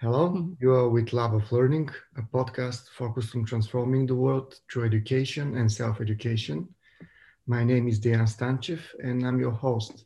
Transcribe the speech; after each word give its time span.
Hello, 0.00 0.50
you 0.60 0.72
are 0.72 0.88
with 0.88 1.12
Love 1.12 1.34
of 1.34 1.50
Learning, 1.52 1.88
a 2.16 2.22
podcast 2.22 2.88
focused 2.88 3.36
on 3.36 3.44
transforming 3.44 4.06
the 4.06 4.14
world 4.14 4.58
through 4.68 4.86
education 4.86 5.56
and 5.56 5.70
self 5.70 6.00
education. 6.00 6.68
My 7.46 7.62
name 7.62 7.86
is 7.86 8.00
Dejan 8.00 8.28
Stanchev, 8.28 8.80
and 8.98 9.24
I'm 9.24 9.38
your 9.38 9.52
host. 9.52 10.04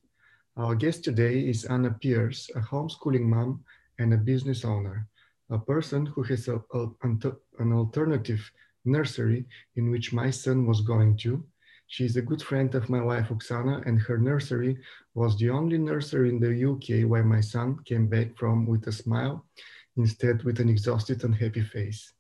Our 0.59 0.75
guest 0.75 1.05
today 1.05 1.41
is 1.41 1.65
Anna 1.65 1.91
Pierce, 1.91 2.51
a 2.55 2.61
homeschooling 2.61 3.23
mom 3.23 3.65
and 3.99 4.13
a 4.13 4.19
business 4.19 4.63
owner, 4.63 5.09
a 5.49 5.59
person 5.59 6.05
who 6.05 6.23
has 6.25 6.49
a, 6.49 6.63
a, 6.75 6.87
an 7.03 7.73
alternative 7.73 8.53
nursery 8.85 9.47
in 9.77 9.91
which 9.91 10.13
my 10.13 10.31
son 10.31 10.67
was 10.67 10.83
going 10.83 11.17
to. 11.17 11.43
She 11.87 12.05
is 12.05 12.19
a 12.19 12.23
good 12.23 12.43
friend 12.43 12.75
of 12.75 12.91
my 12.91 13.03
wife 13.03 13.31
Oksana, 13.31 13.87
and 13.87 13.99
her 14.03 14.19
nursery 14.19 14.77
was 15.15 15.39
the 15.39 15.49
only 15.49 15.79
nursery 15.79 16.29
in 16.29 16.39
the 16.39 16.53
UK 16.73 17.09
where 17.09 17.25
my 17.25 17.41
son 17.41 17.79
came 17.87 18.07
back 18.07 18.37
from 18.37 18.67
with 18.67 18.87
a 18.87 18.93
smile 18.93 19.47
instead 19.99 20.43
with 20.45 20.61
an 20.61 20.69
exhausted 20.69 21.25
and 21.25 21.35
happy 21.35 21.63
face. 21.63 22.13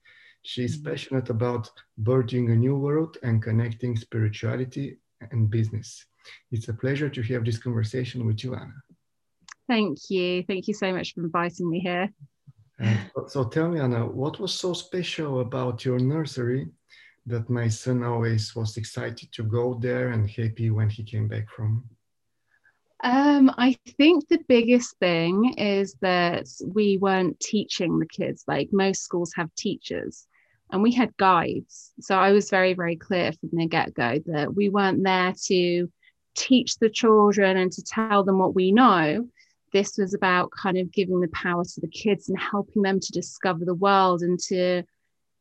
She 0.42 0.64
is 0.64 0.78
mm-hmm. 0.78 0.90
passionate 0.90 1.30
about 1.30 1.70
birthing 2.02 2.52
a 2.52 2.56
new 2.56 2.76
world 2.76 3.16
and 3.22 3.42
connecting 3.42 3.96
spirituality 3.96 4.98
and 5.30 5.50
business. 5.50 6.04
It's 6.50 6.68
a 6.68 6.74
pleasure 6.74 7.08
to 7.08 7.22
have 7.22 7.44
this 7.44 7.58
conversation 7.58 8.26
with 8.26 8.44
you, 8.44 8.54
Anna. 8.54 8.74
Thank 9.68 9.98
you. 10.10 10.44
Thank 10.44 10.68
you 10.68 10.74
so 10.74 10.92
much 10.92 11.14
for 11.14 11.22
inviting 11.22 11.70
me 11.70 11.80
here. 11.80 12.08
Uh, 12.82 12.96
so 13.26 13.44
tell 13.44 13.68
me, 13.68 13.80
Anna, 13.80 14.06
what 14.06 14.38
was 14.38 14.54
so 14.54 14.72
special 14.72 15.40
about 15.40 15.84
your 15.84 15.98
nursery 15.98 16.68
that 17.26 17.50
my 17.50 17.68
son 17.68 18.02
always 18.02 18.54
was 18.54 18.76
excited 18.76 19.30
to 19.32 19.42
go 19.42 19.74
there 19.74 20.10
and 20.10 20.30
happy 20.30 20.70
when 20.70 20.88
he 20.88 21.02
came 21.02 21.28
back 21.28 21.50
from? 21.50 21.84
Um, 23.02 23.52
I 23.56 23.76
think 23.96 24.26
the 24.28 24.40
biggest 24.48 24.98
thing 24.98 25.54
is 25.56 25.94
that 26.00 26.46
we 26.64 26.98
weren't 26.98 27.38
teaching 27.38 27.98
the 27.98 28.06
kids. 28.06 28.44
Like 28.48 28.70
most 28.72 29.02
schools 29.02 29.32
have 29.36 29.54
teachers, 29.54 30.26
and 30.72 30.82
we 30.82 30.92
had 30.92 31.16
guides. 31.16 31.92
So 32.00 32.16
I 32.16 32.32
was 32.32 32.50
very, 32.50 32.74
very 32.74 32.96
clear 32.96 33.32
from 33.32 33.50
the 33.52 33.66
get 33.66 33.94
go 33.94 34.18
that 34.26 34.54
we 34.54 34.68
weren't 34.68 35.04
there 35.04 35.32
to 35.46 35.88
teach 36.34 36.76
the 36.76 36.90
children 36.90 37.56
and 37.56 37.70
to 37.72 37.82
tell 37.82 38.24
them 38.24 38.38
what 38.38 38.54
we 38.54 38.72
know. 38.72 39.28
This 39.72 39.96
was 39.98 40.14
about 40.14 40.50
kind 40.50 40.78
of 40.78 40.92
giving 40.92 41.20
the 41.20 41.28
power 41.28 41.62
to 41.62 41.80
the 41.80 41.88
kids 41.88 42.28
and 42.28 42.38
helping 42.38 42.82
them 42.82 43.00
to 43.00 43.12
discover 43.12 43.64
the 43.64 43.74
world 43.74 44.22
and 44.22 44.38
to 44.48 44.82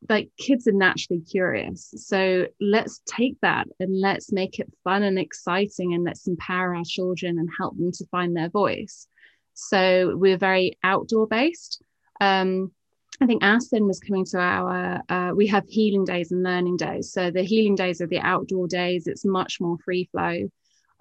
like 0.10 0.30
kids 0.38 0.68
are 0.68 0.74
naturally 0.74 1.22
curious. 1.22 1.94
So 1.98 2.48
let's 2.62 3.02
take 3.06 3.40
that 3.42 3.68
and 3.80 4.00
let's 4.00 4.32
make 4.32 4.60
it 4.60 4.72
fun 4.84 5.04
and 5.04 5.18
exciting 5.18 5.94
and 5.94 6.04
let's 6.04 6.28
empower 6.28 6.76
our 6.76 6.84
children 6.86 7.40
and 7.40 7.50
help 7.58 7.78
them 7.78 7.92
to 7.94 8.06
find 8.08 8.36
their 8.36 8.50
voice. 8.50 9.08
So 9.54 10.16
we're 10.16 10.38
very 10.38 10.78
outdoor 10.84 11.28
based. 11.28 11.82
Um, 12.22 12.72
I 13.20 13.26
think 13.26 13.44
Aston 13.44 13.88
was 13.88 14.00
coming 14.00 14.26
to 14.26 14.38
our, 14.38 15.02
uh, 15.10 15.32
we 15.36 15.48
have 15.48 15.66
healing 15.68 16.06
days 16.06 16.32
and 16.32 16.44
learning 16.44 16.78
days. 16.78 17.12
So 17.12 17.32
the 17.32 17.42
healing 17.42 17.76
days 17.76 18.00
are 18.00 18.08
the 18.08 18.20
outdoor 18.20 18.68
days, 18.68 19.08
it's 19.08 19.26
much 19.26 19.60
more 19.60 19.78
free 19.84 20.08
flow. 20.12 20.50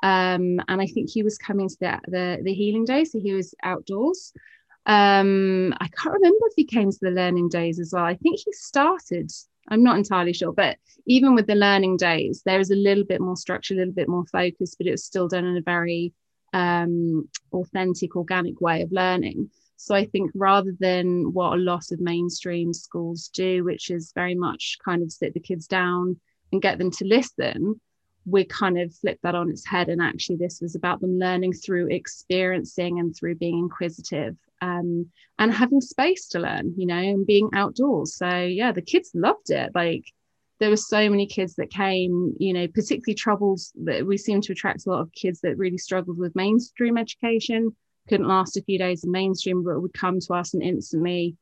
Um, 0.02 0.60
and 0.68 0.80
I 0.80 0.86
think 0.86 1.10
he 1.10 1.22
was 1.22 1.36
coming 1.36 1.68
to 1.68 1.76
the, 1.80 2.00
the, 2.06 2.38
the 2.42 2.54
healing 2.54 2.84
day, 2.84 3.04
so 3.04 3.18
he 3.20 3.34
was 3.34 3.54
outdoors. 3.62 4.32
Um, 4.86 5.74
I 5.80 5.88
can't 5.88 6.14
remember 6.14 6.46
if 6.46 6.54
he 6.54 6.64
came 6.64 6.90
to 6.90 6.98
the 7.00 7.10
learning 7.10 7.48
days 7.48 7.80
as 7.80 7.92
well. 7.92 8.04
I 8.04 8.14
think 8.14 8.38
he 8.38 8.52
started. 8.52 9.30
I'm 9.68 9.82
not 9.82 9.96
entirely 9.98 10.32
sure, 10.32 10.52
but 10.52 10.76
even 11.06 11.34
with 11.34 11.48
the 11.48 11.56
learning 11.56 11.96
days, 11.96 12.42
there 12.44 12.60
is 12.60 12.70
a 12.70 12.76
little 12.76 13.04
bit 13.04 13.20
more 13.20 13.36
structure, 13.36 13.74
a 13.74 13.78
little 13.78 13.92
bit 13.92 14.08
more 14.08 14.24
focus, 14.26 14.76
but 14.76 14.86
it 14.86 14.92
was 14.92 15.04
still 15.04 15.26
done 15.26 15.44
in 15.44 15.56
a 15.56 15.62
very 15.62 16.12
um, 16.52 17.28
authentic, 17.52 18.14
organic 18.14 18.60
way 18.60 18.82
of 18.82 18.92
learning. 18.92 19.50
So 19.76 19.94
I 19.94 20.06
think 20.06 20.30
rather 20.34 20.72
than 20.78 21.32
what 21.32 21.52
a 21.52 21.62
lot 21.62 21.90
of 21.92 22.00
mainstream 22.00 22.72
schools 22.72 23.28
do, 23.28 23.64
which 23.64 23.90
is 23.90 24.12
very 24.14 24.34
much 24.34 24.78
kind 24.84 25.02
of 25.02 25.12
sit 25.12 25.34
the 25.34 25.40
kids 25.40 25.66
down 25.66 26.18
and 26.52 26.62
get 26.62 26.78
them 26.78 26.90
to 26.92 27.04
listen, 27.04 27.80
we 28.26 28.44
kind 28.44 28.78
of 28.78 28.94
flipped 28.94 29.22
that 29.22 29.34
on 29.34 29.50
its 29.50 29.64
head. 29.64 29.88
And 29.88 30.02
actually, 30.02 30.36
this 30.36 30.60
was 30.60 30.74
about 30.74 31.00
them 31.00 31.18
learning 31.18 31.52
through 31.52 31.88
experiencing 31.88 32.98
and 32.98 33.14
through 33.16 33.36
being 33.36 33.58
inquisitive 33.58 34.36
um, 34.60 35.06
and 35.38 35.52
having 35.52 35.80
space 35.80 36.28
to 36.28 36.40
learn, 36.40 36.74
you 36.76 36.86
know, 36.86 36.96
and 36.96 37.26
being 37.26 37.50
outdoors. 37.54 38.16
So 38.16 38.40
yeah, 38.40 38.72
the 38.72 38.82
kids 38.82 39.10
loved 39.14 39.50
it. 39.50 39.70
Like 39.74 40.04
there 40.58 40.70
were 40.70 40.76
so 40.76 41.08
many 41.08 41.26
kids 41.26 41.54
that 41.56 41.70
came, 41.70 42.34
you 42.38 42.52
know, 42.52 42.66
particularly 42.66 43.14
troubles 43.14 43.72
that 43.84 44.06
we 44.06 44.16
seem 44.16 44.40
to 44.42 44.52
attract 44.52 44.86
a 44.86 44.90
lot 44.90 45.00
of 45.00 45.12
kids 45.12 45.40
that 45.42 45.58
really 45.58 45.78
struggled 45.78 46.18
with 46.18 46.36
mainstream 46.36 46.96
education, 46.96 47.76
couldn't 48.08 48.28
last 48.28 48.56
a 48.56 48.62
few 48.62 48.78
days 48.78 49.04
in 49.04 49.10
mainstream, 49.10 49.62
but 49.62 49.80
would 49.80 49.94
come 49.94 50.18
to 50.20 50.34
us 50.34 50.54
and 50.54 50.62
instantly 50.62 51.36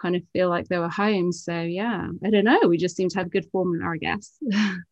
kind 0.00 0.16
of 0.16 0.22
feel 0.32 0.48
like 0.48 0.68
they 0.68 0.78
were 0.78 0.88
home. 0.88 1.32
So 1.32 1.60
yeah, 1.60 2.06
I 2.24 2.30
don't 2.30 2.44
know. 2.44 2.60
We 2.68 2.78
just 2.78 2.96
seem 2.96 3.08
to 3.10 3.18
have 3.18 3.30
good 3.30 3.50
formula, 3.50 3.92
I 3.92 3.98
guess. 3.98 4.38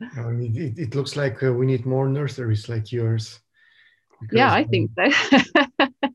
it, 0.00 0.78
it, 0.78 0.94
looks 0.94 1.16
like 1.16 1.42
uh, 1.42 1.52
we 1.52 1.66
need 1.66 1.86
more 1.86 2.08
nurseries 2.08 2.68
like 2.68 2.92
yours. 2.92 3.40
Because, 4.20 4.36
yeah, 4.36 4.52
I 4.52 4.64
think 4.64 4.90
so. 4.96 5.88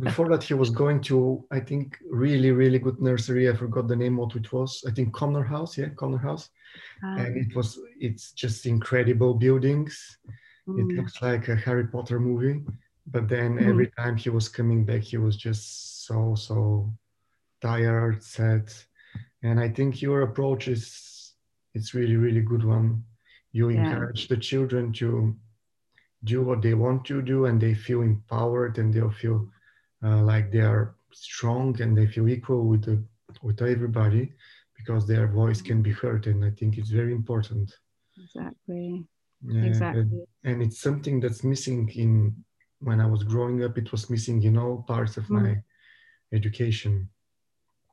before 0.00 0.28
that 0.28 0.42
he 0.42 0.54
was 0.54 0.70
going 0.70 1.00
to 1.00 1.44
i 1.50 1.60
think 1.60 1.96
really 2.10 2.50
really 2.50 2.78
good 2.78 3.00
nursery 3.00 3.48
i 3.48 3.54
forgot 3.54 3.88
the 3.88 3.96
name 3.96 4.16
what 4.16 4.34
it 4.36 4.52
was 4.52 4.84
i 4.86 4.90
think 4.90 5.12
Connor 5.12 5.42
House 5.42 5.78
yeah 5.78 5.88
Connor 5.96 6.18
House 6.18 6.50
um, 7.02 7.18
and 7.18 7.36
it 7.36 7.54
was 7.54 7.78
it's 7.98 8.32
just 8.32 8.66
incredible 8.66 9.34
buildings 9.34 10.18
mm. 10.68 10.78
it 10.78 10.96
looks 10.96 11.22
like 11.22 11.48
a 11.48 11.56
harry 11.56 11.86
potter 11.86 12.20
movie 12.20 12.62
but 13.06 13.28
then 13.28 13.56
mm. 13.56 13.66
every 13.66 13.90
time 13.98 14.16
he 14.16 14.30
was 14.30 14.48
coming 14.48 14.84
back 14.84 15.02
he 15.02 15.16
was 15.16 15.36
just 15.36 16.06
so 16.06 16.34
so 16.34 16.92
tired 17.60 18.22
sad 18.22 18.70
and 19.42 19.58
i 19.58 19.68
think 19.68 20.02
your 20.02 20.22
approach 20.22 20.68
is 20.68 21.17
it's 21.74 21.94
really 21.94 22.16
really 22.16 22.40
good 22.40 22.64
one. 22.64 23.04
You 23.52 23.70
yeah. 23.70 23.90
encourage 23.90 24.28
the 24.28 24.36
children 24.36 24.92
to 24.94 25.34
do 26.24 26.42
what 26.42 26.62
they 26.62 26.74
want 26.74 27.04
to 27.06 27.22
do 27.22 27.46
and 27.46 27.60
they 27.60 27.74
feel 27.74 28.02
empowered 28.02 28.78
and 28.78 28.92
they'll 28.92 29.10
feel 29.10 29.48
uh, 30.04 30.22
like 30.22 30.50
they 30.50 30.60
are 30.60 30.96
strong 31.12 31.80
and 31.80 31.96
they 31.96 32.06
feel 32.06 32.28
equal 32.28 32.64
with 32.64 32.84
the, 32.84 33.02
with 33.42 33.62
everybody 33.62 34.32
because 34.76 35.06
their 35.06 35.28
voice 35.28 35.60
can 35.60 35.82
be 35.82 35.92
heard 35.92 36.26
and 36.26 36.44
i 36.44 36.50
think 36.50 36.78
it's 36.78 36.90
very 36.90 37.12
important. 37.12 37.72
Exactly. 38.16 39.04
Yeah, 39.42 39.62
exactly. 39.62 40.00
and, 40.02 40.26
and, 40.44 40.62
it's 40.62 40.80
something 40.80 41.20
that's 41.20 41.44
missing 41.44 41.88
in 41.94 42.34
when 42.80 43.00
i 43.00 43.06
was 43.06 43.22
growing 43.22 43.62
up 43.62 43.78
it 43.78 43.92
was 43.92 44.10
missing 44.10 44.42
in 44.42 44.56
all 44.58 44.84
parts 44.86 45.16
of 45.16 45.24
mm. 45.24 45.42
my 45.42 45.62
education 46.32 47.08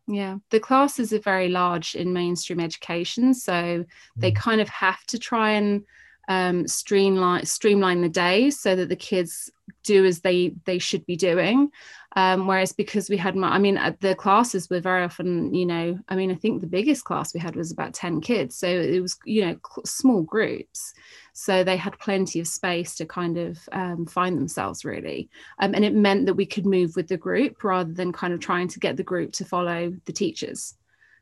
yeah 0.07 0.38
the 0.51 0.59
classes 0.59 1.11
are 1.13 1.19
very 1.19 1.49
large 1.49 1.95
in 1.95 2.13
mainstream 2.13 2.59
education 2.59 3.33
so 3.33 3.83
they 4.16 4.31
mm. 4.31 4.35
kind 4.35 4.61
of 4.61 4.69
have 4.69 5.03
to 5.05 5.17
try 5.17 5.51
and 5.51 5.83
um, 6.27 6.67
streamline 6.67 7.45
streamline 7.45 8.01
the 8.01 8.09
day 8.09 8.49
so 8.49 8.75
that 8.75 8.89
the 8.89 8.95
kids 8.95 9.51
do 9.83 10.05
as 10.05 10.21
they 10.21 10.55
they 10.65 10.79
should 10.79 11.05
be 11.05 11.15
doing. 11.15 11.71
Um, 12.17 12.47
whereas 12.47 12.71
because 12.71 13.09
we 13.09 13.17
had 13.17 13.35
my, 13.35 13.49
i 13.49 13.57
mean 13.57 13.77
the 13.99 14.15
classes 14.15 14.69
were 14.69 14.79
very 14.79 15.03
often 15.03 15.53
you 15.53 15.65
know 15.65 15.99
i 16.07 16.15
mean 16.15 16.31
i 16.31 16.35
think 16.35 16.61
the 16.61 16.67
biggest 16.67 17.03
class 17.03 17.33
we 17.33 17.41
had 17.41 17.57
was 17.57 17.71
about 17.71 17.93
10 17.93 18.21
kids. 18.21 18.55
So 18.55 18.67
it 18.67 18.99
was 19.01 19.17
you 19.25 19.45
know 19.45 19.57
small 19.85 20.21
groups. 20.21 20.93
So 21.33 21.63
they 21.63 21.77
had 21.77 21.99
plenty 21.99 22.39
of 22.39 22.47
space 22.47 22.95
to 22.95 23.05
kind 23.05 23.37
of 23.37 23.59
um, 23.73 24.05
find 24.05 24.37
themselves 24.37 24.85
really. 24.85 25.29
Um, 25.59 25.75
and 25.75 25.83
it 25.83 25.93
meant 25.93 26.25
that 26.27 26.35
we 26.35 26.45
could 26.45 26.65
move 26.65 26.95
with 26.95 27.09
the 27.09 27.17
group 27.17 27.61
rather 27.63 27.91
than 27.91 28.13
kind 28.13 28.33
of 28.33 28.39
trying 28.39 28.69
to 28.69 28.79
get 28.79 28.95
the 28.95 29.03
group 29.03 29.33
to 29.33 29.45
follow 29.45 29.93
the 30.05 30.13
teachers. 30.13 30.75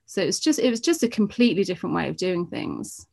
So 0.06 0.22
it's 0.22 0.40
just 0.40 0.60
it 0.60 0.70
was 0.70 0.82
just 0.82 1.04
a 1.04 1.08
completely 1.08 1.64
different 1.64 1.96
way 1.96 2.10
of 2.10 2.18
doing 2.18 2.46
things 2.46 3.08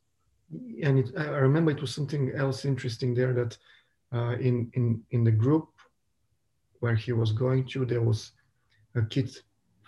and 0.82 0.98
it, 0.98 1.10
I 1.16 1.38
remember 1.38 1.70
it 1.70 1.80
was 1.80 1.94
something 1.94 2.32
else 2.34 2.64
interesting 2.64 3.14
there 3.14 3.32
that 3.34 3.56
uh, 4.12 4.36
in 4.38 4.70
in 4.74 5.02
in 5.10 5.24
the 5.24 5.30
group 5.30 5.68
where 6.80 6.94
he 6.94 7.12
was 7.12 7.32
going 7.32 7.66
to, 7.68 7.84
there 7.84 8.02
was 8.02 8.32
a 8.94 9.02
kid 9.02 9.30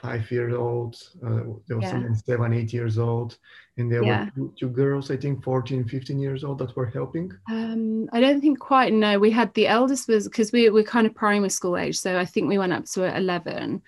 five 0.02 0.30
years 0.30 0.52
old, 0.52 0.96
uh, 1.24 1.44
there 1.66 1.76
was 1.76 1.84
yeah. 1.84 1.90
someone 1.90 2.14
seven, 2.14 2.52
eight 2.52 2.72
years 2.72 2.98
old, 2.98 3.38
and 3.76 3.90
there 3.90 4.04
yeah. 4.04 4.24
were 4.24 4.30
two, 4.34 4.54
two, 4.58 4.68
girls, 4.68 5.10
I 5.10 5.16
think 5.16 5.42
14, 5.44 5.84
15 5.84 6.18
years 6.18 6.44
old 6.44 6.58
that 6.58 6.74
were 6.76 6.86
helping. 6.86 7.32
Um, 7.48 8.08
I 8.12 8.20
don't 8.20 8.40
think 8.40 8.58
quite, 8.58 8.92
no. 8.92 9.18
We 9.18 9.30
had 9.30 9.54
the 9.54 9.68
eldest 9.68 10.08
was, 10.08 10.28
because 10.28 10.50
we 10.50 10.68
were 10.70 10.82
kind 10.82 11.06
of 11.06 11.14
primary 11.14 11.50
school 11.50 11.76
age, 11.76 11.98
so 11.98 12.18
I 12.18 12.24
think 12.24 12.48
we 12.48 12.58
went 12.58 12.72
up 12.72 12.84
to 12.86 13.16
11. 13.16 13.80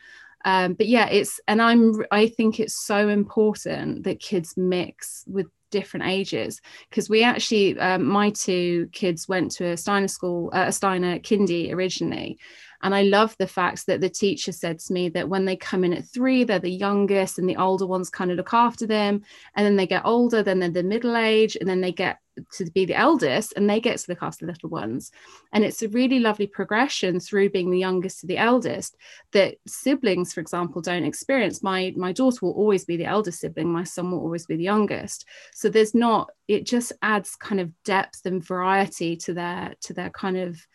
Um, 0.45 0.75
but 0.75 0.87
yeah, 0.87 1.09
it's, 1.09 1.41
and 1.49 1.61
I'm, 1.61 2.05
I 2.11 2.29
think 2.29 2.61
it's 2.61 2.75
so 2.75 3.09
important 3.09 4.05
that 4.05 4.21
kids 4.21 4.57
mix 4.57 5.25
with 5.27 5.47
different 5.79 6.07
ages. 6.07 6.61
Because 6.89 7.11
we 7.11 7.23
actually 7.23 7.79
um, 7.79 8.05
my 8.19 8.31
two 8.31 8.89
kids 8.93 9.29
went 9.29 9.51
to 9.57 9.65
a 9.73 9.77
steiner 9.77 10.09
school 10.09 10.51
uh, 10.53 10.67
a 10.69 10.73
steiner 10.73 11.19
kindy 11.19 11.73
originally 11.77 12.39
And 12.85 12.95
I 12.95 13.03
love 13.03 13.35
the 13.39 13.47
fact 13.47 13.87
that 13.87 14.03
the 14.03 14.11
teacher 14.11 14.53
said 14.53 14.79
to 14.81 14.93
me 14.93 15.09
that 15.09 15.31
when 15.31 15.47
they 15.47 15.57
come 15.57 15.85
in 15.85 15.95
at 15.95 16.07
three, 16.07 16.45
they're 16.45 16.59
the 16.59 16.71
youngest 16.71 17.39
and 17.39 17.49
the 17.49 17.57
older 17.57 17.87
ones 17.87 18.11
kind 18.11 18.31
of 18.31 18.37
look 18.37 18.53
after 18.53 18.87
them. 18.87 19.23
And 19.57 19.65
then 19.65 19.77
they 19.77 19.87
get 19.87 20.05
older, 20.05 20.43
then 20.43 20.59
they're 20.61 20.69
the 20.69 20.83
middle 20.83 21.17
age, 21.17 21.57
and 21.57 21.69
then 21.69 21.81
they 21.81 21.93
get 21.93 22.19
to 22.53 22.71
be 22.73 22.85
the 22.85 22.95
eldest 22.97 23.53
and 23.57 23.71
they 23.71 23.81
get 23.81 23.97
to 23.97 24.11
look 24.11 24.23
after 24.23 24.45
the 24.45 24.53
little 24.53 24.69
ones. 24.69 25.13
And 25.53 25.65
it's 25.65 25.83
a 25.83 25.89
really 25.89 26.19
lovely 26.19 26.47
progression 26.47 27.21
through 27.21 27.51
being 27.51 27.71
the 27.71 27.79
youngest 27.79 28.21
to 28.21 28.27
the 28.27 28.39
eldest 28.39 28.97
that 29.33 29.57
siblings 29.67 30.35
for 30.35 30.41
example 30.41 30.83
don't 30.83 31.05
experience. 31.05 31.63
My 31.63 31.95
my 31.97 32.13
daughter 32.13 32.39
will 32.43 32.53
always 32.53 32.85
be 32.85 32.97
the 32.97 33.07
eldest 33.07 33.41
sibling. 33.41 33.73
My 33.73 33.85
son 33.85 34.11
will 34.11 34.21
always 34.21 34.47
be 34.47 34.57
the 34.57 34.65
youngest. 34.65 35.27
So 35.53 35.69
there's 35.69 35.95
not 35.95 36.31
it 36.49 36.67
just 36.67 36.93
adds 37.03 37.37
kind 37.37 37.61
of 37.61 37.71
depth 37.85 38.27
and 38.27 38.45
variety 38.45 39.17
to 39.19 39.33
their 39.33 39.75
to 39.83 39.95
their 39.95 40.11
kind 40.11 40.37
of 40.37 40.67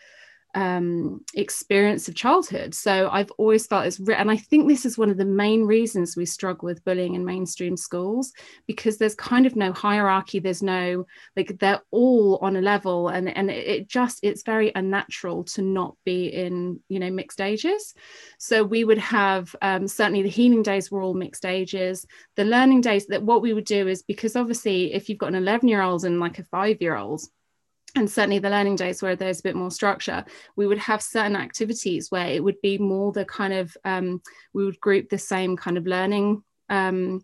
um, 0.56 1.24
experience 1.36 2.07
of 2.07 2.16
childhood. 2.16 2.74
So 2.74 3.10
I've 3.12 3.31
always 3.38 3.68
felt 3.68 3.86
it's, 3.86 4.00
and 4.00 4.31
I 4.31 4.38
think 4.38 4.68
this 4.68 4.86
is 4.86 4.98
one 4.98 5.10
of 5.10 5.18
the 5.18 5.25
main 5.25 5.63
reasons 5.63 6.16
we 6.16 6.25
struggle 6.25 6.66
with 6.66 6.84
bullying 6.84 7.16
in 7.16 7.24
mainstream 7.24 7.78
schools 7.78 8.34
because 8.66 8.98
there's 8.98 9.16
kind 9.16 9.46
of 9.46 9.56
no 9.56 9.72
hierarchy. 9.72 10.40
There's 10.40 10.63
no 10.63 11.06
like 11.36 11.60
they're 11.60 11.81
all 11.92 12.38
on 12.42 12.56
a 12.56 12.62
level, 12.62 13.10
and 13.10 13.30
and 13.36 13.51
it 13.51 13.88
just 13.88 14.19
it's 14.24 14.44
very 14.44 14.72
unnatural 14.74 15.44
to 15.46 15.62
not 15.62 15.96
be 16.04 16.28
in 16.28 16.80
you 16.90 17.00
know 17.00 17.12
mixed 17.12 17.42
ages. 17.42 17.94
So 18.40 18.63
we 18.63 18.84
would 18.84 18.98
have 18.98 19.56
um, 19.62 19.88
certainly 19.88 20.24
the 20.24 20.30
healing 20.30 20.63
days 20.63 20.90
were 20.90 21.02
all 21.02 21.13
mixed 21.13 21.45
ages. 21.45 22.06
The 22.36 22.45
learning 22.45 22.81
days 22.81 23.06
that 23.07 23.24
what 23.24 23.42
we 23.42 23.54
would 23.54 23.66
do 23.66 23.88
is 23.88 24.02
because 24.02 24.36
obviously 24.36 24.94
if 24.94 25.10
you've 25.10 25.18
got 25.19 25.30
an 25.30 25.36
11 25.36 25.68
year 25.68 25.81
old 25.81 26.06
and 26.06 26.19
like 26.19 26.40
a 26.40 26.44
five 26.45 26.81
year 26.81 26.95
old 26.95 27.22
and 27.95 28.09
certainly 28.09 28.39
the 28.39 28.50
learning 28.50 28.75
days 28.75 29.01
where 29.01 29.15
there's 29.15 29.39
a 29.39 29.44
bit 29.44 29.56
more 29.56 29.71
structure 29.71 30.24
we 30.56 30.68
would 30.68 30.77
have 30.77 31.01
certain 31.01 31.36
activities 31.36 32.12
where 32.12 32.27
it 32.27 32.44
would 32.44 32.59
be 32.62 32.77
more 32.77 33.12
the 33.12 33.25
kind 33.25 33.53
of 33.53 33.75
um, 33.86 34.21
we 34.53 34.65
would 34.65 34.80
group 34.80 35.09
the 35.09 35.18
same 35.18 35.57
kind 35.57 35.77
of 35.77 35.88
learning 35.88 36.44
um, 36.69 37.21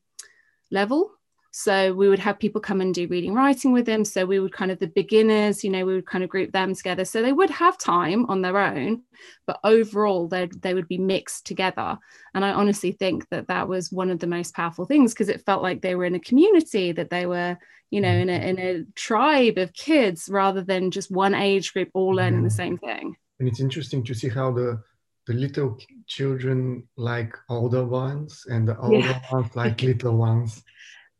level 0.72 1.12
so 1.58 1.94
we 1.94 2.10
would 2.10 2.20
have 2.20 2.38
people 2.38 2.60
come 2.60 2.82
and 2.82 2.94
do 2.94 3.08
reading 3.08 3.34
writing 3.34 3.72
with 3.72 3.86
them. 3.86 4.04
So 4.04 4.26
we 4.26 4.42
would 4.42 4.52
kind 4.52 4.72
of 4.72 4.80
the 4.80 4.88
beginners 4.88 5.64
you 5.64 5.70
know 5.70 5.86
we 5.86 5.96
would 5.96 6.06
kind 6.06 6.22
of 6.22 6.30
group 6.30 6.52
them 6.52 6.76
together. 6.76 7.06
So 7.06 7.22
they 7.22 7.32
would 7.32 7.50
have 7.50 7.78
time 7.78 8.26
on 8.26 8.42
their 8.42 8.58
own 8.58 9.04
but 9.48 9.62
overall 9.64 10.28
they 10.28 10.50
they 10.60 10.74
would 10.74 10.90
be 10.90 10.98
mixed 10.98 11.46
together. 11.46 11.98
And 12.34 12.44
i 12.44 12.52
honestly 12.52 12.92
think 12.92 13.30
that 13.30 13.48
that 13.48 13.70
was 13.70 13.90
one 13.90 14.10
of 14.10 14.20
the 14.20 14.28
most 14.28 14.54
powerful 14.54 14.84
things 14.84 15.14
because 15.14 15.30
it 15.30 15.46
felt 15.46 15.64
like 15.64 15.82
they 15.82 15.96
were 15.96 16.04
in 16.04 16.16
a 16.16 16.20
community 16.20 16.92
that 16.92 17.10
they 17.10 17.26
were 17.26 17.58
you 17.90 18.02
know 18.02 18.12
in 18.12 18.28
a, 18.30 18.50
in 18.50 18.60
a 18.60 18.84
tribe 18.94 19.58
of 19.58 19.72
kids 19.72 20.28
rather 20.30 20.62
than 20.62 20.92
just 20.92 21.10
one 21.10 21.34
age 21.34 21.72
group 21.72 21.90
all 21.94 22.16
learning 22.16 22.44
the 22.44 22.50
mm-hmm. 22.50 22.56
same 22.58 22.78
thing. 22.80 23.16
And 23.40 23.48
it's 23.48 23.62
interesting 23.62 24.04
to 24.04 24.14
see 24.14 24.28
how 24.28 24.52
the 24.52 24.82
the 25.26 25.34
little 25.34 25.78
children 26.06 26.84
like 26.98 27.34
older 27.48 27.86
ones 27.86 28.44
and 28.50 28.68
the 28.68 28.78
older 28.78 28.98
yeah. 28.98 29.22
ones 29.32 29.56
like 29.56 29.82
little 29.82 30.18
ones 30.18 30.62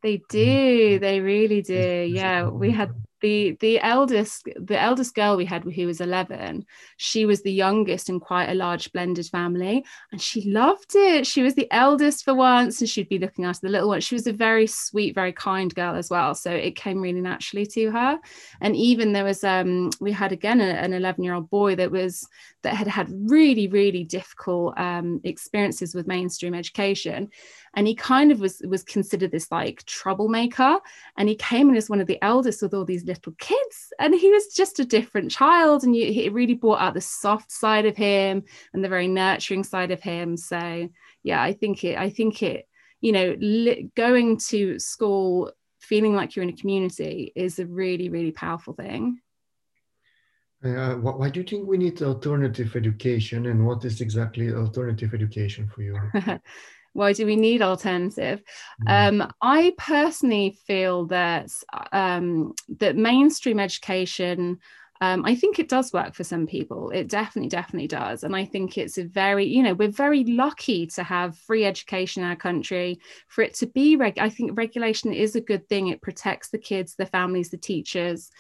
they 0.06 0.22
do. 0.30 1.00
they 1.00 1.20
really 1.20 1.64
do. 1.64 2.08
yeah. 2.14 2.48
we 2.48 2.70
had 2.72 2.94
the 3.22 3.58
the 3.60 3.80
eldest 3.80 4.48
the 4.60 4.80
eldest 4.80 5.16
girl 5.16 5.36
we 5.36 5.46
had 5.46 5.64
who 5.64 5.88
was 5.88 6.02
11 6.02 6.64
she 6.98 7.26
was 7.26 7.42
the 7.42 7.52
youngest 7.52 8.10
in 8.10 8.20
quite 8.20 8.50
a 8.50 8.54
large 8.54 8.92
blended 8.92 9.26
family 9.26 9.84
and 10.12 10.22
she 10.22 10.52
loved 10.52 10.92
it. 10.96 11.26
She 11.26 11.42
was 11.42 11.56
the 11.56 11.68
eldest 11.72 12.24
for 12.24 12.36
once 12.36 12.82
and 12.82 12.90
she'd 12.90 13.10
be 13.10 13.18
looking 13.18 13.46
after 13.46 13.66
the 13.66 13.72
little 13.72 13.88
one. 13.88 14.02
She 14.02 14.16
was 14.16 14.28
a 14.28 14.34
very 14.34 14.68
sweet 14.68 15.16
very 15.16 15.34
kind 15.34 15.74
girl 15.74 15.96
as 15.96 16.10
well 16.10 16.36
so 16.36 16.52
it 16.52 16.76
came 16.76 17.02
really 17.02 17.22
naturally 17.22 17.66
to 17.68 17.90
her. 17.92 18.20
And 18.62 18.76
even 18.76 19.14
there 19.14 19.24
was 19.24 19.44
um 19.44 19.90
we 20.00 20.12
had 20.12 20.32
again 20.32 20.62
a, 20.62 20.66
an 20.66 20.94
11 20.94 21.24
year 21.24 21.34
old 21.34 21.50
boy 21.50 21.76
that 21.76 21.90
was 21.90 22.28
that 22.62 22.76
had 22.76 22.88
had 22.88 23.08
really 23.10 23.68
really 23.68 24.04
difficult 24.04 24.78
um 24.78 25.22
experiences 25.24 25.96
with 25.96 26.06
mainstream 26.06 26.54
education 26.54 27.30
and 27.76 27.88
he 27.88 27.96
kind 27.96 28.32
of 28.32 28.40
was 28.40 28.62
was 28.68 28.84
considered 28.84 29.32
this 29.32 29.52
like 29.52 29.86
troublemaker. 29.86 30.80
And 31.18 31.30
he 31.30 31.36
came 31.36 31.70
in 31.70 31.76
as 31.76 31.90
one 31.90 32.02
of 32.02 32.08
the 32.08 32.22
eldest 32.24 32.62
with 32.62 32.74
all 32.74 32.86
these 32.86 33.06
little 33.06 33.34
kids. 33.38 33.94
And 34.00 34.16
he 34.16 34.30
was 34.32 34.48
just 34.54 34.80
a 34.80 34.86
different 34.86 35.32
child. 35.32 35.84
And 35.84 35.96
you, 35.96 36.06
it 36.08 36.34
really 36.34 36.54
brought 36.54 36.82
out 36.82 36.94
the 36.94 37.02
soft 37.02 37.52
side 37.52 37.86
of 37.86 37.96
him 37.96 38.44
and 38.74 38.84
the 38.84 38.90
very 38.90 39.08
nurturing 39.08 39.64
side 39.64 39.92
of 39.92 40.02
him. 40.02 40.38
So 40.38 40.90
yeah 41.26 41.42
i 41.42 41.52
think 41.52 41.84
it 41.84 41.98
i 41.98 42.10
think 42.10 42.42
it 42.42 42.70
you 43.02 43.12
know 43.12 43.36
li- 43.40 43.90
going 43.96 44.38
to 44.38 44.80
school 44.80 45.52
feeling 45.80 46.16
like 46.16 46.36
you're 46.36 46.44
in 46.44 46.50
a 46.50 46.56
community 46.56 47.34
is 47.36 47.60
a 47.60 47.66
really 47.66 48.08
really 48.08 48.32
powerful 48.32 48.74
thing. 48.74 49.20
Uh, 50.64 50.96
why 50.96 51.30
do 51.30 51.42
you 51.42 51.46
think 51.46 51.68
we 51.68 51.78
need 51.78 52.02
alternative 52.02 52.76
education? 52.76 53.46
And 53.46 53.68
what 53.68 53.86
is 53.86 54.02
exactly 54.02 54.52
alternative 54.52 55.14
education 55.14 55.68
for 55.68 55.84
you 55.84 56.00
why 56.96 57.14
do 57.14 57.26
we 57.26 57.36
need 57.36 57.62
alternative 57.62 58.42
mm. 58.84 59.22
um, 59.22 59.34
i 59.42 59.74
personally 59.78 60.58
feel 60.66 61.06
that 61.06 61.50
um, 61.92 62.54
that 62.80 62.96
mainstream 62.96 63.60
education 63.60 64.58
um, 65.02 65.26
I 65.26 65.36
think 65.36 65.60
it 65.60 65.68
does 65.68 65.92
work 65.92 66.14
for 66.14 66.24
some 66.24 66.48
people. 66.48 66.90
It 66.92 67.10
definitely, 67.10 67.50
definitely 67.50 67.88
does. 67.88 68.24
And 68.24 68.36
I 68.36 68.46
think 68.46 68.78
it's 68.78 68.98
a 68.98 69.04
very, 69.04 69.46
you 69.46 69.62
know, 69.62 69.74
we're 69.74 69.90
very 69.90 70.24
lucky 70.24 70.88
to 70.88 71.04
have 71.04 71.38
free 71.38 71.66
education 71.66 72.24
in 72.24 72.30
our 72.30 72.36
country. 72.36 73.00
For 73.28 73.42
it 73.42 73.56
to 73.56 73.68
be, 73.68 73.98
reg- 73.98 74.20
I 74.20 74.30
think 74.30 74.58
regulation 74.58 75.14
is 75.14 75.36
a 75.36 75.42
good 75.42 75.68
thing. 75.68 75.90
It 75.90 76.02
protects 76.02 76.50
the 76.50 76.58
kids, 76.58 76.96
the 76.96 77.06
families, 77.06 77.50
the 77.50 77.58
teachers 77.58 78.32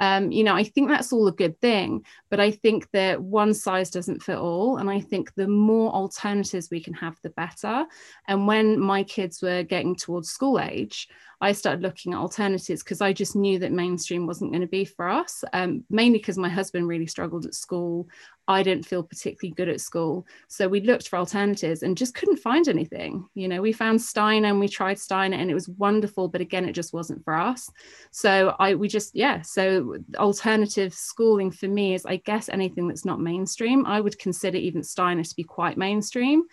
um, 0.00 0.32
you 0.32 0.44
know, 0.44 0.54
I 0.54 0.64
think 0.64 0.88
that's 0.88 1.12
all 1.12 1.26
a 1.28 1.32
good 1.32 1.60
thing, 1.60 2.04
but 2.30 2.40
I 2.40 2.50
think 2.50 2.90
that 2.92 3.22
one 3.22 3.54
size 3.54 3.90
doesn't 3.90 4.22
fit 4.22 4.38
all. 4.38 4.78
And 4.78 4.90
I 4.90 5.00
think 5.00 5.34
the 5.34 5.48
more 5.48 5.92
alternatives 5.92 6.68
we 6.70 6.82
can 6.82 6.94
have, 6.94 7.16
the 7.22 7.30
better. 7.30 7.84
And 8.28 8.46
when 8.46 8.80
my 8.80 9.02
kids 9.02 9.42
were 9.42 9.62
getting 9.62 9.96
towards 9.96 10.30
school 10.30 10.60
age, 10.60 11.08
I 11.42 11.50
started 11.50 11.82
looking 11.82 12.12
at 12.12 12.20
alternatives 12.20 12.84
because 12.84 13.00
I 13.00 13.12
just 13.12 13.34
knew 13.34 13.58
that 13.58 13.72
mainstream 13.72 14.28
wasn't 14.28 14.52
going 14.52 14.60
to 14.60 14.68
be 14.68 14.84
for 14.84 15.08
us, 15.08 15.42
um, 15.52 15.82
mainly 15.90 16.18
because 16.18 16.38
my 16.38 16.48
husband 16.48 16.86
really 16.86 17.08
struggled 17.08 17.46
at 17.46 17.54
school. 17.54 18.08
I 18.46 18.62
didn't 18.62 18.86
feel 18.86 19.02
particularly 19.02 19.52
good 19.54 19.68
at 19.68 19.80
school. 19.80 20.24
So 20.46 20.68
we 20.68 20.80
looked 20.82 21.08
for 21.08 21.18
alternatives 21.18 21.82
and 21.82 21.98
just 21.98 22.14
couldn't 22.14 22.38
find 22.38 22.68
anything. 22.68 23.26
You 23.34 23.48
know, 23.48 23.60
we 23.60 23.72
found 23.72 24.00
Steiner 24.00 24.48
and 24.48 24.60
we 24.60 24.68
tried 24.68 25.00
Steiner 25.00 25.36
and 25.36 25.50
it 25.50 25.54
was 25.54 25.68
wonderful, 25.68 26.28
but 26.28 26.40
again, 26.40 26.68
it 26.68 26.74
just 26.74 26.92
wasn't 26.92 27.24
for 27.24 27.34
us. 27.34 27.68
So 28.12 28.54
I, 28.60 28.76
we 28.76 28.86
just, 28.86 29.16
yeah. 29.16 29.42
So 29.42 29.96
alternative 30.16 30.94
schooling 30.94 31.50
for 31.50 31.66
me 31.66 31.94
is, 31.94 32.06
I 32.06 32.16
guess, 32.16 32.48
anything 32.50 32.86
that's 32.86 33.04
not 33.04 33.20
mainstream. 33.20 33.84
I 33.84 34.00
would 34.00 34.16
consider 34.20 34.58
even 34.58 34.84
Steiner 34.84 35.24
to 35.24 35.36
be 35.36 35.42
quite 35.42 35.76
mainstream. 35.76 36.44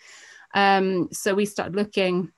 Um, 0.52 1.10
so 1.12 1.32
we 1.32 1.44
started 1.44 1.76
looking 1.76 2.32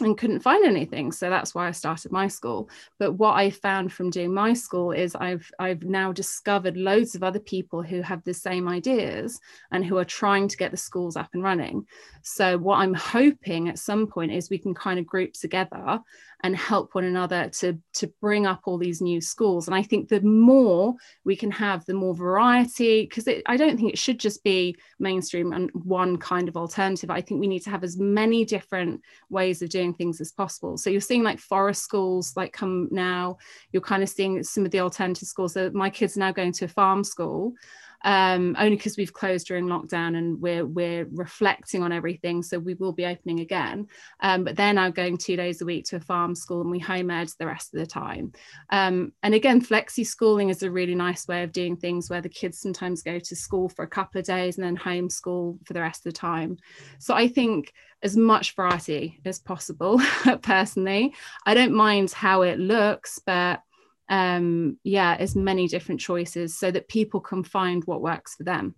and 0.00 0.16
couldn't 0.16 0.40
find 0.40 0.64
anything. 0.64 1.12
So 1.12 1.30
that's 1.30 1.54
why 1.54 1.68
i 1.68 1.70
started 1.70 2.12
my 2.12 2.28
school. 2.28 2.68
But 2.98 3.12
what 3.12 3.34
i 3.34 3.50
found 3.50 3.92
from 3.92 4.10
doing 4.10 4.32
my 4.32 4.52
school 4.52 4.92
is 4.92 5.14
i've 5.14 5.50
i've 5.58 5.82
now 5.82 6.12
discovered 6.12 6.76
loads 6.76 7.14
of 7.14 7.22
other 7.22 7.40
people 7.40 7.82
who 7.82 8.02
have 8.02 8.22
the 8.24 8.34
same 8.34 8.68
ideas 8.68 9.40
and 9.70 9.84
who 9.84 9.98
are 9.98 10.04
trying 10.04 10.48
to 10.48 10.56
get 10.56 10.70
the 10.70 10.76
schools 10.76 11.16
up 11.16 11.30
and 11.34 11.42
running. 11.42 11.86
So 12.22 12.58
what 12.58 12.78
i'm 12.78 12.94
hoping 12.94 13.68
at 13.68 13.78
some 13.78 14.06
point 14.06 14.32
is 14.32 14.50
we 14.50 14.58
can 14.58 14.74
kind 14.74 14.98
of 14.98 15.06
group 15.06 15.32
together 15.32 16.00
and 16.42 16.56
help 16.56 16.94
one 16.94 17.04
another 17.04 17.48
to 17.48 17.78
to 17.94 18.06
bring 18.20 18.46
up 18.46 18.60
all 18.64 18.78
these 18.78 19.00
new 19.00 19.20
schools. 19.20 19.66
And 19.66 19.74
i 19.74 19.82
think 19.82 20.08
the 20.08 20.20
more 20.20 20.94
we 21.24 21.36
can 21.36 21.50
have 21.50 21.84
the 21.86 21.94
more 21.94 22.14
variety 22.14 23.02
because 23.02 23.28
i 23.46 23.56
don't 23.56 23.76
think 23.76 23.92
it 23.92 23.98
should 23.98 24.18
just 24.18 24.42
be 24.44 24.76
mainstream 24.98 25.52
and 25.52 25.70
one 25.72 26.16
kind 26.16 26.48
of 26.48 26.56
alternative. 26.56 27.10
I 27.10 27.20
think 27.20 27.40
we 27.40 27.48
need 27.48 27.60
to 27.60 27.70
have 27.70 27.84
as 27.84 27.98
many 27.98 28.44
different 28.44 29.00
ways 29.28 29.62
of 29.62 29.70
doing 29.70 29.94
things 29.94 30.20
as 30.20 30.32
possible. 30.32 30.76
So 30.76 30.90
you're 30.90 31.00
seeing 31.00 31.22
like 31.22 31.38
forest 31.38 31.82
schools 31.82 32.34
like 32.36 32.52
come 32.52 32.88
now. 32.90 33.38
You're 33.72 33.82
kind 33.82 34.02
of 34.02 34.08
seeing 34.08 34.42
some 34.42 34.64
of 34.64 34.70
the 34.70 34.80
alternative 34.80 35.28
schools. 35.28 35.54
So 35.54 35.70
my 35.72 35.90
kids 35.90 36.16
are 36.16 36.20
now 36.20 36.32
going 36.32 36.52
to 36.52 36.66
a 36.66 36.68
farm 36.68 37.04
school 37.04 37.54
um, 38.02 38.56
only 38.58 38.76
because 38.76 38.96
we've 38.96 39.12
closed 39.12 39.46
during 39.46 39.66
lockdown 39.66 40.16
and 40.16 40.40
we're 40.40 40.66
we're 40.66 41.06
reflecting 41.12 41.82
on 41.82 41.92
everything. 41.92 42.42
So 42.42 42.58
we 42.58 42.74
will 42.74 42.92
be 42.92 43.06
opening 43.06 43.40
again. 43.40 43.88
Um, 44.20 44.44
but 44.44 44.56
they're 44.56 44.72
now 44.72 44.90
going 44.90 45.18
two 45.18 45.36
days 45.36 45.60
a 45.60 45.64
week 45.64 45.84
to 45.86 45.96
a 45.96 46.00
farm 46.00 46.34
school 46.34 46.60
and 46.60 46.70
we 46.70 46.78
home 46.78 47.10
ed 47.10 47.30
the 47.38 47.46
rest 47.46 47.74
of 47.74 47.80
the 47.80 47.86
time. 47.86 48.32
Um, 48.70 49.12
and 49.22 49.34
again, 49.34 49.60
flexi 49.60 50.06
schooling 50.06 50.48
is 50.48 50.62
a 50.62 50.70
really 50.70 50.94
nice 50.94 51.28
way 51.28 51.42
of 51.42 51.52
doing 51.52 51.76
things 51.76 52.08
where 52.08 52.22
the 52.22 52.28
kids 52.28 52.58
sometimes 52.58 53.02
go 53.02 53.18
to 53.18 53.36
school 53.36 53.68
for 53.68 53.84
a 53.84 53.88
couple 53.88 54.18
of 54.18 54.26
days 54.26 54.56
and 54.56 54.64
then 54.64 54.76
homeschool 54.76 55.58
for 55.66 55.72
the 55.72 55.80
rest 55.80 56.06
of 56.06 56.12
the 56.12 56.18
time. 56.18 56.56
So 56.98 57.14
I 57.14 57.28
think 57.28 57.72
as 58.02 58.16
much 58.16 58.54
variety 58.54 59.20
as 59.24 59.38
possible 59.38 60.00
personally. 60.42 61.14
I 61.44 61.54
don't 61.54 61.74
mind 61.74 62.12
how 62.12 62.42
it 62.42 62.58
looks, 62.58 63.20
but 63.24 63.62
um, 64.10 64.76
yeah, 64.82 65.16
as 65.18 65.34
many 65.36 65.68
different 65.68 66.00
choices 66.00 66.58
so 66.58 66.70
that 66.70 66.88
people 66.88 67.20
can 67.20 67.42
find 67.42 67.84
what 67.84 68.02
works 68.02 68.34
for 68.34 68.42
them. 68.42 68.74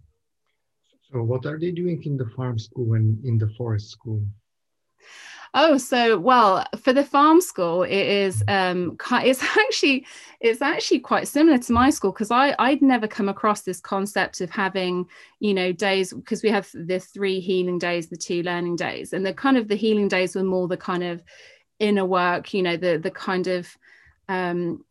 So, 1.11 1.23
what 1.23 1.47
are 1.47 1.59
they 1.59 1.73
doing 1.73 2.03
in 2.05 2.17
the 2.17 2.29
farm 2.37 2.59
school 2.59 2.95
and 2.95 3.23
in 3.25 3.39
the 3.39 3.49
forest 3.57 3.91
school? 3.91 4.23
Oh, 5.55 5.77
so 5.77 6.19
well 6.19 6.65
for 6.79 6.95
the 6.95 7.05
farm 7.05 7.43
school, 7.43 7.83
it 7.83 7.93
is 7.93 8.43
um 8.49 8.97
it's 9.11 9.43
actually 9.59 10.07
it's 10.41 10.63
actually 10.63 11.01
quite 11.01 11.29
similar 11.29 11.59
to 11.59 11.73
my 11.73 11.91
school 11.91 12.13
because 12.13 12.31
I 12.31 12.55
I'd 12.59 12.81
never 12.81 13.07
come 13.07 13.29
across 13.29 13.63
this 13.63 13.81
concept 13.81 14.41
of 14.41 14.51
having 14.51 15.07
you 15.41 15.53
know 15.53 15.73
days 15.73 16.13
because 16.13 16.43
we 16.43 16.49
have 16.51 16.71
the 16.73 16.99
three 17.01 17.41
healing 17.41 17.79
days, 17.79 18.09
the 18.09 18.17
two 18.17 18.43
learning 18.43 18.77
days, 18.77 19.13
and 19.13 19.27
the 19.27 19.35
kind 19.35 19.59
of 19.59 19.69
the 19.69 19.77
healing 19.77 20.09
days 20.09 20.35
were 20.35 20.43
more 20.43 20.69
the 20.69 20.77
kind 20.79 21.05
of 21.05 21.23
inner 21.79 22.07
work, 22.07 22.55
you 22.55 22.63
know, 22.63 22.77
the 22.79 22.97
the 22.97 23.11
kind 23.11 23.47
of 23.47 23.77
um 24.31 24.83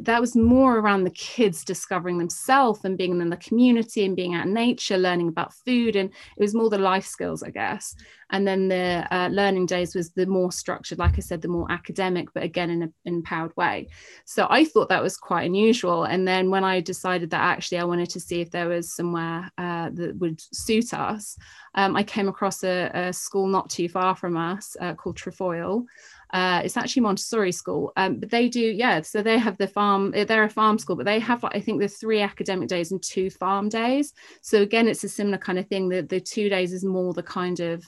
that 0.00 0.20
was 0.20 0.36
more 0.36 0.78
around 0.78 1.04
the 1.04 1.10
kids 1.10 1.64
discovering 1.64 2.18
themselves 2.18 2.84
and 2.84 2.98
being 2.98 3.20
in 3.20 3.30
the 3.30 3.36
community 3.36 4.04
and 4.04 4.16
being 4.16 4.34
out 4.34 4.46
in 4.46 4.54
nature, 4.54 4.98
learning 4.98 5.28
about 5.28 5.54
food. 5.54 5.96
And 5.96 6.10
it 6.10 6.40
was 6.40 6.54
more 6.54 6.70
the 6.70 6.78
life 6.78 7.06
skills, 7.06 7.42
I 7.42 7.50
guess. 7.50 7.94
And 8.32 8.46
then 8.46 8.68
the 8.68 9.06
uh, 9.10 9.28
learning 9.28 9.66
days 9.66 9.94
was 9.94 10.10
the 10.10 10.26
more 10.26 10.52
structured, 10.52 10.98
like 10.98 11.16
I 11.16 11.20
said, 11.20 11.42
the 11.42 11.48
more 11.48 11.70
academic, 11.70 12.32
but 12.32 12.44
again, 12.44 12.70
in 12.70 12.82
an 12.82 12.94
empowered 13.04 13.56
way. 13.56 13.88
So 14.24 14.46
I 14.48 14.64
thought 14.64 14.88
that 14.88 15.02
was 15.02 15.16
quite 15.16 15.46
unusual. 15.46 16.04
And 16.04 16.26
then 16.26 16.50
when 16.50 16.64
I 16.64 16.80
decided 16.80 17.30
that 17.30 17.40
actually 17.40 17.78
I 17.78 17.84
wanted 17.84 18.10
to 18.10 18.20
see 18.20 18.40
if 18.40 18.50
there 18.50 18.68
was 18.68 18.94
somewhere 18.94 19.50
uh, 19.58 19.90
that 19.92 20.16
would 20.18 20.40
suit 20.54 20.94
us, 20.94 21.36
um, 21.74 21.96
I 21.96 22.02
came 22.02 22.28
across 22.28 22.62
a, 22.64 22.90
a, 22.94 23.12
school 23.12 23.46
not 23.46 23.70
too 23.70 23.88
far 23.88 24.16
from 24.16 24.36
us 24.36 24.76
uh, 24.80 24.94
called 24.94 25.16
Trefoil. 25.16 25.84
Uh, 26.32 26.62
it's 26.64 26.76
actually 26.76 27.02
Montessori 27.02 27.50
school, 27.50 27.92
um, 27.96 28.16
but 28.16 28.30
they 28.30 28.48
do, 28.48 28.60
yeah. 28.60 29.00
So 29.02 29.22
they 29.22 29.38
have 29.38 29.58
the 29.58 29.66
farm, 29.66 30.12
eh, 30.14 30.24
they're 30.24 30.44
a 30.44 30.50
farm 30.50 30.78
school, 30.78 30.96
but 30.96 31.06
they 31.06 31.18
have, 31.18 31.44
I 31.44 31.60
think, 31.60 31.80
the 31.80 31.88
three 31.88 32.20
academic 32.20 32.68
days 32.68 32.92
and 32.92 33.02
two 33.02 33.30
farm 33.30 33.68
days. 33.68 34.12
So 34.40 34.62
again, 34.62 34.86
it's 34.86 35.02
a 35.02 35.08
similar 35.08 35.38
kind 35.38 35.58
of 35.58 35.66
thing. 35.66 35.88
The, 35.88 36.02
the 36.02 36.20
two 36.20 36.48
days 36.48 36.72
is 36.72 36.84
more 36.84 37.12
the 37.12 37.24
kind 37.24 37.58
of, 37.58 37.84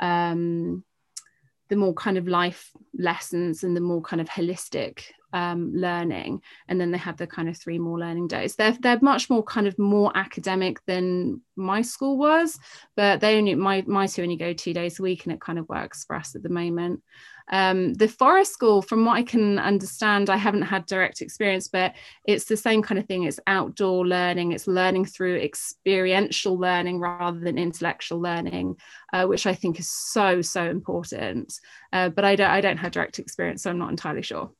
um, 0.00 0.84
the 1.68 1.76
more 1.76 1.94
kind 1.94 2.16
of 2.16 2.28
life 2.28 2.70
lessons 2.94 3.62
and 3.62 3.76
the 3.76 3.80
more 3.80 4.02
kind 4.02 4.20
of 4.20 4.28
holistic 4.28 5.04
um, 5.32 5.72
learning 5.74 6.40
and 6.68 6.80
then 6.80 6.90
they 6.90 6.98
have 6.98 7.16
the 7.16 7.26
kind 7.26 7.48
of 7.48 7.56
three 7.56 7.78
more 7.78 7.98
learning 7.98 8.28
days 8.28 8.56
they're, 8.56 8.76
they're 8.80 8.98
much 9.00 9.30
more 9.30 9.42
kind 9.42 9.66
of 9.66 9.78
more 9.78 10.10
academic 10.16 10.84
than 10.86 11.40
my 11.56 11.82
school 11.82 12.18
was 12.18 12.58
but 12.96 13.20
they 13.20 13.36
only 13.36 13.54
my 13.54 13.82
my 13.86 14.06
two 14.06 14.22
only 14.22 14.36
go 14.36 14.52
two 14.52 14.74
days 14.74 14.98
a 14.98 15.02
week 15.02 15.24
and 15.24 15.32
it 15.32 15.40
kind 15.40 15.58
of 15.58 15.68
works 15.68 16.04
for 16.04 16.16
us 16.16 16.34
at 16.34 16.42
the 16.42 16.48
moment 16.48 17.02
um, 17.50 17.94
the 17.94 18.08
forest 18.08 18.52
school, 18.52 18.82
from 18.82 19.04
what 19.04 19.16
I 19.16 19.22
can 19.22 19.58
understand, 19.58 20.30
I 20.30 20.36
haven't 20.36 20.62
had 20.62 20.86
direct 20.86 21.20
experience, 21.20 21.68
but 21.68 21.94
it's 22.24 22.44
the 22.44 22.56
same 22.56 22.82
kind 22.82 22.98
of 22.98 23.06
thing. 23.06 23.24
It's 23.24 23.40
outdoor 23.46 24.06
learning, 24.06 24.52
it's 24.52 24.66
learning 24.66 25.06
through 25.06 25.36
experiential 25.36 26.58
learning 26.58 27.00
rather 27.00 27.40
than 27.40 27.58
intellectual 27.58 28.20
learning, 28.20 28.76
uh, 29.12 29.26
which 29.26 29.46
I 29.46 29.54
think 29.54 29.80
is 29.80 29.90
so, 29.90 30.42
so 30.42 30.64
important. 30.64 31.52
Uh, 31.92 32.08
but 32.08 32.24
I 32.24 32.36
don't, 32.36 32.50
I 32.50 32.60
don't 32.60 32.78
have 32.78 32.92
direct 32.92 33.18
experience, 33.18 33.62
so 33.62 33.70
I'm 33.70 33.78
not 33.78 33.90
entirely 33.90 34.22
sure. 34.22 34.50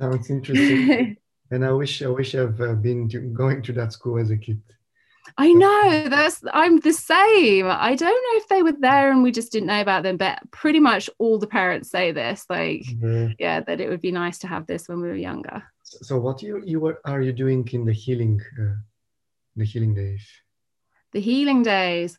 Sounds 0.00 0.30
interesting. 0.30 1.16
and 1.50 1.64
I 1.64 1.72
wish, 1.72 2.02
I 2.02 2.08
wish 2.08 2.34
I've 2.34 2.60
uh, 2.60 2.74
been 2.74 3.08
to, 3.10 3.20
going 3.20 3.62
to 3.62 3.72
that 3.74 3.92
school 3.92 4.18
as 4.18 4.30
a 4.30 4.36
kid. 4.36 4.62
I 5.36 5.52
know 5.52 6.08
that's 6.08 6.42
I'm 6.52 6.80
the 6.80 6.92
same. 6.92 7.66
I 7.68 7.94
don't 7.94 8.08
know 8.08 8.40
if 8.40 8.48
they 8.48 8.62
were 8.62 8.72
there 8.72 9.12
and 9.12 9.22
we 9.22 9.30
just 9.30 9.52
didn't 9.52 9.68
know 9.68 9.80
about 9.80 10.02
them, 10.02 10.16
but 10.16 10.38
pretty 10.50 10.80
much 10.80 11.10
all 11.18 11.38
the 11.38 11.46
parents 11.46 11.90
say 11.90 12.12
this, 12.12 12.46
like, 12.48 12.82
mm-hmm. 12.82 13.32
yeah, 13.38 13.60
that 13.60 13.80
it 13.80 13.88
would 13.88 14.00
be 14.00 14.12
nice 14.12 14.38
to 14.38 14.48
have 14.48 14.66
this 14.66 14.88
when 14.88 15.00
we 15.00 15.08
were 15.08 15.14
younger. 15.14 15.62
So, 15.84 16.18
what 16.18 16.42
you 16.42 16.62
you 16.64 16.80
were, 16.80 17.00
are 17.04 17.20
you 17.20 17.32
doing 17.32 17.68
in 17.72 17.84
the 17.84 17.92
healing, 17.92 18.40
uh, 18.60 18.76
the 19.56 19.64
healing 19.64 19.94
days? 19.94 20.26
The 21.12 21.20
healing 21.20 21.62
days. 21.62 22.18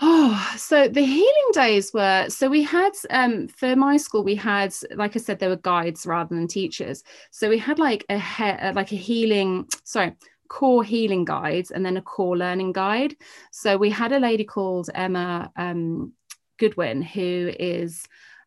Oh, 0.00 0.54
so 0.56 0.86
the 0.86 1.04
healing 1.04 1.50
days 1.52 1.92
were 1.92 2.26
so 2.28 2.48
we 2.48 2.62
had 2.62 2.92
um 3.10 3.48
for 3.48 3.74
my 3.74 3.96
school 3.96 4.22
we 4.22 4.36
had 4.36 4.72
like 4.94 5.16
I 5.16 5.18
said 5.18 5.38
there 5.40 5.48
were 5.48 5.56
guides 5.56 6.06
rather 6.06 6.34
than 6.34 6.46
teachers. 6.46 7.02
So 7.32 7.48
we 7.48 7.58
had 7.58 7.78
like 7.80 8.04
a 8.08 8.18
he- 8.18 8.72
like 8.74 8.92
a 8.92 8.96
healing 8.96 9.66
sorry 9.84 10.12
core 10.48 10.84
healing 10.84 11.24
guides 11.24 11.70
and 11.72 11.84
then 11.84 11.96
a 11.96 12.02
core 12.02 12.36
learning 12.36 12.72
guide. 12.72 13.16
So 13.50 13.76
we 13.76 13.90
had 13.90 14.12
a 14.12 14.20
lady 14.20 14.44
called 14.44 14.88
Emma 14.94 15.50
um, 15.56 16.12
Goodwin 16.58 17.02
who 17.02 17.52
is 17.58 18.04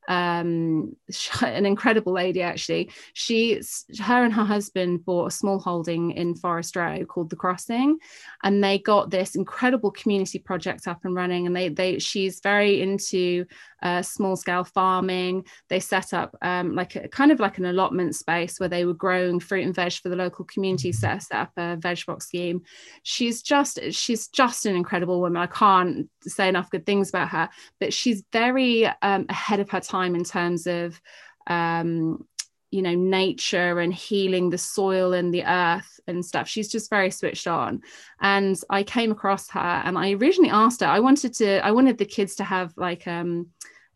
um, 0.07 0.95
an 1.41 1.65
incredible 1.65 2.13
lady 2.13 2.41
actually. 2.41 2.91
She, 3.13 3.61
her 3.99 4.23
and 4.23 4.33
her 4.33 4.45
husband 4.45 5.05
bought 5.05 5.27
a 5.27 5.31
small 5.31 5.59
holding 5.59 6.11
in 6.11 6.35
Forest 6.35 6.75
Row 6.75 7.05
called 7.05 7.29
The 7.29 7.35
Crossing, 7.35 7.97
and 8.43 8.63
they 8.63 8.79
got 8.79 9.09
this 9.09 9.35
incredible 9.35 9.91
community 9.91 10.39
project 10.39 10.87
up 10.87 11.05
and 11.05 11.15
running. 11.15 11.47
And 11.47 11.55
they, 11.55 11.69
they, 11.69 11.99
she's 11.99 12.39
very 12.41 12.81
into 12.81 13.45
uh, 13.81 14.01
small 14.01 14.35
scale 14.35 14.63
farming. 14.63 15.45
They 15.69 15.79
set 15.79 16.13
up 16.13 16.35
um, 16.41 16.75
like 16.75 16.95
a 16.95 17.07
kind 17.07 17.31
of 17.31 17.39
like 17.39 17.57
an 17.57 17.65
allotment 17.65 18.15
space 18.15 18.59
where 18.59 18.69
they 18.69 18.85
were 18.85 18.93
growing 18.93 19.39
fruit 19.39 19.65
and 19.65 19.75
veg 19.75 19.93
for 19.93 20.09
the 20.09 20.15
local 20.15 20.45
community. 20.45 20.91
Mm-hmm. 20.91 21.19
Set 21.19 21.37
up 21.37 21.51
a 21.57 21.77
veg 21.77 22.05
box 22.05 22.27
scheme. 22.27 22.61
She's 23.03 23.41
just, 23.41 23.79
she's 23.91 24.27
just 24.27 24.65
an 24.65 24.75
incredible 24.75 25.19
woman. 25.21 25.41
I 25.41 25.47
can't 25.47 26.09
say 26.23 26.47
enough 26.47 26.69
good 26.69 26.85
things 26.85 27.09
about 27.09 27.29
her, 27.29 27.49
but 27.79 27.93
she's 27.93 28.23
very 28.31 28.85
um, 29.01 29.25
ahead 29.29 29.59
of 29.59 29.69
her 29.71 29.81
time 29.81 30.15
in 30.15 30.23
terms 30.23 30.67
of 30.67 30.99
um, 31.47 32.25
you 32.71 32.81
know 32.81 32.95
nature 32.95 33.79
and 33.79 33.93
healing 33.93 34.49
the 34.49 34.57
soil 34.57 35.13
and 35.13 35.33
the 35.33 35.43
earth 35.43 35.99
and 36.07 36.25
stuff 36.25 36.47
she's 36.47 36.71
just 36.71 36.89
very 36.89 37.11
switched 37.11 37.45
on 37.45 37.81
and 38.21 38.57
i 38.69 38.81
came 38.81 39.11
across 39.11 39.49
her 39.49 39.81
and 39.85 39.97
i 39.97 40.11
originally 40.11 40.49
asked 40.49 40.79
her 40.79 40.87
i 40.87 40.99
wanted 40.99 41.33
to 41.33 41.63
i 41.65 41.71
wanted 41.71 41.97
the 41.97 42.05
kids 42.05 42.35
to 42.35 42.43
have 42.43 42.73
like 42.77 43.05
um 43.07 43.47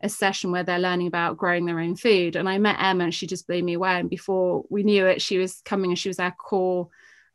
a 0.02 0.08
session 0.08 0.50
where 0.50 0.62
they're 0.62 0.78
learning 0.78 1.06
about 1.06 1.36
growing 1.36 1.64
their 1.64 1.80
own 1.80 1.96
food 1.96 2.36
and 2.36 2.48
i 2.48 2.58
met 2.58 2.76
emma 2.78 3.04
and 3.04 3.14
she 3.14 3.26
just 3.26 3.46
blew 3.46 3.62
me 3.62 3.74
away 3.74 3.98
and 3.98 4.10
before 4.10 4.64
we 4.68 4.82
knew 4.82 5.06
it 5.06 5.22
she 5.22 5.38
was 5.38 5.62
coming 5.64 5.90
and 5.90 5.98
she 5.98 6.08
was 6.08 6.18
our 6.18 6.32
core 6.32 6.88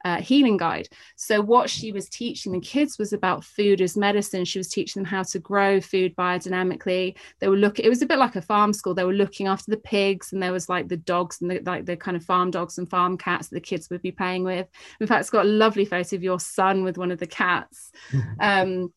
uh, 0.03 0.21
healing 0.21 0.57
guide. 0.57 0.87
So, 1.15 1.41
what 1.41 1.69
she 1.69 1.91
was 1.91 2.09
teaching 2.09 2.51
the 2.51 2.59
kids 2.59 2.97
was 2.97 3.13
about 3.13 3.43
food 3.43 3.81
as 3.81 3.97
medicine. 3.97 4.45
She 4.45 4.59
was 4.59 4.69
teaching 4.69 5.01
them 5.01 5.09
how 5.09 5.23
to 5.23 5.39
grow 5.39 5.79
food 5.79 6.15
biodynamically. 6.15 7.17
They 7.39 7.47
were 7.47 7.57
looking, 7.57 7.85
it 7.85 7.89
was 7.89 8.01
a 8.01 8.05
bit 8.05 8.19
like 8.19 8.35
a 8.35 8.41
farm 8.41 8.73
school. 8.73 8.93
They 8.93 9.03
were 9.03 9.13
looking 9.13 9.47
after 9.47 9.69
the 9.69 9.77
pigs, 9.77 10.33
and 10.33 10.41
there 10.41 10.51
was 10.51 10.69
like 10.69 10.87
the 10.87 10.97
dogs 10.97 11.41
and 11.41 11.51
the, 11.51 11.61
like 11.65 11.85
the 11.85 11.97
kind 11.97 12.17
of 12.17 12.23
farm 12.23 12.51
dogs 12.51 12.77
and 12.77 12.89
farm 12.89 13.17
cats 13.17 13.49
that 13.49 13.55
the 13.55 13.61
kids 13.61 13.89
would 13.89 14.01
be 14.01 14.11
playing 14.11 14.43
with. 14.43 14.67
In 14.99 15.07
fact, 15.07 15.21
it's 15.21 15.29
got 15.29 15.45
a 15.45 15.49
lovely 15.49 15.85
photo 15.85 16.15
of 16.15 16.23
your 16.23 16.39
son 16.39 16.83
with 16.83 16.97
one 16.97 17.11
of 17.11 17.19
the 17.19 17.27
cats. 17.27 17.91
Um, 18.39 18.91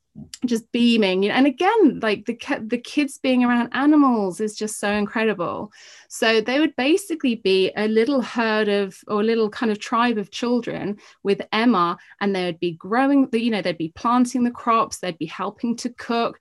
just 0.46 0.70
beaming 0.70 1.28
and 1.28 1.46
again 1.46 1.98
like 2.00 2.24
the 2.26 2.38
the 2.68 2.78
kids 2.78 3.18
being 3.18 3.44
around 3.44 3.68
animals 3.72 4.40
is 4.40 4.54
just 4.56 4.78
so 4.78 4.90
incredible. 4.90 5.72
So 6.08 6.40
they 6.40 6.60
would 6.60 6.76
basically 6.76 7.36
be 7.36 7.72
a 7.76 7.88
little 7.88 8.22
herd 8.22 8.68
of 8.68 8.96
or 9.08 9.20
a 9.20 9.24
little 9.24 9.50
kind 9.50 9.72
of 9.72 9.80
tribe 9.80 10.18
of 10.18 10.30
children 10.30 10.98
with 11.24 11.42
emma 11.52 11.98
and 12.20 12.34
they 12.34 12.44
would 12.44 12.60
be 12.60 12.72
growing 12.72 13.28
the 13.30 13.40
you 13.40 13.50
know 13.50 13.62
they'd 13.62 13.78
be 13.78 13.92
planting 13.96 14.44
the 14.44 14.50
crops 14.50 14.98
they'd 14.98 15.18
be 15.18 15.26
helping 15.26 15.74
to 15.76 15.90
cook 15.90 16.40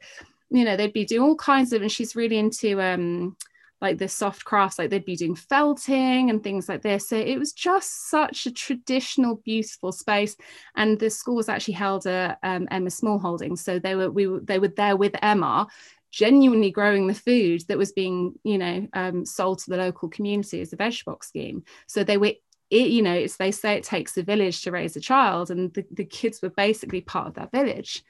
you 0.51 0.63
know 0.63 0.77
they'd 0.77 0.94
be 0.94 1.06
doing 1.06 1.22
all 1.22 1.36
kinds 1.36 1.74
of 1.74 1.82
and 1.82 1.92
she's 1.92 2.15
really 2.15 2.38
into 2.38 2.80
um 2.80 3.36
like 3.83 3.97
the 3.97 4.07
soft 4.07 4.45
crafts, 4.45 4.79
like 4.79 4.89
they'd 4.89 5.05
be 5.05 5.17
doing 5.17 5.35
felting 5.35 6.29
and 6.29 6.41
things 6.41 6.69
like 6.69 6.81
this. 6.81 7.09
So 7.09 7.17
it 7.17 7.37
was 7.37 7.51
just 7.51 8.09
such 8.09 8.45
a 8.45 8.51
traditional, 8.51 9.35
beautiful 9.35 9.91
space. 9.91 10.37
And 10.75 10.97
the 10.97 11.09
school 11.09 11.35
was 11.35 11.49
actually 11.49 11.75
held 11.75 12.07
at 12.07 12.39
um, 12.43 12.67
Emma 12.71 12.89
Small 12.89 13.19
Holdings. 13.19 13.61
So 13.61 13.77
they 13.77 13.95
were 13.95 14.09
we 14.09 14.25
were, 14.25 14.39
they 14.39 14.57
were 14.57 14.69
there 14.69 14.95
with 14.95 15.15
Emma, 15.21 15.67
genuinely 16.11 16.71
growing 16.71 17.07
the 17.07 17.13
food 17.13 17.61
that 17.67 17.77
was 17.77 17.91
being 17.91 18.33
you 18.43 18.57
know 18.57 18.87
um, 18.93 19.25
sold 19.25 19.59
to 19.59 19.69
the 19.69 19.77
local 19.77 20.07
community 20.07 20.61
as 20.61 20.71
a 20.71 20.77
veg 20.77 20.95
box 21.05 21.27
scheme. 21.27 21.63
So 21.85 22.03
they 22.03 22.17
were 22.17 22.33
it, 22.69 22.89
you 22.89 23.01
know, 23.03 23.13
it's 23.13 23.35
they 23.35 23.51
say 23.51 23.75
it 23.75 23.83
takes 23.83 24.17
a 24.17 24.23
village 24.23 24.61
to 24.61 24.71
raise 24.71 24.95
a 24.95 25.01
child, 25.01 25.51
and 25.51 25.73
the, 25.73 25.85
the 25.91 26.05
kids 26.05 26.41
were 26.41 26.49
basically 26.49 27.01
part 27.01 27.27
of 27.27 27.33
that 27.35 27.51
village. 27.51 28.01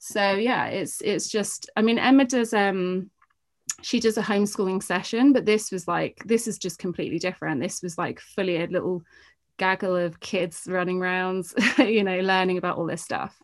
So 0.00 0.32
yeah, 0.32 0.66
it's 0.66 1.00
it's 1.00 1.28
just 1.28 1.70
I 1.76 1.82
mean 1.82 1.98
Emma 1.98 2.24
does 2.24 2.52
um 2.52 3.10
she 3.82 4.00
does 4.00 4.18
a 4.18 4.22
homeschooling 4.22 4.82
session, 4.82 5.32
but 5.32 5.46
this 5.46 5.70
was 5.70 5.86
like, 5.88 6.22
this 6.24 6.46
is 6.46 6.58
just 6.58 6.78
completely 6.78 7.18
different. 7.18 7.60
This 7.60 7.82
was 7.82 7.98
like 7.98 8.20
fully 8.20 8.56
a 8.56 8.66
little 8.66 9.02
gaggle 9.58 9.96
of 9.96 10.20
kids 10.20 10.64
running 10.68 11.00
around, 11.00 11.46
you 11.78 12.04
know, 12.04 12.20
learning 12.20 12.58
about 12.58 12.76
all 12.76 12.86
this 12.86 13.02
stuff. 13.02 13.36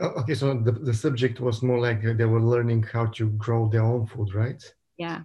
Okay, 0.00 0.34
so 0.34 0.54
the, 0.54 0.72
the 0.72 0.94
subject 0.94 1.40
was 1.40 1.62
more 1.62 1.78
like 1.78 2.02
they 2.02 2.24
were 2.24 2.40
learning 2.40 2.82
how 2.82 3.06
to 3.06 3.28
grow 3.30 3.68
their 3.68 3.82
own 3.82 4.06
food, 4.06 4.34
right? 4.34 4.62
Yeah. 4.96 5.22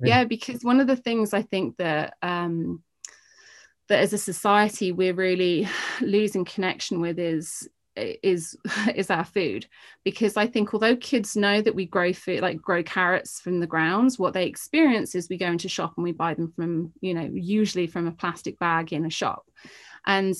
Yeah, 0.00 0.24
because 0.24 0.64
one 0.64 0.80
of 0.80 0.86
the 0.86 0.96
things 0.96 1.34
I 1.34 1.42
think 1.42 1.76
that 1.76 2.14
um, 2.22 2.82
that 3.88 4.00
as 4.00 4.12
a 4.12 4.18
society 4.18 4.92
we're 4.92 5.14
really 5.14 5.68
losing 6.00 6.44
connection 6.44 7.00
with 7.00 7.18
is 7.18 7.68
is 8.22 8.56
is 8.94 9.10
our 9.10 9.24
food. 9.24 9.66
Because 10.04 10.36
i 10.36 10.46
think 10.46 10.72
although 10.72 10.96
kids 10.96 11.36
know 11.36 11.60
that 11.60 11.74
we 11.74 11.86
grow 11.86 12.12
food 12.12 12.40
like 12.40 12.60
grow 12.60 12.82
carrots 12.82 13.40
from 13.40 13.60
the 13.60 13.66
grounds 13.66 14.18
what 14.18 14.34
they 14.34 14.46
experience 14.46 15.14
is 15.14 15.28
we 15.28 15.36
go 15.36 15.46
into 15.46 15.68
shop 15.68 15.94
and 15.96 16.04
we 16.04 16.12
buy 16.12 16.34
them 16.34 16.52
from 16.54 16.92
you 17.00 17.14
know 17.14 17.28
usually 17.32 17.86
from 17.86 18.06
a 18.06 18.12
plastic 18.12 18.58
bag 18.58 18.92
in 18.92 19.06
a 19.06 19.10
shop. 19.10 19.44
And 20.06 20.34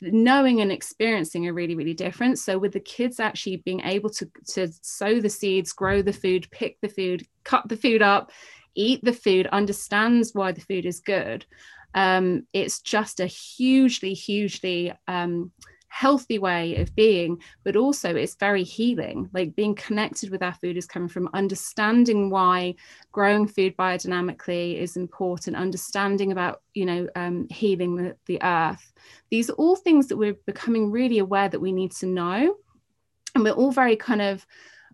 knowing 0.00 0.60
and 0.60 0.70
experiencing 0.70 1.48
are 1.48 1.52
really 1.52 1.74
really 1.74 1.94
different. 1.94 2.38
So 2.38 2.58
with 2.58 2.72
the 2.72 2.80
kids 2.80 3.20
actually 3.20 3.56
being 3.56 3.80
able 3.80 4.10
to 4.10 4.30
to 4.48 4.68
sow 4.82 5.20
the 5.20 5.30
seeds 5.30 5.72
grow 5.72 6.02
the 6.02 6.12
food 6.12 6.48
pick 6.50 6.78
the 6.80 6.88
food 6.88 7.26
cut 7.44 7.68
the 7.68 7.76
food 7.76 8.02
up 8.02 8.30
eat 8.74 9.04
the 9.04 9.12
food 9.12 9.46
understands 9.48 10.30
why 10.32 10.52
the 10.52 10.60
food 10.60 10.86
is 10.86 11.00
good 11.00 11.44
um, 11.94 12.46
it's 12.52 12.80
just 12.80 13.20
a 13.20 13.26
hugely 13.26 14.14
hugely 14.14 14.92
um, 15.08 15.52
healthy 15.92 16.38
way 16.38 16.76
of 16.76 16.94
being, 16.96 17.38
but 17.64 17.76
also 17.76 18.16
it's 18.16 18.34
very 18.36 18.64
healing. 18.64 19.28
Like 19.34 19.54
being 19.54 19.74
connected 19.74 20.30
with 20.30 20.42
our 20.42 20.54
food 20.54 20.78
is 20.78 20.86
coming 20.86 21.08
from 21.08 21.28
understanding 21.34 22.30
why 22.30 22.76
growing 23.12 23.46
food 23.46 23.76
biodynamically 23.76 24.78
is 24.78 24.96
important, 24.96 25.54
understanding 25.54 26.32
about, 26.32 26.62
you 26.72 26.86
know, 26.86 27.08
um, 27.14 27.46
healing 27.50 27.96
the, 27.96 28.16
the 28.24 28.42
earth. 28.42 28.90
These 29.30 29.50
are 29.50 29.54
all 29.54 29.76
things 29.76 30.08
that 30.08 30.16
we're 30.16 30.38
becoming 30.46 30.90
really 30.90 31.18
aware 31.18 31.50
that 31.50 31.60
we 31.60 31.72
need 31.72 31.92
to 31.92 32.06
know. 32.06 32.56
And 33.34 33.44
we're 33.44 33.52
all 33.52 33.70
very 33.70 33.96
kind 33.96 34.22
of 34.22 34.46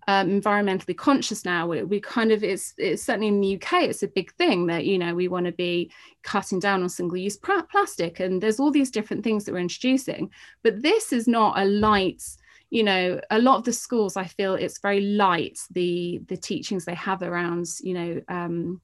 um, 0.08 0.40
environmentally 0.40 0.96
conscious 0.96 1.44
now. 1.44 1.66
We, 1.66 1.82
we, 1.84 2.00
kind 2.00 2.32
of 2.32 2.42
it's 2.42 2.72
it's 2.78 3.02
certainly 3.02 3.28
in 3.28 3.40
the 3.40 3.56
UK 3.56 3.84
it's 3.84 4.02
a 4.02 4.08
big 4.08 4.32
thing 4.32 4.66
that 4.66 4.86
you 4.86 4.98
know 4.98 5.14
we 5.14 5.28
want 5.28 5.44
to 5.44 5.52
be 5.52 5.92
cutting 6.22 6.58
down 6.58 6.82
on 6.82 6.88
single 6.88 7.18
use 7.18 7.36
plastic 7.36 8.18
and 8.18 8.42
there's 8.42 8.58
all 8.58 8.70
these 8.70 8.90
different 8.90 9.22
things 9.22 9.44
that 9.44 9.52
we're 9.52 9.58
introducing. 9.58 10.30
But 10.64 10.82
this 10.82 11.12
is 11.12 11.28
not 11.28 11.58
a 11.58 11.66
light 11.66 12.22
you 12.70 12.82
know 12.82 13.20
a 13.30 13.38
lot 13.38 13.56
of 13.56 13.64
the 13.64 13.72
schools 13.72 14.14
i 14.14 14.24
feel 14.24 14.54
it's 14.54 14.78
very 14.80 15.00
light 15.00 15.58
the 15.70 16.20
the 16.26 16.36
teachings 16.36 16.84
they 16.84 16.94
have 16.94 17.22
around 17.22 17.66
you 17.80 17.94
know 17.94 18.20
um, 18.28 18.78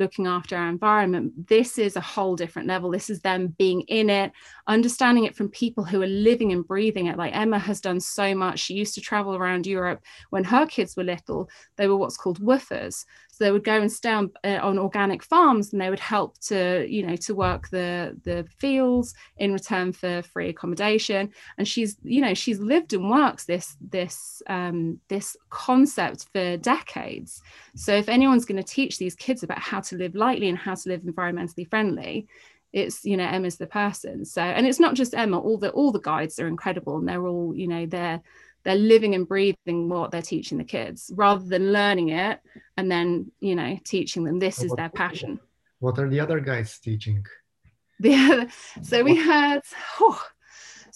looking 0.00 0.26
after 0.26 0.56
our 0.56 0.68
environment. 0.68 1.46
This 1.46 1.78
is 1.78 1.94
a 1.94 2.00
whole 2.00 2.34
different 2.34 2.66
level. 2.66 2.90
This 2.90 3.08
is 3.08 3.20
them 3.20 3.54
being 3.58 3.82
in 3.82 4.10
it, 4.10 4.32
understanding 4.66 5.24
it 5.24 5.36
from 5.36 5.48
people 5.50 5.84
who 5.84 6.02
are 6.02 6.08
living 6.08 6.50
and 6.52 6.66
breathing 6.66 7.06
it. 7.06 7.16
Like 7.16 7.36
Emma 7.36 7.60
has 7.60 7.80
done 7.80 8.00
so 8.00 8.34
much. 8.34 8.58
She 8.58 8.74
used 8.74 8.94
to 8.94 9.00
travel 9.00 9.36
around 9.36 9.66
Europe 9.66 10.02
when 10.30 10.42
her 10.42 10.66
kids 10.66 10.96
were 10.96 11.04
little. 11.04 11.48
They 11.76 11.86
were 11.86 11.96
what's 11.96 12.16
called 12.16 12.40
WWOOFers. 12.40 13.04
They 13.40 13.50
would 13.50 13.64
go 13.64 13.80
and 13.80 13.90
stay 13.90 14.12
on, 14.12 14.30
uh, 14.44 14.58
on 14.62 14.78
organic 14.78 15.22
farms 15.22 15.72
and 15.72 15.80
they 15.80 15.90
would 15.90 15.98
help 15.98 16.38
to, 16.42 16.86
you 16.88 17.04
know, 17.04 17.16
to 17.16 17.34
work 17.34 17.68
the, 17.70 18.16
the 18.22 18.46
fields 18.58 19.14
in 19.38 19.52
return 19.52 19.92
for 19.92 20.22
free 20.22 20.50
accommodation. 20.50 21.30
And 21.58 21.66
she's, 21.66 21.96
you 22.02 22.20
know, 22.20 22.34
she's 22.34 22.60
lived 22.60 22.92
and 22.92 23.10
works 23.10 23.46
this, 23.46 23.76
this, 23.80 24.42
um, 24.46 25.00
this 25.08 25.36
concept 25.48 26.26
for 26.32 26.56
decades. 26.56 27.42
So 27.74 27.94
if 27.94 28.08
anyone's 28.08 28.44
going 28.44 28.62
to 28.62 28.74
teach 28.74 28.98
these 28.98 29.16
kids 29.16 29.42
about 29.42 29.58
how 29.58 29.80
to 29.80 29.96
live 29.96 30.14
lightly 30.14 30.48
and 30.48 30.58
how 30.58 30.74
to 30.74 30.88
live 30.88 31.00
environmentally 31.00 31.68
friendly, 31.68 32.28
it's 32.72 33.04
you 33.04 33.16
know 33.16 33.24
emma's 33.24 33.56
the 33.56 33.66
person 33.66 34.24
so 34.24 34.40
and 34.40 34.66
it's 34.66 34.78
not 34.78 34.94
just 34.94 35.14
emma 35.14 35.36
all 35.38 35.58
the 35.58 35.70
all 35.70 35.90
the 35.90 36.00
guides 36.00 36.38
are 36.38 36.46
incredible 36.46 36.98
and 36.98 37.08
they're 37.08 37.26
all 37.26 37.52
you 37.54 37.66
know 37.66 37.84
they're 37.84 38.22
they're 38.64 38.74
living 38.74 39.14
and 39.14 39.28
breathing 39.28 39.88
what 39.88 40.10
they're 40.10 40.22
teaching 40.22 40.58
the 40.58 40.64
kids 40.64 41.10
rather 41.14 41.44
than 41.44 41.72
learning 41.72 42.10
it 42.10 42.40
and 42.76 42.90
then 42.90 43.30
you 43.40 43.54
know 43.54 43.78
teaching 43.84 44.24
them 44.24 44.38
this 44.38 44.62
is 44.62 44.72
their 44.72 44.88
passion 44.90 45.40
what 45.78 45.98
are 45.98 46.08
the 46.08 46.20
other 46.20 46.40
guys 46.40 46.78
teaching 46.78 47.24
the 48.00 48.14
other, 48.14 48.48
so 48.82 49.02
we 49.02 49.14
had 49.16 49.60
oh, 50.00 50.22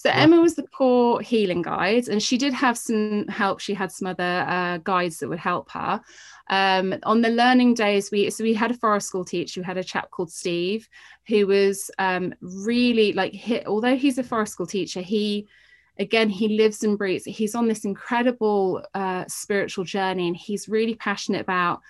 so 0.05 0.11
Emma 0.11 0.39
was 0.39 0.55
the 0.55 0.67
core 0.67 1.19
healing 1.21 1.63
guide, 1.63 2.09
and 2.09 2.21
she 2.21 2.37
did 2.37 2.53
have 2.53 2.77
some 2.77 3.27
help. 3.27 3.59
She 3.59 3.73
had 3.73 3.91
some 3.91 4.07
other 4.07 4.45
uh, 4.47 4.77
guides 4.77 5.17
that 5.17 5.29
would 5.29 5.39
help 5.39 5.71
her. 5.71 5.99
Um, 6.47 6.95
on 7.01 7.21
the 7.21 7.29
learning 7.29 7.73
days, 7.73 8.11
we 8.11 8.29
so 8.29 8.43
we 8.43 8.53
had 8.53 8.71
a 8.71 8.75
forest 8.75 9.07
school 9.07 9.25
teacher. 9.25 9.61
We 9.61 9.65
had 9.65 9.77
a 9.77 9.83
chap 9.83 10.11
called 10.11 10.31
Steve, 10.31 10.87
who 11.27 11.47
was 11.47 11.89
um, 11.97 12.35
really 12.41 13.13
like 13.13 13.33
hit. 13.33 13.65
Although 13.65 13.95
he's 13.95 14.19
a 14.19 14.23
forest 14.23 14.53
school 14.53 14.67
teacher, 14.67 15.01
he 15.01 15.47
again 15.97 16.29
he 16.29 16.49
lives 16.49 16.83
and 16.83 16.97
breathes. 16.97 17.25
He's 17.25 17.55
on 17.55 17.67
this 17.67 17.85
incredible 17.85 18.83
uh, 18.93 19.25
spiritual 19.27 19.83
journey 19.83 20.27
and 20.27 20.35
he's 20.35 20.69
really 20.69 20.95
passionate 20.95 21.41
about 21.41 21.81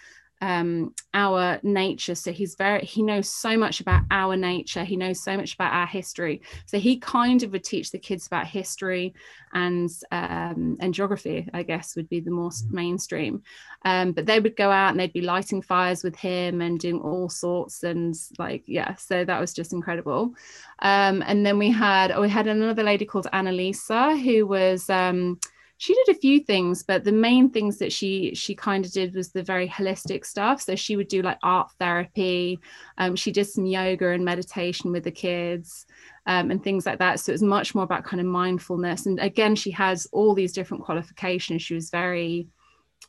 um, 0.42 0.94
our 1.14 1.60
nature. 1.64 2.16
So 2.16 2.32
he's 2.32 2.56
very, 2.56 2.86
he 2.86 3.02
knows 3.02 3.30
so 3.30 3.58
much 3.58 3.80
about 3.80 4.04
our 4.12 4.36
nature. 4.36 4.84
He 4.84 4.96
knows 4.98 5.24
so 5.24 5.38
much 5.38 5.54
about 5.56 5.74
our 5.74 5.88
history. 5.88 6.42
So 6.66 6.78
he 6.78 6.98
kind 6.98 7.42
of 7.44 7.52
would 7.52 7.64
teach 7.64 7.92
the 7.92 8.00
kids 8.00 8.28
about 8.28 8.48
history 8.48 9.14
and 9.54 9.90
um, 10.12 10.78
and 10.80 10.94
geography, 10.94 11.48
I 11.54 11.64
guess, 11.64 11.96
would 11.96 12.10
be 12.10 12.20
the 12.20 12.32
most 12.32 12.70
mainstream. 12.72 13.44
Um, 13.86 14.12
but 14.12 14.26
they 14.26 14.40
would 14.40 14.56
go 14.56 14.70
out 14.72 14.92
and 14.92 15.00
they'd 15.00 15.14
be 15.14 15.22
lighting 15.22 15.62
fires 15.62 16.04
with 16.04 16.16
him 16.16 16.62
and 16.62 16.80
doing 16.80 17.00
all 17.00 17.30
sorts 17.30 17.84
and 17.84 18.16
like 18.38 18.64
yeah. 18.68 18.96
So 18.96 19.24
that 19.24 19.40
was 19.40 19.54
just 19.54 19.74
incredible. 19.74 20.34
Um, 20.80 21.24
and 21.26 21.46
then 21.46 21.58
we 21.58 21.72
had 21.72 22.12
oh, 22.12 22.22
we 22.22 22.30
had 22.30 22.48
another 22.48 22.84
lady 22.84 23.06
called 23.06 23.28
Annalisa 23.34 24.22
who 24.22 24.46
was. 24.46 24.90
Um, 24.90 25.40
she 25.78 25.94
did 25.94 26.16
a 26.16 26.20
few 26.20 26.40
things 26.40 26.84
but 26.84 27.04
the 27.04 27.12
main 27.12 27.50
things 27.50 27.78
that 27.78 27.92
she 27.92 28.34
she 28.34 28.56
kind 28.56 28.86
of 28.86 28.92
did 28.92 29.14
was 29.14 29.32
the 29.32 29.44
very 29.44 29.68
holistic 29.68 30.26
stuff. 30.26 30.62
So 30.62 30.76
she 30.76 30.96
would 30.96 31.08
do 31.08 31.22
like 31.22 31.38
art 31.44 31.72
therapy 31.80 32.60
um, 32.98 33.16
she 33.16 33.32
did 33.32 33.46
some 33.46 33.66
yoga 33.66 34.10
and 34.10 34.24
meditation 34.24 34.92
with 34.92 35.04
the 35.04 35.12
kids 35.12 35.86
um, 36.28 36.50
and 36.50 36.64
things 36.64 36.86
like 36.86 37.00
that. 37.00 37.20
So 37.20 37.32
it 37.32 37.36
was 37.36 37.44
much 37.44 37.76
more 37.76 37.84
about 37.84 38.04
kind 38.04 38.20
of 38.20 38.28
mindfulness. 38.28 39.06
And 39.06 39.20
again 39.20 39.56
she 39.56 39.72
has 39.72 40.08
all 40.12 40.34
these 40.34 40.54
different 40.54 40.84
qualifications. 40.84 41.62
She 41.62 41.76
was 41.76 41.90
very 41.90 42.48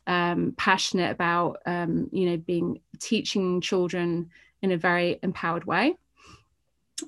um, 0.05 0.53
passionate 0.57 1.11
about 1.11 1.57
um, 1.65 2.09
you 2.11 2.29
know 2.29 2.37
being 2.37 2.79
teaching 2.99 3.61
children 3.61 4.29
in 4.61 4.71
a 4.71 4.77
very 4.77 5.19
empowered 5.23 5.65
way. 5.65 5.95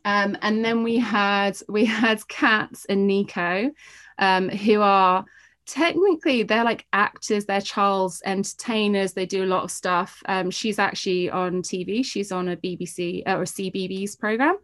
Um, 0.06 0.38
and 0.42 0.64
then 0.64 0.84
we 0.84 0.98
had 0.98 1.58
we 1.68 1.86
had 1.86 2.28
Katz 2.28 2.86
and 2.86 3.08
Nico, 3.08 3.72
um, 4.18 4.50
who 4.50 4.82
are 4.82 5.26
technically 5.70 6.42
they're 6.42 6.64
like 6.64 6.88
actors 6.94 7.46
they're 7.46 7.62
child's 7.62 8.24
entertainers 8.26 9.14
they 9.14 9.26
do 9.26 9.44
a 9.44 9.46
lot 9.46 9.64
of 9.64 9.70
stuff. 9.70 10.22
Um, 10.26 10.50
she's 10.50 10.80
actually 10.80 11.30
on 11.30 11.62
tv 11.62 12.04
she's 12.04 12.32
on 12.32 12.50
a 12.50 12.58
bbc 12.58 13.22
uh, 13.28 13.38
or 13.38 13.44
CBeebies 13.44 14.18
program. 14.18 14.58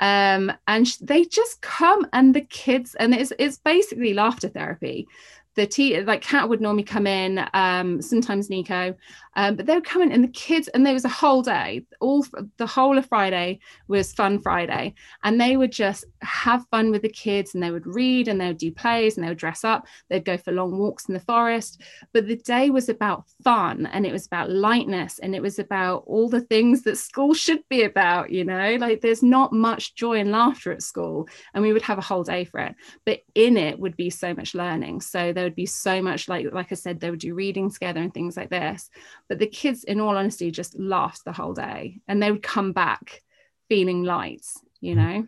Um, 0.00 0.52
and 0.66 0.86
they 1.02 1.24
just 1.24 1.60
come 1.60 2.06
and 2.12 2.34
the 2.34 2.40
kids 2.40 2.96
and 2.96 3.14
it's, 3.14 3.32
it's 3.38 3.58
basically 3.58 4.12
laughter 4.12 4.48
therapy. 4.48 5.06
The 5.54 5.66
tea 5.66 6.00
like 6.00 6.22
cat 6.22 6.48
would 6.48 6.60
normally 6.60 6.84
come 6.84 7.06
in, 7.06 7.44
um, 7.54 8.00
sometimes 8.00 8.50
Nico, 8.50 8.94
um, 9.36 9.56
but 9.56 9.66
they 9.66 9.80
come 9.80 10.02
in 10.02 10.12
and 10.12 10.24
the 10.24 10.28
kids, 10.28 10.68
and 10.68 10.84
there 10.84 10.94
was 10.94 11.04
a 11.04 11.08
whole 11.08 11.42
day, 11.42 11.84
all 12.00 12.24
the 12.56 12.66
whole 12.66 12.98
of 12.98 13.06
Friday 13.06 13.60
was 13.88 14.12
Fun 14.12 14.38
Friday, 14.38 14.94
and 15.22 15.40
they 15.40 15.56
would 15.56 15.72
just 15.72 16.04
have 16.22 16.66
fun 16.70 16.90
with 16.90 17.02
the 17.02 17.08
kids, 17.08 17.54
and 17.54 17.62
they 17.62 17.70
would 17.70 17.86
read, 17.86 18.28
and 18.28 18.40
they 18.40 18.48
would 18.48 18.58
do 18.58 18.72
plays, 18.72 19.16
and 19.16 19.24
they 19.24 19.28
would 19.28 19.38
dress 19.38 19.64
up, 19.64 19.86
they'd 20.08 20.24
go 20.24 20.36
for 20.36 20.52
long 20.52 20.78
walks 20.78 21.06
in 21.08 21.14
the 21.14 21.20
forest. 21.20 21.80
But 22.12 22.26
the 22.26 22.36
day 22.36 22.70
was 22.70 22.88
about 22.88 23.24
fun, 23.44 23.86
and 23.86 24.06
it 24.06 24.12
was 24.12 24.26
about 24.26 24.50
lightness, 24.50 25.18
and 25.18 25.34
it 25.34 25.42
was 25.42 25.58
about 25.58 26.04
all 26.06 26.28
the 26.28 26.40
things 26.40 26.82
that 26.82 26.98
school 26.98 27.34
should 27.34 27.62
be 27.68 27.82
about. 27.82 28.30
You 28.30 28.44
know, 28.44 28.76
like 28.80 29.00
there's 29.00 29.22
not 29.22 29.52
much 29.52 29.94
joy 29.94 30.18
and 30.18 30.32
laughter 30.32 30.72
at 30.72 30.82
school, 30.82 31.28
and 31.54 31.62
we 31.62 31.72
would 31.72 31.82
have 31.82 31.98
a 31.98 32.02
whole 32.02 32.24
day 32.24 32.44
for 32.44 32.60
it, 32.60 32.74
but 33.04 33.20
in 33.34 33.56
it 33.56 33.78
would 33.78 33.96
be 33.96 34.10
so 34.10 34.34
much 34.34 34.54
learning. 34.54 35.00
So 35.00 35.32
there 35.32 35.44
would 35.44 35.54
be 35.54 35.66
so 35.66 36.02
much 36.02 36.28
like 36.28 36.46
like 36.52 36.72
I 36.72 36.74
said, 36.74 37.00
they 37.00 37.10
would 37.10 37.20
do 37.20 37.34
reading 37.34 37.70
together 37.70 38.00
and 38.00 38.12
things 38.12 38.36
like 38.36 38.50
this. 38.50 38.90
But 39.30 39.38
the 39.38 39.46
kids, 39.46 39.84
in 39.84 40.00
all 40.00 40.16
honesty, 40.16 40.50
just 40.50 40.76
laughed 40.76 41.24
the 41.24 41.32
whole 41.32 41.54
day, 41.54 42.00
and 42.08 42.20
they 42.20 42.32
would 42.32 42.42
come 42.42 42.72
back 42.72 43.22
feeling 43.68 44.02
light. 44.02 44.44
You 44.80 44.94
hmm. 44.94 45.00
know. 45.00 45.26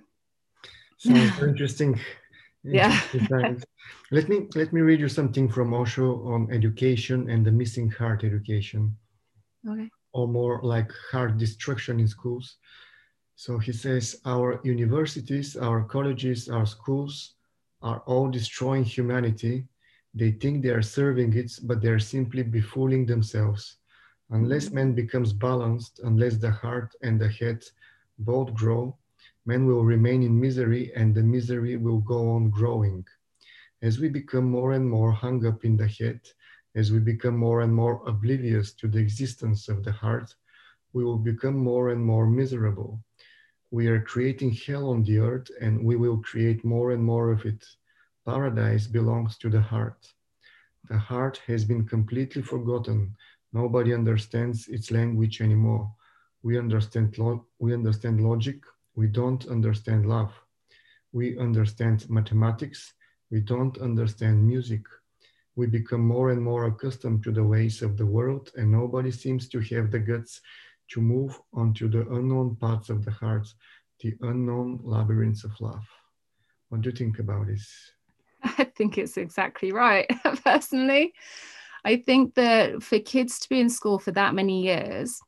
Sounds 0.99 1.43
interesting. 1.43 1.99
yeah. 2.65 3.01
let 4.11 4.29
me 4.29 4.49
let 4.55 4.73
me 4.73 4.81
read 4.81 5.01
you 5.01 5.09
something 5.09 5.49
from 5.49 5.73
Osho 5.73 6.27
on 6.27 6.49
education 6.53 7.31
and 7.31 7.47
the 7.47 7.53
missing 7.53 7.91
heart 7.91 8.25
education. 8.25 8.97
Okay. 9.67 9.89
Or 10.13 10.27
more 10.27 10.61
like 10.65 10.91
heart 11.13 11.39
destruction 11.39 12.01
in 12.01 12.09
schools. 12.09 12.57
So 13.37 13.59
he 13.59 13.73
says, 13.73 14.21
our 14.27 14.61
universities, 14.63 15.57
our 15.57 15.85
colleges, 15.85 16.49
our 16.49 16.67
schools 16.67 17.35
are 17.81 18.01
all 18.07 18.29
destroying 18.29 18.85
humanity 18.85 19.65
they 20.15 20.33
think 20.33 20.63
they 20.63 20.69
are 20.69 20.83
serving 20.83 21.33
it, 21.37 21.53
but 21.63 21.81
they 21.81 21.89
are 21.89 21.99
simply 21.99 22.45
befooling 22.45 23.07
themselves. 23.07 23.79
Unless 24.33 24.67
mm-hmm. 24.67 24.75
man 24.75 24.93
becomes 24.95 25.33
balanced, 25.33 26.01
unless 26.05 26.37
the 26.37 26.51
heart 26.51 26.95
and 27.03 27.21
the 27.21 27.29
head 27.29 27.63
both 28.19 28.55
grow, 28.55 28.97
man 29.45 29.67
will 29.67 29.85
remain 29.85 30.23
in 30.23 30.41
misery 30.41 30.91
and 30.97 31.15
the 31.15 31.23
misery 31.23 31.77
will 31.77 31.99
go 31.99 32.31
on 32.31 32.49
growing. 32.49 33.05
As 33.83 33.99
we 33.99 34.09
become 34.09 34.51
more 34.51 34.73
and 34.73 34.89
more 34.89 35.13
hung 35.13 35.45
up 35.45 35.65
in 35.65 35.77
the 35.77 35.87
head, 35.87 36.21
as 36.75 36.91
we 36.91 36.99
become 36.99 37.37
more 37.37 37.61
and 37.61 37.75
more 37.75 38.03
oblivious 38.07 38.73
to 38.75 38.89
the 38.89 38.99
existence 38.99 39.69
of 39.69 39.85
the 39.85 39.93
heart, 39.93 40.35
we 40.95 41.05
will 41.05 41.19
become 41.19 41.57
more 41.57 41.91
and 41.91 42.03
more 42.03 42.27
miserable. 42.27 43.05
We 43.71 43.89
are 43.89 44.01
creating 44.01 44.53
hell 44.53 44.91
on 44.91 45.03
the 45.03 45.19
earth 45.19 45.51
and 45.61 45.85
we 45.85 45.97
will 45.97 46.19
create 46.19 46.65
more 46.65 46.93
and 46.93 47.05
more 47.05 47.33
of 47.33 47.45
it. 47.45 47.65
Paradise 48.25 48.87
belongs 48.87 49.37
to 49.39 49.51
the 49.51 49.61
heart. 49.61 50.07
The 50.89 50.99
heart 50.99 51.41
has 51.47 51.65
been 51.65 51.87
completely 51.87 52.43
forgotten. 52.43 53.15
Nobody 53.53 53.95
understands 53.95 54.69
its 54.69 54.91
language 54.91 55.41
anymore. 55.41 55.93
We 56.43 56.59
understand, 56.59 57.17
we 57.59 57.75
understand 57.75 58.21
logic. 58.21 58.65
We 58.95 59.07
don't 59.07 59.47
understand 59.47 60.07
love. 60.07 60.33
We 61.13 61.39
understand 61.39 62.09
mathematics, 62.09 62.95
we 63.31 63.41
don't 63.41 63.77
understand 63.79 64.47
music. 64.47 64.83
We 65.57 65.67
become 65.67 66.01
more 66.01 66.31
and 66.31 66.43
more 66.43 66.65
accustomed 66.65 67.23
to 67.25 67.33
the 67.33 67.45
ways 67.45 67.83
of 67.83 67.99
the 67.99 68.07
world, 68.07 68.51
and 68.57 68.73
nobody 68.73 69.11
seems 69.11 69.49
to 69.51 69.61
have 69.61 69.91
the 69.91 69.99
guts 69.99 70.41
to 70.89 71.03
move 71.03 71.39
onto 71.53 71.89
the 71.89 72.09
unknown 72.11 72.57
parts 72.57 72.89
of 72.89 73.05
the 73.05 73.11
heart, 73.11 73.47
the 74.01 74.15
unknown 74.23 74.81
labyrinths 74.83 75.45
of 75.45 75.61
love. 75.61 75.85
What 76.71 76.81
do 76.81 76.89
you 76.89 76.97
think 76.97 77.19
about 77.19 77.47
this? 77.47 77.93
I 78.43 78.65
think 78.65 78.97
it's 78.97 79.19
exactly 79.19 79.73
right, 79.73 80.11
personally. 80.45 81.13
I 81.85 81.97
think 81.97 82.35
that 82.35 82.83
for 82.83 82.99
kids 82.99 83.39
to 83.41 83.49
be 83.49 83.61
in 83.61 83.69
school 83.69 83.99
for 83.99 84.13
that 84.13 84.35
many 84.35 84.63
years, 84.63 85.21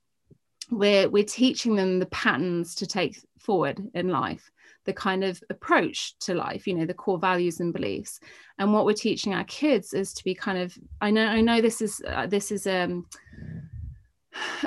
we're, 0.70 1.08
we're 1.08 1.24
teaching 1.24 1.76
them 1.76 1.98
the 1.98 2.06
patterns 2.06 2.74
to 2.76 2.86
take 2.86 3.18
forward 3.38 3.80
in 3.94 4.08
life 4.08 4.50
the 4.84 4.92
kind 4.92 5.24
of 5.24 5.42
approach 5.50 6.18
to 6.18 6.34
life 6.34 6.66
you 6.66 6.74
know 6.74 6.86
the 6.86 6.94
core 6.94 7.18
values 7.18 7.60
and 7.60 7.72
beliefs. 7.72 8.20
And 8.58 8.72
what 8.72 8.84
we're 8.84 8.92
teaching 8.92 9.34
our 9.34 9.44
kids 9.44 9.92
is 9.92 10.12
to 10.14 10.24
be 10.24 10.34
kind 10.34 10.58
of 10.58 10.76
i 11.00 11.10
know 11.10 11.26
i 11.26 11.40
know 11.40 11.60
this 11.60 11.80
is 11.80 12.02
uh, 12.06 12.26
this 12.26 12.52
is 12.52 12.66
um 12.66 13.06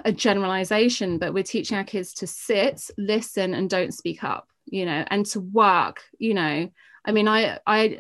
a 0.06 0.12
generalization 0.12 1.17
but 1.17 1.34
we're 1.34 1.43
teaching 1.43 1.78
our 1.78 1.84
kids 1.84 2.13
to 2.13 2.28
sit 2.28 2.89
listen 2.97 3.54
and 3.54 3.69
don't 3.69 3.93
speak 3.93 4.23
up 4.23 4.47
you 4.65 4.86
know 4.86 5.04
and 5.08 5.26
to 5.28 5.39
work 5.39 6.04
you 6.19 6.34
know. 6.34 6.69
I 7.06 7.12
mean 7.12 7.28
i 7.28 7.60
i 7.65 8.00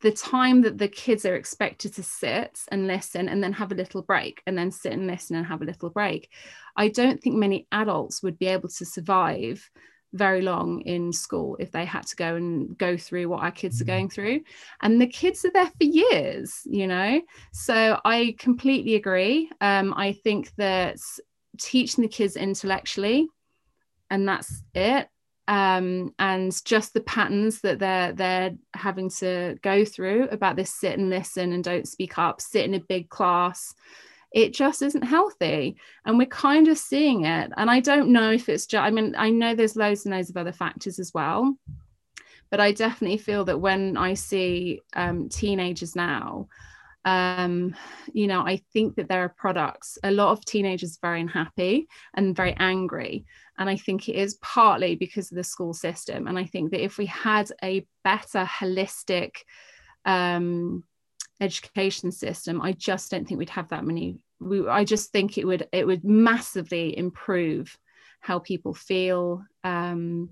the 0.00 0.10
time 0.10 0.62
that 0.62 0.78
the 0.78 0.88
kids 0.88 1.26
are 1.26 1.36
expected 1.36 1.94
to 1.94 2.02
sit 2.02 2.60
and 2.68 2.86
listen 2.86 3.28
and 3.28 3.42
then 3.42 3.52
have 3.52 3.72
a 3.72 3.74
little 3.74 4.02
break 4.02 4.42
and 4.46 4.56
then 4.56 4.70
sit 4.70 4.92
and 4.92 5.06
listen 5.06 5.36
and 5.36 5.46
have 5.46 5.62
a 5.62 5.66
little 5.66 5.90
break 5.90 6.30
i 6.76 6.88
don't 6.88 7.20
think 7.20 7.36
many 7.36 7.66
adults 7.72 8.22
would 8.22 8.38
be 8.38 8.46
able 8.46 8.68
to 8.68 8.84
survive 8.84 9.70
very 10.12 10.42
long 10.42 10.80
in 10.82 11.12
school 11.12 11.56
if 11.60 11.70
they 11.70 11.84
had 11.84 12.06
to 12.06 12.16
go 12.16 12.34
and 12.34 12.76
go 12.76 12.96
through 12.96 13.28
what 13.28 13.42
our 13.42 13.50
kids 13.50 13.80
are 13.80 13.84
mm-hmm. 13.84 13.92
going 13.92 14.10
through. 14.10 14.40
And 14.80 15.00
the 15.00 15.06
kids 15.06 15.44
are 15.44 15.52
there 15.52 15.66
for 15.66 15.84
years 15.84 16.62
you 16.64 16.86
know? 16.86 17.20
So 17.52 18.00
i 18.04 18.34
completely 18.38 18.94
agree. 18.96 19.50
Um, 19.60 19.94
i 19.96 20.12
think 20.12 20.52
that 20.56 20.96
teaching 21.58 22.02
the 22.02 22.08
kids 22.08 22.36
intellectually 22.36 23.28
and 24.10 24.26
that's 24.28 24.62
it 24.74 25.08
um, 25.50 26.14
and 26.20 26.64
just 26.64 26.94
the 26.94 27.00
patterns 27.00 27.60
that 27.62 27.80
they're 27.80 28.12
they're 28.12 28.54
having 28.74 29.10
to 29.10 29.58
go 29.62 29.84
through 29.84 30.28
about 30.30 30.54
this 30.54 30.72
sit 30.72 30.96
and 30.96 31.10
listen 31.10 31.52
and 31.52 31.64
don't 31.64 31.88
speak 31.88 32.18
up 32.18 32.40
sit 32.40 32.64
in 32.64 32.74
a 32.74 32.80
big 32.80 33.10
class 33.10 33.74
it 34.32 34.54
just 34.54 34.80
isn't 34.80 35.02
healthy. 35.02 35.76
And 36.04 36.16
we're 36.16 36.26
kind 36.26 36.68
of 36.68 36.78
seeing 36.78 37.24
it. 37.24 37.50
And 37.56 37.68
i 37.68 37.80
don't 37.80 38.12
know 38.12 38.30
if 38.30 38.48
it's 38.48 38.66
just 38.66 38.82
i 38.82 38.90
mean 38.90 39.14
i 39.18 39.28
know 39.28 39.54
there's 39.54 39.76
loads 39.76 40.06
and 40.06 40.14
loads 40.14 40.30
of 40.30 40.36
other 40.36 40.52
factors 40.52 40.98
as 40.98 41.12
well 41.12 41.56
but 42.50 42.60
i 42.60 42.72
definitely 42.72 43.18
feel 43.18 43.44
that 43.44 43.60
when 43.60 43.96
i 43.96 44.14
see 44.14 44.80
um, 44.94 45.28
teenagers 45.28 45.96
now 45.96 46.46
um, 47.04 47.74
you 48.12 48.26
know 48.26 48.40
i 48.40 48.60
think 48.72 48.94
that 48.96 49.08
there 49.08 49.24
are 49.24 49.34
products 49.36 49.98
a 50.04 50.10
lot 50.10 50.30
of 50.30 50.44
teenagers 50.44 50.96
are 50.96 51.08
very 51.08 51.20
unhappy 51.20 51.88
and 52.14 52.36
very 52.36 52.54
angry 52.58 53.24
and 53.60 53.70
i 53.70 53.76
think 53.76 54.08
it 54.08 54.16
is 54.16 54.34
partly 54.42 54.96
because 54.96 55.30
of 55.30 55.36
the 55.36 55.44
school 55.44 55.72
system 55.72 56.26
and 56.26 56.36
i 56.36 56.44
think 56.44 56.72
that 56.72 56.82
if 56.82 56.98
we 56.98 57.06
had 57.06 57.48
a 57.62 57.86
better 58.02 58.44
holistic 58.44 59.36
um, 60.04 60.82
education 61.40 62.12
system, 62.12 62.60
I 62.60 62.72
just 62.72 63.10
don't 63.10 63.26
think 63.26 63.38
we'd 63.38 63.50
have 63.50 63.68
that 63.68 63.84
many. 63.84 64.18
We, 64.40 64.66
I 64.68 64.84
just 64.84 65.10
think 65.10 65.38
it 65.38 65.46
would 65.46 65.68
it 65.72 65.86
would 65.86 66.04
massively 66.04 66.96
improve 66.96 67.76
how 68.20 68.38
people 68.38 68.74
feel, 68.74 69.42
um, 69.64 70.30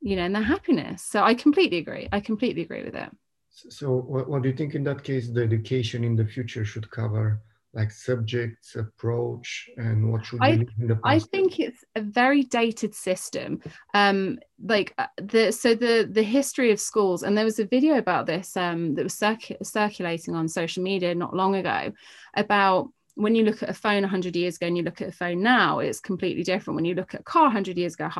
you 0.00 0.16
know, 0.16 0.22
and 0.22 0.34
their 0.34 0.42
happiness. 0.42 1.02
So 1.02 1.22
I 1.22 1.34
completely 1.34 1.78
agree. 1.78 2.08
I 2.12 2.20
completely 2.20 2.62
agree 2.62 2.84
with 2.84 2.94
it. 2.94 3.10
So, 3.50 3.92
what, 3.92 4.28
what 4.28 4.42
do 4.42 4.48
you 4.48 4.54
think 4.54 4.74
in 4.74 4.84
that 4.84 5.02
case 5.02 5.28
the 5.28 5.42
education 5.42 6.04
in 6.04 6.14
the 6.14 6.24
future 6.24 6.64
should 6.64 6.90
cover? 6.90 7.40
Like 7.78 7.92
subjects 7.92 8.74
approach 8.74 9.70
and 9.76 10.10
what 10.10 10.26
should 10.26 10.40
I, 10.42 10.48
in 10.50 10.88
the 10.88 10.96
past? 10.96 11.04
I 11.04 11.18
think 11.20 11.60
it's 11.60 11.84
a 11.94 12.02
very 12.02 12.42
dated 12.42 12.92
system 12.94 13.62
um 13.94 14.38
like 14.62 14.92
uh, 14.98 15.06
the 15.22 15.52
so 15.52 15.74
the 15.74 16.08
the 16.10 16.22
history 16.22 16.72
of 16.72 16.80
schools 16.80 17.22
and 17.22 17.38
there 17.38 17.44
was 17.44 17.60
a 17.60 17.64
video 17.64 17.96
about 17.96 18.26
this 18.26 18.56
um 18.56 18.94
that 18.96 19.04
was 19.04 19.14
circ- 19.14 19.62
circulating 19.62 20.34
on 20.34 20.48
social 20.48 20.82
media 20.82 21.14
not 21.14 21.34
long 21.34 21.54
ago 21.54 21.92
about 22.34 22.88
when 23.14 23.34
you 23.34 23.44
look 23.44 23.62
at 23.62 23.68
a 23.68 23.74
phone 23.74 24.02
100 24.02 24.36
years 24.36 24.56
ago 24.56 24.66
and 24.66 24.76
you 24.76 24.82
look 24.82 25.00
at 25.00 25.08
a 25.08 25.12
phone 25.12 25.40
now 25.40 25.78
it's 25.78 26.00
completely 26.00 26.42
different 26.42 26.74
when 26.74 26.84
you 26.84 26.94
look 26.94 27.14
at 27.14 27.20
a 27.20 27.24
car 27.24 27.44
100 27.44 27.78
years 27.78 27.94
ago 27.94 28.10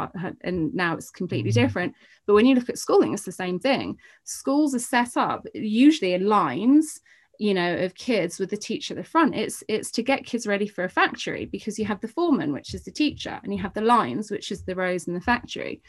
and 0.43 0.73
now 0.73 0.95
it's 0.95 1.11
completely 1.11 1.51
mm-hmm. 1.51 1.67
different 1.67 1.95
but 2.27 2.35
when 2.35 2.47
you 2.47 2.55
look 2.55 2.69
at 2.69 2.79
schooling 2.79 3.13
it's 3.13 3.25
the 3.25 3.33
same 3.33 3.59
thing 3.59 3.99
schools 4.23 4.73
are 4.73 4.91
set 4.97 5.17
up 5.17 5.47
usually 5.55 6.13
in 6.15 6.27
lines 6.27 7.01
you 7.39 7.55
know 7.55 7.77
of 7.77 7.95
kids 7.95 8.39
with 8.39 8.51
the 8.51 8.57
teacher 8.57 8.95
at 8.95 8.99
the 8.99 9.09
front 9.09 9.35
it's 9.35 9.63
it's 9.69 9.91
to 9.93 10.03
get 10.03 10.27
kids 10.27 10.47
ready 10.47 10.67
for 10.67 10.85
a 10.85 10.89
factory 10.89 11.47
because 11.47 11.79
you 11.79 11.85
have 11.85 12.01
the 12.01 12.09
foreman 12.09 12.53
which 12.53 12.75
is 12.75 12.83
the 12.85 12.91
teacher 12.91 13.41
and 13.43 13.55
you 13.55 13.63
have 13.63 13.75
the 13.75 13.81
lines 13.81 14.31
which 14.31 14.51
is 14.51 14.63
the 14.65 14.75
rows 14.75 15.07
in 15.07 15.15
the 15.15 15.21
factory. 15.21 15.81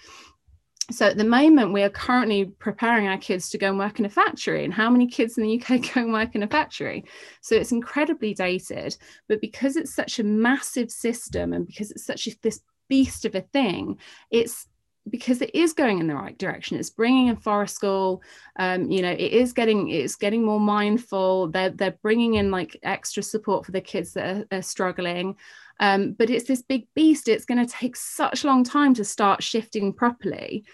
So 0.91 1.05
at 1.05 1.17
the 1.17 1.23
moment 1.23 1.73
we 1.73 1.83
are 1.83 1.89
currently 1.89 2.45
preparing 2.45 3.07
our 3.07 3.17
kids 3.17 3.49
to 3.51 3.59
go 3.59 3.69
and 3.69 3.77
work 3.77 3.99
in 3.99 4.05
a 4.05 4.09
factory 4.09 4.63
and 4.63 4.73
how 4.73 4.89
many 4.89 5.05
kids 5.05 5.37
in 5.37 5.43
the 5.43 5.61
uk 5.61 5.67
go 5.93 6.01
and 6.01 6.13
work 6.13 6.33
in 6.35 6.43
a 6.43 6.47
factory? 6.47 7.05
So 7.41 7.55
it's 7.55 7.71
incredibly 7.71 8.33
dated 8.33 8.95
but 9.27 9.41
because 9.41 9.75
it's 9.75 9.93
such 9.93 10.19
a 10.19 10.23
massive 10.23 10.89
system 10.91 11.53
and 11.53 11.65
because 11.65 11.91
it's 11.91 12.05
such 12.05 12.27
a, 12.27 12.31
this 12.41 12.61
beast 12.89 13.25
of 13.25 13.35
a 13.35 13.41
thing 13.41 13.99
it's 14.31 14.67
because 15.09 15.41
it 15.41 15.53
is 15.53 15.73
going 15.73 15.99
in 15.99 16.07
the 16.07 16.15
right 16.15 16.37
direction. 16.37 16.77
It's 16.77 16.89
bringing 16.89 17.27
in 17.27 17.35
forest 17.35 17.75
school 17.75 18.21
um, 18.57 18.89
you 18.91 19.01
know 19.01 19.11
it 19.11 19.19
is 19.19 19.53
getting 19.53 19.89
it's 19.89 20.15
getting 20.15 20.43
more 20.43 20.59
mindful. 20.59 21.49
They're, 21.49 21.69
they're 21.69 21.97
bringing 22.01 22.35
in 22.35 22.51
like 22.51 22.79
extra 22.83 23.23
support 23.23 23.65
for 23.65 23.71
the 23.71 23.81
kids 23.81 24.13
that 24.13 24.47
are, 24.51 24.57
are 24.57 24.61
struggling. 24.61 25.35
Um, 25.79 26.11
but 26.11 26.29
it's 26.29 26.45
this 26.45 26.61
big 26.61 26.87
beast. 26.93 27.27
It's 27.27 27.45
going 27.45 27.65
to 27.65 27.71
take 27.71 27.95
such 27.95 28.43
a 28.43 28.47
long 28.47 28.63
time 28.63 28.93
to 28.95 29.05
start 29.05 29.41
shifting 29.41 29.93
properly. 29.93 30.65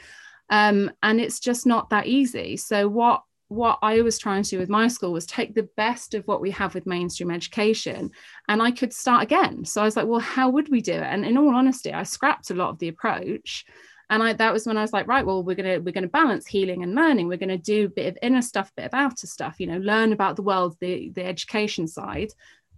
Um, 0.50 0.92
and 1.04 1.20
it's 1.20 1.40
just 1.40 1.66
not 1.66 1.90
that 1.92 2.08
easy. 2.08 2.58
So 2.58 2.88
what 2.88 3.22
what 3.48 3.78
I 3.84 4.02
was 4.02 4.18
trying 4.18 4.42
to 4.42 4.50
do 4.50 4.60
with 4.60 4.70
my 4.70 4.88
school 4.88 5.14
was 5.14 5.26
take 5.28 5.54
the 5.54 5.70
best 5.78 6.16
of 6.16 6.26
what 6.26 6.42
we 6.42 6.50
have 6.52 6.74
with 6.74 6.88
mainstream 6.88 7.30
education 7.30 8.10
and 8.48 8.62
I 8.62 8.72
could 8.72 8.92
start 8.92 9.22
again. 9.22 9.66
So 9.66 9.82
I 9.82 9.86
was 9.86 9.96
like, 9.96 10.08
well, 10.08 10.20
how 10.20 10.50
would 10.50 10.70
we 10.70 10.82
do 10.82 10.94
it? 10.94 11.04
And 11.04 11.24
in 11.24 11.38
all 11.38 11.54
honesty, 11.54 11.94
I 11.94 12.04
scrapped 12.04 12.50
a 12.50 12.56
lot 12.56 12.70
of 12.70 12.80
the 12.80 12.88
approach 12.88 13.66
and 14.10 14.22
I 14.22 14.34
that 14.34 14.54
was 14.54 14.66
when 14.66 14.78
I 14.78 14.82
was 14.82 14.94
like, 14.94 15.08
right, 15.08 15.26
well, 15.26 15.44
we're 15.44 15.56
gonna 15.56 15.80
we're 15.80 15.92
gonna 15.92 16.08
balance 16.08 16.46
healing 16.46 16.84
and 16.84 16.96
learning. 16.96 17.28
We're 17.28 17.38
gonna 17.38 17.58
do 17.58 17.86
a 17.86 17.90
bit 17.90 18.08
of 18.08 18.18
inner 18.22 18.42
stuff, 18.42 18.72
bit 18.76 18.86
of 18.86 18.94
outer 18.94 19.28
stuff. 19.28 19.60
You 19.60 19.68
know, 19.68 19.78
learn 19.78 20.14
about 20.14 20.36
the 20.36 20.44
world, 20.44 20.78
the 20.80 21.10
the 21.10 21.26
education 21.26 21.88
side, 21.88 22.32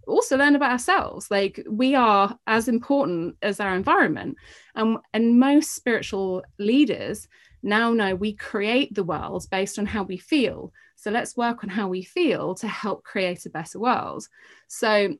also 0.08 0.36
learn 0.36 0.56
about 0.56 0.72
ourselves 0.72 1.30
like 1.30 1.64
we 1.68 1.94
are 1.94 2.36
as 2.46 2.66
important 2.66 3.36
as 3.42 3.60
our 3.60 3.74
environment 3.74 4.36
and 4.74 4.98
and 5.12 5.38
most 5.38 5.74
spiritual 5.74 6.42
leaders 6.58 7.28
now 7.62 7.92
know 7.92 8.14
we 8.14 8.32
create 8.32 8.94
the 8.94 9.04
world 9.04 9.46
based 9.50 9.78
on 9.78 9.86
how 9.86 10.02
we 10.02 10.16
feel 10.16 10.72
so 10.96 11.10
let's 11.10 11.36
work 11.36 11.62
on 11.62 11.70
how 11.70 11.86
we 11.86 12.02
feel 12.02 12.54
to 12.54 12.66
help 12.66 13.04
create 13.04 13.44
a 13.46 13.50
better 13.50 13.78
world 13.78 14.26
so 14.66 15.14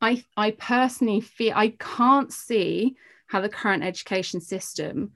i 0.00 0.22
i 0.36 0.50
personally 0.52 1.20
feel 1.20 1.52
i 1.54 1.68
can't 1.78 2.32
see 2.32 2.96
how 3.26 3.40
the 3.40 3.48
current 3.48 3.84
education 3.84 4.40
system 4.40 5.12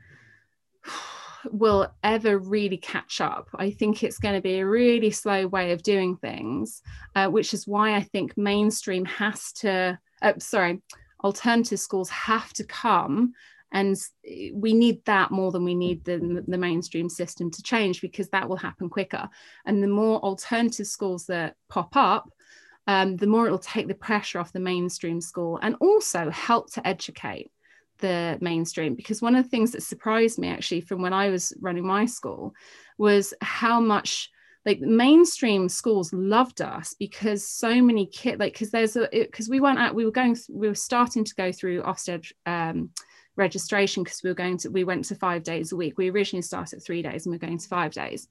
will 1.50 1.92
ever 2.02 2.38
really 2.38 2.76
catch 2.76 3.20
up. 3.20 3.48
I 3.54 3.70
think 3.70 4.02
it's 4.02 4.18
going 4.18 4.34
to 4.34 4.42
be 4.42 4.58
a 4.58 4.66
really 4.66 5.10
slow 5.10 5.46
way 5.46 5.72
of 5.72 5.82
doing 5.82 6.16
things, 6.16 6.82
uh, 7.14 7.28
which 7.28 7.54
is 7.54 7.66
why 7.66 7.94
I 7.94 8.02
think 8.02 8.36
mainstream 8.36 9.04
has 9.06 9.52
to, 9.54 9.98
uh, 10.22 10.32
sorry, 10.38 10.82
alternative 11.24 11.80
schools 11.80 12.10
have 12.10 12.52
to 12.54 12.64
come. 12.64 13.32
And 13.72 13.96
we 14.52 14.74
need 14.74 15.04
that 15.04 15.30
more 15.30 15.52
than 15.52 15.64
we 15.64 15.76
need 15.76 16.04
the, 16.04 16.44
the 16.46 16.58
mainstream 16.58 17.08
system 17.08 17.50
to 17.52 17.62
change 17.62 18.00
because 18.00 18.28
that 18.30 18.48
will 18.48 18.56
happen 18.56 18.88
quicker. 18.90 19.28
And 19.64 19.82
the 19.82 19.88
more 19.88 20.18
alternative 20.20 20.88
schools 20.88 21.26
that 21.26 21.54
pop 21.68 21.94
up, 21.94 22.30
um, 22.88 23.16
the 23.16 23.28
more 23.28 23.46
it 23.46 23.50
will 23.50 23.58
take 23.58 23.86
the 23.86 23.94
pressure 23.94 24.40
off 24.40 24.52
the 24.52 24.58
mainstream 24.58 25.20
school 25.20 25.60
and 25.62 25.76
also 25.80 26.30
help 26.30 26.72
to 26.72 26.86
educate 26.86 27.52
the 28.00 28.38
mainstream 28.40 28.94
because 28.94 29.22
one 29.22 29.34
of 29.34 29.44
the 29.44 29.50
things 29.50 29.72
that 29.72 29.82
surprised 29.82 30.38
me 30.38 30.48
actually 30.48 30.80
from 30.80 31.02
when 31.02 31.12
I 31.12 31.30
was 31.30 31.52
running 31.60 31.86
my 31.86 32.06
school 32.06 32.54
was 32.98 33.32
how 33.40 33.80
much 33.80 34.30
like 34.66 34.80
mainstream 34.80 35.68
schools 35.68 36.12
loved 36.12 36.60
us 36.60 36.94
because 36.98 37.46
so 37.46 37.80
many 37.80 38.06
kids 38.06 38.38
like 38.38 38.52
because 38.52 38.70
there's 38.70 38.96
a 38.96 39.08
because 39.12 39.48
we 39.48 39.60
went 39.60 39.78
out 39.78 39.94
we 39.94 40.04
were 40.04 40.10
going 40.10 40.36
we 40.50 40.68
were 40.68 40.74
starting 40.74 41.24
to 41.24 41.34
go 41.34 41.50
through 41.50 41.82
Ofsted 41.82 42.30
um, 42.46 42.90
registration 43.36 44.02
because 44.02 44.22
we 44.22 44.30
were 44.30 44.34
going 44.34 44.58
to 44.58 44.68
we 44.68 44.84
went 44.84 45.04
to 45.06 45.14
five 45.14 45.42
days 45.42 45.72
a 45.72 45.76
week. 45.76 45.96
We 45.96 46.10
originally 46.10 46.42
started 46.42 46.82
three 46.82 47.02
days 47.02 47.24
and 47.24 47.32
we 47.32 47.36
we're 47.36 47.46
going 47.46 47.58
to 47.58 47.68
five 47.68 47.92
days. 47.92 48.28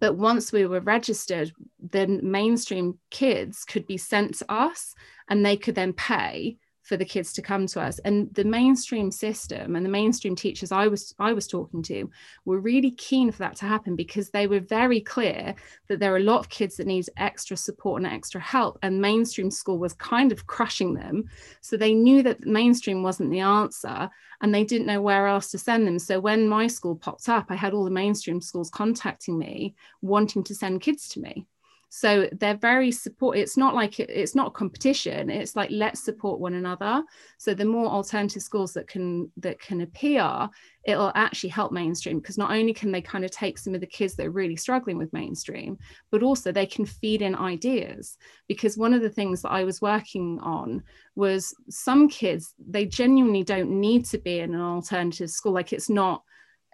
But 0.00 0.16
once 0.16 0.52
we 0.52 0.66
were 0.66 0.80
registered 0.80 1.52
the 1.78 2.06
mainstream 2.06 2.98
kids 3.10 3.64
could 3.64 3.86
be 3.86 3.96
sent 3.96 4.34
to 4.38 4.52
us 4.52 4.94
and 5.28 5.44
they 5.46 5.56
could 5.56 5.76
then 5.76 5.92
pay 5.92 6.58
for 6.86 6.96
the 6.96 7.04
kids 7.04 7.32
to 7.32 7.42
come 7.42 7.66
to 7.66 7.80
us. 7.80 7.98
And 8.00 8.32
the 8.34 8.44
mainstream 8.44 9.10
system 9.10 9.74
and 9.74 9.84
the 9.84 9.90
mainstream 9.90 10.36
teachers 10.36 10.70
i 10.70 10.86
was 10.86 11.14
i 11.18 11.32
was 11.32 11.46
talking 11.46 11.82
to 11.82 12.08
were 12.44 12.60
really 12.60 12.92
keen 12.92 13.30
for 13.32 13.38
that 13.38 13.56
to 13.56 13.66
happen 13.66 13.96
because 13.96 14.30
they 14.30 14.46
were 14.46 14.60
very 14.60 15.00
clear 15.00 15.54
that 15.88 15.98
there 15.98 16.12
are 16.14 16.18
a 16.18 16.30
lot 16.30 16.38
of 16.38 16.48
kids 16.48 16.76
that 16.76 16.86
need 16.86 17.06
extra 17.16 17.56
support 17.56 18.02
and 18.02 18.12
extra 18.12 18.40
help 18.40 18.78
and 18.82 19.00
mainstream 19.00 19.50
school 19.50 19.78
was 19.78 19.92
kind 19.94 20.30
of 20.32 20.46
crushing 20.46 20.94
them. 20.94 21.24
So 21.60 21.76
they 21.76 21.92
knew 21.92 22.22
that 22.22 22.46
mainstream 22.46 23.02
wasn't 23.02 23.30
the 23.30 23.40
answer 23.40 24.08
and 24.40 24.54
they 24.54 24.64
didn't 24.64 24.86
know 24.86 25.02
where 25.02 25.26
else 25.26 25.50
to 25.50 25.58
send 25.58 25.86
them. 25.86 25.98
So 25.98 26.20
when 26.20 26.48
my 26.48 26.68
school 26.68 26.94
popped 26.94 27.28
up 27.28 27.46
i 27.48 27.56
had 27.56 27.74
all 27.74 27.84
the 27.84 27.90
mainstream 27.90 28.40
schools 28.40 28.70
contacting 28.70 29.38
me 29.38 29.74
wanting 30.02 30.44
to 30.44 30.54
send 30.54 30.80
kids 30.80 31.08
to 31.08 31.20
me 31.20 31.46
so 31.88 32.28
they're 32.32 32.56
very 32.56 32.90
support 32.90 33.38
it's 33.38 33.56
not 33.56 33.74
like 33.74 34.00
it's 34.00 34.34
not 34.34 34.54
competition 34.54 35.30
it's 35.30 35.54
like 35.54 35.70
let's 35.70 36.04
support 36.04 36.40
one 36.40 36.54
another. 36.54 37.02
So 37.38 37.54
the 37.54 37.64
more 37.64 37.86
alternative 37.86 38.42
schools 38.42 38.72
that 38.74 38.88
can 38.88 39.30
that 39.38 39.60
can 39.60 39.82
appear 39.82 40.48
it'll 40.84 41.12
actually 41.14 41.50
help 41.50 41.72
mainstream 41.72 42.18
because 42.18 42.38
not 42.38 42.50
only 42.50 42.72
can 42.72 42.92
they 42.92 43.00
kind 43.00 43.24
of 43.24 43.30
take 43.30 43.58
some 43.58 43.74
of 43.74 43.80
the 43.80 43.86
kids 43.86 44.14
that 44.16 44.26
are 44.26 44.30
really 44.30 44.56
struggling 44.56 44.98
with 44.98 45.12
mainstream 45.12 45.78
but 46.10 46.22
also 46.22 46.50
they 46.50 46.66
can 46.66 46.84
feed 46.84 47.22
in 47.22 47.34
ideas. 47.34 48.18
Because 48.48 48.76
one 48.76 48.94
of 48.94 49.02
the 49.02 49.10
things 49.10 49.42
that 49.42 49.52
i 49.52 49.64
was 49.64 49.80
working 49.80 50.38
on 50.40 50.82
was 51.14 51.54
some 51.70 52.08
kids 52.08 52.54
they 52.68 52.84
genuinely 52.84 53.44
don't 53.44 53.70
need 53.70 54.04
to 54.04 54.18
be 54.18 54.40
in 54.40 54.54
an 54.54 54.60
alternative 54.60 55.30
school 55.30 55.52
like 55.52 55.72
it's 55.72 55.88
not 55.88 56.22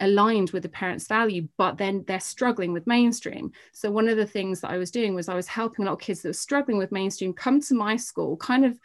aligned 0.02 0.50
with 0.50 0.62
the 0.62 0.68
parents' 0.68 1.06
value, 1.06 1.48
but 1.56 1.78
then 1.78 2.04
they're 2.06 2.20
struggling 2.20 2.72
with 2.72 2.86
mainstream. 2.86 3.52
So 3.72 3.90
one 3.90 4.08
of 4.08 4.16
the 4.16 4.26
things 4.26 4.60
that 4.60 4.70
I 4.70 4.76
was 4.76 4.90
doing 4.90 5.14
was 5.14 5.28
I 5.28 5.34
was 5.34 5.46
helping 5.46 5.84
a 5.84 5.88
lot 5.88 5.94
of 5.94 6.00
kids 6.00 6.20
that 6.22 6.28
were 6.28 6.34
struggling 6.34 6.76
with 6.76 6.92
mainstream 6.92 7.32
come 7.32 7.60
to 7.62 7.74
my 7.74 7.96
school, 7.96 8.36
kind 8.36 8.64
of 8.64 8.78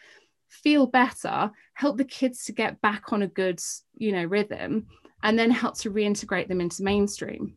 feel 0.47 0.87
better, 0.87 1.51
help 1.73 1.97
the 1.97 2.05
kids 2.05 2.45
to 2.45 2.51
get 2.53 2.79
back 2.81 3.11
on 3.11 3.23
a 3.23 3.27
good, 3.27 3.59
you 3.97 4.11
know, 4.11 4.23
rhythm, 4.23 4.87
and 5.23 5.37
then 5.37 5.51
help 5.51 5.77
to 5.79 5.91
reintegrate 5.91 6.47
them 6.47 6.61
into 6.61 6.83
mainstream. 6.83 7.55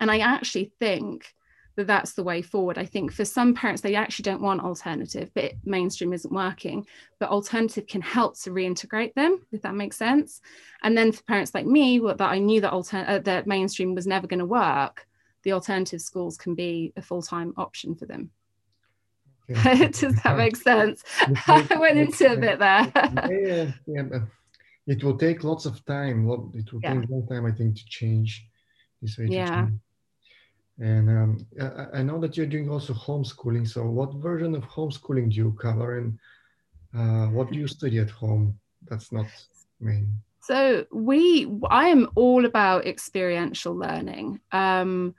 And 0.00 0.10
I 0.10 0.18
actually 0.18 0.72
think 0.78 1.34
that 1.76 1.86
that's 1.86 2.12
the 2.12 2.22
way 2.22 2.42
forward. 2.42 2.78
I 2.78 2.84
think 2.84 3.12
for 3.12 3.24
some 3.24 3.54
parents, 3.54 3.82
they 3.82 3.94
actually 3.94 4.24
don't 4.24 4.42
want 4.42 4.62
alternative, 4.62 5.30
but 5.34 5.52
mainstream 5.64 6.12
isn't 6.12 6.32
working. 6.32 6.86
But 7.18 7.30
alternative 7.30 7.86
can 7.86 8.02
help 8.02 8.38
to 8.40 8.50
reintegrate 8.50 9.14
them, 9.14 9.40
if 9.52 9.62
that 9.62 9.74
makes 9.74 9.96
sense. 9.96 10.40
And 10.82 10.96
then 10.96 11.12
for 11.12 11.22
parents 11.24 11.54
like 11.54 11.66
me, 11.66 11.98
that 11.98 12.20
I 12.20 12.38
knew 12.38 12.60
that 12.60 12.72
alter- 12.72 13.04
uh, 13.06 13.18
that 13.20 13.46
mainstream 13.46 13.94
was 13.94 14.06
never 14.06 14.26
going 14.26 14.40
to 14.40 14.46
work, 14.46 15.06
the 15.42 15.52
alternative 15.52 16.00
schools 16.00 16.36
can 16.36 16.54
be 16.54 16.92
a 16.96 17.02
full 17.02 17.22
time 17.22 17.54
option 17.56 17.94
for 17.94 18.06
them. 18.06 18.30
Okay. 19.50 19.88
Does 19.88 20.14
that 20.22 20.36
make 20.36 20.56
sense? 20.56 21.02
I 21.46 21.76
went 21.78 21.98
into 21.98 22.32
a 22.32 22.36
bit 22.36 22.58
there. 22.58 22.92
yeah, 22.94 23.72
yeah, 23.86 24.18
it 24.86 25.02
will 25.02 25.16
take 25.16 25.44
lots 25.44 25.66
of 25.66 25.84
time. 25.84 26.28
It 26.54 26.72
will 26.72 26.80
yeah. 26.82 26.94
take 26.94 27.08
a 27.08 27.12
long 27.12 27.26
time, 27.26 27.46
I 27.46 27.52
think, 27.52 27.76
to 27.76 27.84
change 27.86 28.46
this 29.00 29.18
way. 29.18 29.26
Yeah. 29.28 29.68
And 30.78 31.08
um, 31.10 31.46
I, 31.60 31.98
I, 31.98 32.02
know 32.02 32.18
that 32.20 32.36
you're 32.36 32.46
doing 32.46 32.70
also 32.70 32.94
homeschooling. 32.94 33.68
So, 33.68 33.84
what 33.84 34.14
version 34.14 34.54
of 34.54 34.64
homeschooling 34.64 35.30
do 35.30 35.36
you 35.36 35.56
cover, 35.60 35.98
and 35.98 36.18
uh, 36.96 37.30
what 37.30 37.52
do 37.52 37.58
you 37.58 37.68
study 37.68 37.98
at 37.98 38.10
home? 38.10 38.58
That's 38.88 39.12
not 39.12 39.26
main. 39.80 40.14
So 40.40 40.86
we, 40.90 41.48
I 41.70 41.88
am 41.88 42.08
all 42.16 42.46
about 42.46 42.86
experiential 42.86 43.74
learning. 43.76 44.40
Um, 44.50 45.14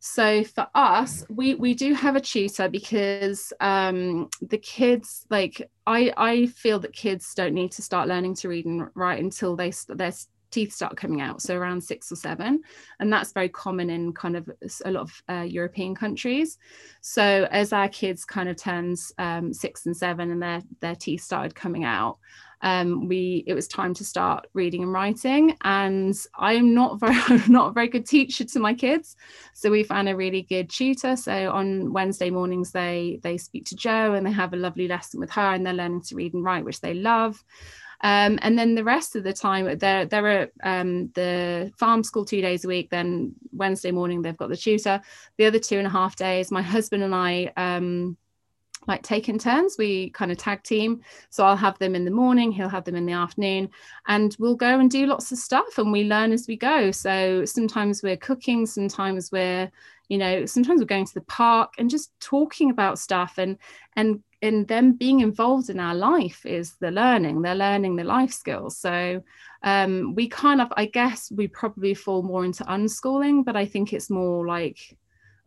so 0.00 0.44
for 0.44 0.66
us, 0.74 1.24
we 1.30 1.54
we 1.54 1.72
do 1.72 1.94
have 1.94 2.14
a 2.14 2.20
tutor 2.20 2.68
because 2.68 3.54
um, 3.60 4.28
the 4.42 4.58
kids 4.58 5.24
like 5.30 5.70
I 5.86 6.12
I 6.16 6.46
feel 6.46 6.78
that 6.80 6.92
kids 6.92 7.32
don't 7.34 7.54
need 7.54 7.72
to 7.72 7.82
start 7.82 8.08
learning 8.08 8.34
to 8.36 8.48
read 8.48 8.66
and 8.66 8.88
write 8.94 9.22
until 9.22 9.56
they 9.56 9.72
they're 9.88 10.12
teeth 10.54 10.72
start 10.72 10.96
coming 10.96 11.20
out, 11.20 11.42
so 11.42 11.56
around 11.56 11.82
six 11.82 12.10
or 12.12 12.16
seven. 12.16 12.62
And 13.00 13.12
that's 13.12 13.32
very 13.32 13.48
common 13.48 13.90
in 13.90 14.12
kind 14.12 14.36
of 14.36 14.48
a 14.84 14.90
lot 14.90 15.02
of 15.02 15.22
uh, 15.28 15.42
European 15.42 15.94
countries. 15.94 16.58
So 17.00 17.48
as 17.50 17.72
our 17.72 17.88
kids 17.88 18.24
kind 18.24 18.48
of 18.48 18.56
turns 18.56 19.12
um, 19.18 19.52
six 19.52 19.86
and 19.86 19.96
seven 19.96 20.30
and 20.30 20.42
their, 20.42 20.62
their 20.80 20.94
teeth 20.94 21.22
started 21.22 21.54
coming 21.54 21.84
out, 21.84 22.18
um, 22.64 23.08
we 23.08 23.44
it 23.46 23.52
was 23.52 23.68
time 23.68 23.92
to 23.94 24.04
start 24.04 24.46
reading 24.54 24.82
and 24.82 24.92
writing. 24.92 25.56
And 25.62 26.16
I'm 26.36 26.72
not 26.72 26.98
very 27.00 27.42
not 27.46 27.68
a 27.68 27.72
very 27.72 27.88
good 27.88 28.06
teacher 28.06 28.44
to 28.44 28.58
my 28.58 28.74
kids, 28.74 29.16
so 29.52 29.70
we 29.70 29.84
found 29.84 30.08
a 30.08 30.16
really 30.16 30.42
good 30.42 30.70
tutor. 30.70 31.14
So 31.16 31.50
on 31.50 31.92
Wednesday 31.92 32.30
mornings 32.30 32.72
they 32.72 33.20
they 33.22 33.36
speak 33.36 33.66
to 33.66 33.76
Joe 33.76 34.14
and 34.14 34.26
they 34.26 34.32
have 34.32 34.54
a 34.54 34.56
lovely 34.56 34.88
lesson 34.88 35.20
with 35.20 35.30
her, 35.30 35.52
and 35.52 35.64
they're 35.64 35.74
learning 35.74 36.02
to 36.04 36.16
read 36.16 36.32
and 36.32 36.42
write, 36.42 36.64
which 36.64 36.80
they 36.80 36.94
love. 36.94 37.44
Um, 38.04 38.38
and 38.42 38.58
then 38.58 38.74
the 38.74 38.84
rest 38.84 39.16
of 39.16 39.24
the 39.24 39.32
time, 39.32 39.78
they're, 39.78 40.04
they're 40.04 40.28
at 40.28 40.52
um, 40.62 41.08
the 41.14 41.72
farm 41.78 42.04
school 42.04 42.26
two 42.26 42.42
days 42.42 42.64
a 42.64 42.68
week. 42.68 42.90
Then 42.90 43.34
Wednesday 43.50 43.90
morning, 43.90 44.20
they've 44.20 44.36
got 44.36 44.50
the 44.50 44.56
tutor. 44.58 45.00
The 45.38 45.46
other 45.46 45.58
two 45.58 45.78
and 45.78 45.86
a 45.86 45.90
half 45.90 46.14
days, 46.14 46.50
my 46.50 46.60
husband 46.60 47.02
and 47.02 47.14
I 47.14 47.50
um, 47.56 48.18
like 48.86 49.02
taking 49.02 49.38
turns. 49.38 49.76
We 49.78 50.10
kind 50.10 50.30
of 50.30 50.36
tag 50.36 50.62
team. 50.62 51.00
So 51.30 51.46
I'll 51.46 51.56
have 51.56 51.78
them 51.78 51.94
in 51.94 52.04
the 52.04 52.10
morning, 52.10 52.52
he'll 52.52 52.68
have 52.68 52.84
them 52.84 52.94
in 52.94 53.06
the 53.06 53.14
afternoon, 53.14 53.70
and 54.06 54.36
we'll 54.38 54.54
go 54.54 54.78
and 54.78 54.90
do 54.90 55.06
lots 55.06 55.32
of 55.32 55.38
stuff 55.38 55.78
and 55.78 55.90
we 55.90 56.04
learn 56.04 56.30
as 56.32 56.46
we 56.46 56.56
go. 56.56 56.90
So 56.90 57.46
sometimes 57.46 58.02
we're 58.02 58.18
cooking, 58.18 58.66
sometimes 58.66 59.32
we're, 59.32 59.70
you 60.08 60.18
know, 60.18 60.44
sometimes 60.44 60.80
we're 60.80 60.86
going 60.86 61.06
to 61.06 61.14
the 61.14 61.22
park 61.22 61.72
and 61.78 61.88
just 61.88 62.12
talking 62.20 62.70
about 62.70 62.98
stuff 62.98 63.38
and 63.38 63.56
and 63.96 64.22
and 64.44 64.68
them 64.68 64.92
being 64.92 65.20
involved 65.20 65.70
in 65.70 65.80
our 65.80 65.94
life 65.94 66.44
is 66.44 66.76
the 66.80 66.90
learning 66.90 67.42
they're 67.42 67.54
learning 67.54 67.96
the 67.96 68.04
life 68.04 68.32
skills. 68.32 68.78
So 68.78 69.22
um, 69.64 70.14
we 70.14 70.28
kind 70.28 70.60
of 70.60 70.68
i 70.76 70.84
guess 70.84 71.32
we 71.32 71.48
probably 71.48 71.94
fall 71.94 72.22
more 72.22 72.44
into 72.44 72.62
unschooling 72.64 73.44
but 73.44 73.56
i 73.56 73.64
think 73.64 73.92
it's 73.92 74.10
more 74.10 74.46
like 74.46 74.96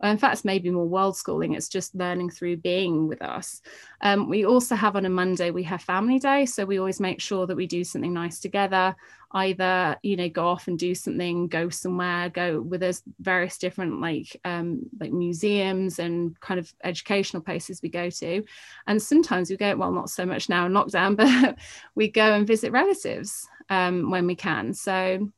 in 0.06 0.18
fact, 0.18 0.34
it's 0.34 0.44
maybe 0.44 0.70
more 0.70 0.86
world 0.86 1.16
schooling. 1.16 1.54
It's 1.54 1.68
just 1.68 1.94
learning 1.94 2.30
through 2.30 2.58
being 2.58 3.08
with 3.08 3.20
us. 3.20 3.60
Um, 4.00 4.28
we 4.28 4.46
also 4.46 4.76
have 4.76 4.94
on 4.94 5.04
a 5.04 5.10
Monday, 5.10 5.50
we 5.50 5.64
have 5.64 5.82
family 5.82 6.20
day. 6.20 6.46
So 6.46 6.64
we 6.64 6.78
always 6.78 7.00
make 7.00 7.20
sure 7.20 7.46
that 7.46 7.56
we 7.56 7.66
do 7.66 7.82
something 7.82 8.12
nice 8.12 8.38
together, 8.38 8.94
either, 9.32 9.96
you 10.02 10.16
know, 10.16 10.28
go 10.28 10.46
off 10.46 10.68
and 10.68 10.78
do 10.78 10.94
something, 10.94 11.48
go 11.48 11.68
somewhere, 11.68 12.28
go 12.28 12.60
with 12.60 12.84
us 12.84 13.02
various 13.18 13.58
different 13.58 14.00
like, 14.00 14.40
um, 14.44 14.82
like 15.00 15.12
museums 15.12 15.98
and 15.98 16.38
kind 16.40 16.60
of 16.60 16.72
educational 16.84 17.42
places 17.42 17.82
we 17.82 17.88
go 17.88 18.08
to. 18.08 18.44
And 18.86 19.02
sometimes 19.02 19.50
we 19.50 19.56
go, 19.56 19.74
well, 19.74 19.90
not 19.90 20.10
so 20.10 20.24
much 20.24 20.48
now 20.48 20.66
in 20.66 20.72
lockdown, 20.72 21.16
but 21.16 21.58
we 21.96 22.08
go 22.08 22.34
and 22.34 22.46
visit 22.46 22.70
relatives 22.70 23.48
um, 23.68 24.10
when 24.10 24.28
we 24.28 24.36
can. 24.36 24.74
So 24.74 25.28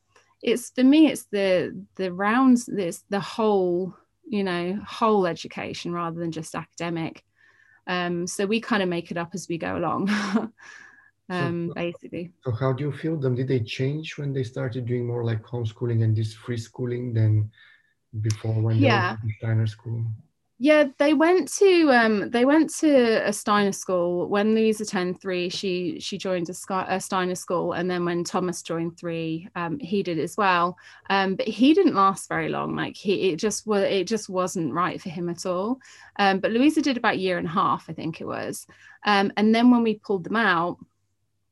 it's 0.42 0.70
for 0.70 0.84
me, 0.84 1.08
it's 1.08 1.24
the, 1.24 1.82
the 1.96 2.12
rounds, 2.12 2.66
this, 2.66 3.04
the 3.08 3.20
whole 3.20 3.94
you 4.30 4.44
know 4.44 4.78
whole 4.86 5.26
education 5.26 5.92
rather 5.92 6.18
than 6.18 6.32
just 6.32 6.54
academic. 6.54 7.24
Um, 7.86 8.26
so 8.26 8.46
we 8.46 8.60
kind 8.60 8.82
of 8.82 8.88
make 8.88 9.10
it 9.10 9.16
up 9.16 9.30
as 9.34 9.48
we 9.48 9.58
go 9.58 9.76
along 9.76 10.08
um, 11.28 11.68
so, 11.68 11.74
basically. 11.74 12.32
so 12.44 12.52
how 12.52 12.72
do 12.72 12.84
you 12.84 12.92
feel 12.92 13.16
them? 13.16 13.34
Did 13.34 13.48
they 13.48 13.60
change 13.60 14.16
when 14.16 14.32
they 14.32 14.44
started 14.44 14.86
doing 14.86 15.06
more 15.06 15.24
like 15.24 15.42
homeschooling 15.42 16.04
and 16.04 16.14
this 16.16 16.32
free 16.32 16.58
schooling 16.58 17.12
than 17.12 17.50
before 18.20 18.54
when 18.54 18.76
yeah. 18.76 19.00
they 19.00 19.14
were 19.14 19.18
in 19.24 19.34
Steiner 19.38 19.66
school 19.66 20.04
yeah, 20.62 20.88
they 20.98 21.14
went 21.14 21.50
to 21.54 21.90
um, 21.90 22.28
they 22.28 22.44
went 22.44 22.68
to 22.80 23.26
a 23.26 23.32
Steiner 23.32 23.72
school 23.72 24.28
when 24.28 24.54
Louisa 24.54 24.84
turned 24.84 25.18
three. 25.18 25.48
She 25.48 25.98
she 26.00 26.18
joined 26.18 26.50
a, 26.50 26.84
a 26.86 27.00
Steiner 27.00 27.34
school, 27.34 27.72
and 27.72 27.90
then 27.90 28.04
when 28.04 28.24
Thomas 28.24 28.60
joined 28.60 28.98
three, 28.98 29.48
um, 29.56 29.78
he 29.78 30.02
did 30.02 30.18
as 30.18 30.36
well. 30.36 30.76
Um, 31.08 31.34
but 31.36 31.48
he 31.48 31.72
didn't 31.72 31.94
last 31.94 32.28
very 32.28 32.50
long. 32.50 32.76
Like 32.76 32.94
he, 32.94 33.30
it 33.30 33.36
just 33.36 33.66
was 33.66 33.84
it 33.84 34.06
just 34.06 34.28
wasn't 34.28 34.74
right 34.74 35.00
for 35.00 35.08
him 35.08 35.30
at 35.30 35.46
all. 35.46 35.80
Um, 36.18 36.40
but 36.40 36.50
Louisa 36.50 36.82
did 36.82 36.98
about 36.98 37.14
a 37.14 37.20
year 37.20 37.38
and 37.38 37.46
a 37.46 37.50
half, 37.50 37.88
I 37.88 37.94
think 37.94 38.20
it 38.20 38.26
was. 38.26 38.66
Um, 39.06 39.32
and 39.38 39.54
then 39.54 39.70
when 39.70 39.82
we 39.82 39.94
pulled 39.94 40.24
them 40.24 40.36
out, 40.36 40.76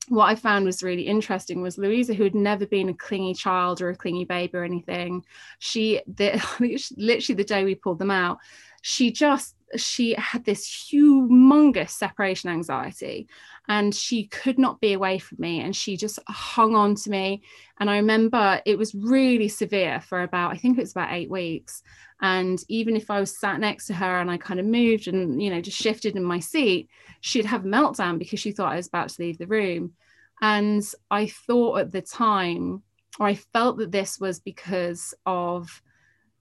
what 0.09 0.27
I 0.27 0.35
found 0.35 0.65
was 0.65 0.83
really 0.83 1.07
interesting 1.07 1.63
was 1.63 1.79
Louisa, 1.79 2.15
who 2.15 2.25
had 2.25 2.35
never 2.35 2.67
been 2.67 2.89
a 2.89 2.95
clingy 2.95 3.35
child 3.35 3.81
or 3.81 3.91
a 3.91 3.97
clingy 3.97 4.25
baby 4.25 4.57
or 4.57 4.65
anything. 4.65 5.25
She, 5.59 6.03
the, 6.07 6.43
literally 6.97 7.37
the 7.37 7.45
day 7.45 7.65
we 7.65 7.75
pulled 7.75 7.99
them 7.99 8.11
out, 8.11 8.39
she 8.83 9.13
just 9.13 9.55
she 9.77 10.15
had 10.15 10.45
this 10.45 10.67
humongous 10.67 11.91
separation 11.91 12.51
anxiety 12.51 13.29
and 13.69 13.95
she 13.95 14.27
could 14.27 14.59
not 14.59 14.81
be 14.81 14.95
away 14.95 15.19
from 15.19 15.37
me 15.41 15.61
and 15.61 15.77
she 15.77 15.97
just 15.97 16.19
hung 16.27 16.75
on 16.75 16.95
to 16.95 17.11
me. 17.11 17.43
And 17.79 17.91
i 17.91 17.97
remember 17.97 18.61
it 18.65 18.79
was 18.79 18.95
really 18.95 19.49
severe 19.49 20.01
for 20.01 20.23
about 20.23 20.53
i 20.53 20.57
think 20.57 20.79
it 20.79 20.83
was 20.83 20.93
about 20.93 21.13
eight 21.13 21.31
weeks. 21.31 21.83
And 22.21 22.59
even 22.69 22.97
if 22.97 23.11
i 23.11 23.21
was 23.21 23.39
sat 23.39 23.61
next 23.61 23.87
to 23.87 23.95
her 23.95 24.21
and 24.21 24.31
i 24.31 24.37
kind 24.37 24.61
of 24.61 24.67
moved 24.67 25.09
and 25.09 25.43
you 25.43 25.51
know 25.51 25.61
just 25.61 25.79
shifted 25.79 26.17
in 26.17 26.25
my 26.25 26.41
seat 26.41 26.89
she'd 27.21 27.45
have 27.45 27.65
a 27.65 27.69
meltdown 27.69 28.19
because 28.19 28.41
she 28.41 28.53
thought 28.53 28.73
i 28.73 28.77
was 28.77 28.89
about 28.89 29.11
to 29.11 29.23
leave 29.23 29.39
the 29.39 29.47
room. 29.47 29.93
And 30.41 30.83
i 31.11 31.27
thought 31.27 31.81
at 31.81 31.93
the 31.93 32.03
time 32.03 32.83
or 33.21 33.27
i 33.27 33.35
felt 33.35 33.79
that 33.79 33.93
this 33.93 34.19
was 34.19 34.41
because 34.41 35.13
of 35.27 35.83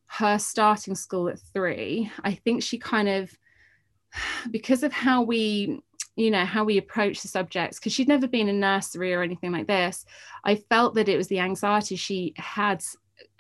her 0.08 0.40
starting 0.40 0.96
school 0.96 1.30
at 1.30 1.40
three, 1.54 2.12
I 2.24 2.34
think 2.34 2.64
she 2.64 2.78
kind 2.78 3.10
of, 3.10 3.32
because 4.52 4.84
of 4.84 4.94
how 4.94 5.22
we 5.22 5.82
you 6.16 6.32
know 6.32 6.46
how 6.46 6.64
we 6.64 6.80
approach 6.80 7.22
the 7.22 7.28
subjects 7.28 7.78
because 7.78 7.94
she'd 7.94 8.08
never 8.08 8.28
been 8.28 8.50
in 8.50 8.60
nursery 8.60 9.14
or 9.14 9.22
anything 9.22 9.52
like 9.52 9.68
this 9.68 10.04
i 10.44 10.56
felt 10.56 10.96
that 10.96 11.08
it 11.08 11.16
was 11.16 11.28
the 11.28 11.40
anxiety 11.40 11.96
she 11.96 12.34
had 12.38 12.84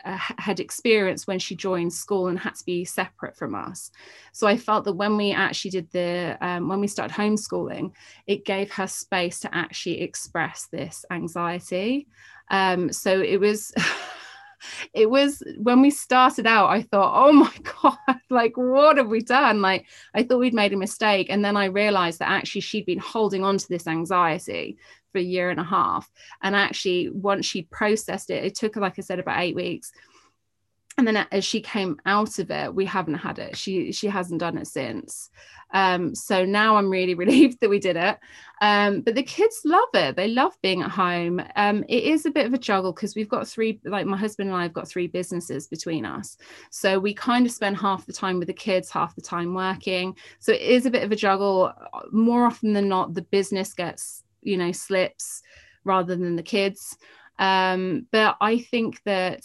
uh, 0.05 0.17
had 0.37 0.59
experienced 0.59 1.27
when 1.27 1.39
she 1.39 1.55
joined 1.55 1.91
school 1.91 2.27
and 2.27 2.39
had 2.39 2.55
to 2.55 2.65
be 2.65 2.85
separate 2.85 3.35
from 3.35 3.55
us. 3.55 3.91
So 4.31 4.47
i 4.47 4.57
felt 4.57 4.85
that 4.85 4.93
when 4.93 5.17
we 5.17 5.31
actually 5.31 5.71
did 5.71 5.91
the 5.91 6.37
um, 6.41 6.67
when 6.67 6.79
we 6.79 6.87
started 6.87 7.15
homeschooling 7.15 7.91
it 8.25 8.45
gave 8.45 8.71
her 8.71 8.87
space 8.87 9.39
to 9.41 9.55
actually 9.55 10.01
express 10.01 10.67
this 10.71 11.03
anxiety. 11.11 12.07
Um, 12.49 12.91
so 12.93 13.19
it 13.19 13.39
was 13.39 13.73
it 14.93 15.09
was 15.09 15.43
when 15.57 15.81
we 15.81 15.89
started 15.89 16.47
out, 16.47 16.69
I 16.69 16.81
thought, 16.83 17.13
oh 17.15 17.31
my 17.31 17.53
God, 17.81 18.19
like, 18.29 18.55
what 18.55 18.97
have 18.97 19.07
we 19.07 19.21
done? 19.21 19.61
Like, 19.61 19.85
I 20.13 20.23
thought 20.23 20.39
we'd 20.39 20.53
made 20.53 20.73
a 20.73 20.77
mistake. 20.77 21.27
And 21.29 21.43
then 21.43 21.57
I 21.57 21.65
realized 21.65 22.19
that 22.19 22.29
actually 22.29 22.61
she'd 22.61 22.85
been 22.85 22.99
holding 22.99 23.43
on 23.43 23.57
to 23.57 23.67
this 23.67 23.87
anxiety 23.87 24.77
for 25.11 25.19
a 25.19 25.23
year 25.23 25.49
and 25.49 25.59
a 25.59 25.63
half. 25.63 26.09
And 26.41 26.55
actually, 26.55 27.09
once 27.09 27.45
she'd 27.45 27.69
processed 27.69 28.29
it, 28.29 28.43
it 28.43 28.55
took, 28.55 28.75
like 28.75 28.97
I 28.97 29.01
said, 29.01 29.19
about 29.19 29.41
eight 29.41 29.55
weeks 29.55 29.91
and 30.97 31.07
then 31.07 31.27
as 31.31 31.45
she 31.45 31.61
came 31.61 31.99
out 32.05 32.39
of 32.39 32.49
it 32.49 32.73
we 32.73 32.85
haven't 32.85 33.15
had 33.15 33.39
it. 33.39 33.55
She 33.55 33.91
she 33.91 34.07
hasn't 34.07 34.39
done 34.39 34.57
it 34.57 34.67
since. 34.67 35.29
Um, 35.71 36.15
so 36.15 36.45
now 36.45 36.77
i'm 36.77 36.89
really 36.89 37.13
relieved 37.25 37.59
that 37.61 37.69
we 37.69 37.79
did 37.79 37.95
it. 37.95 38.17
Um, 38.61 39.01
but 39.01 39.15
the 39.15 39.23
kids 39.23 39.61
love 39.63 39.89
it. 39.93 40.15
They 40.15 40.27
love 40.27 40.57
being 40.63 40.81
at 40.81 40.89
home. 40.89 41.41
Um, 41.55 41.83
it 41.87 42.03
is 42.03 42.25
a 42.25 42.31
bit 42.31 42.47
of 42.47 42.53
a 42.53 42.57
juggle 42.57 42.93
because 42.93 43.15
we've 43.15 43.29
got 43.29 43.47
three 43.47 43.79
like 43.85 44.07
my 44.07 44.17
husband 44.17 44.49
and 44.49 44.57
i 44.57 44.63
have 44.63 44.73
got 44.73 44.87
three 44.87 45.07
businesses 45.07 45.67
between 45.67 46.05
us. 46.05 46.37
So 46.71 46.99
we 46.99 47.13
kind 47.13 47.45
of 47.45 47.51
spend 47.51 47.77
half 47.77 48.05
the 48.05 48.13
time 48.13 48.39
with 48.39 48.47
the 48.47 48.53
kids 48.53 48.89
half 48.89 49.15
the 49.15 49.21
time 49.21 49.53
working. 49.53 50.15
So 50.39 50.51
it 50.51 50.61
is 50.61 50.85
a 50.85 50.91
bit 50.91 51.03
of 51.03 51.11
a 51.11 51.15
juggle. 51.15 51.71
More 52.11 52.45
often 52.45 52.73
than 52.73 52.87
not 52.87 53.13
the 53.13 53.21
business 53.21 53.73
gets 53.73 54.23
you 54.41 54.57
know 54.57 54.71
slips 54.71 55.43
rather 55.83 56.15
than 56.15 56.35
the 56.35 56.43
kids. 56.43 56.97
Um, 57.39 58.07
but 58.11 58.35
i 58.41 58.57
think 58.57 58.99
that 59.05 59.43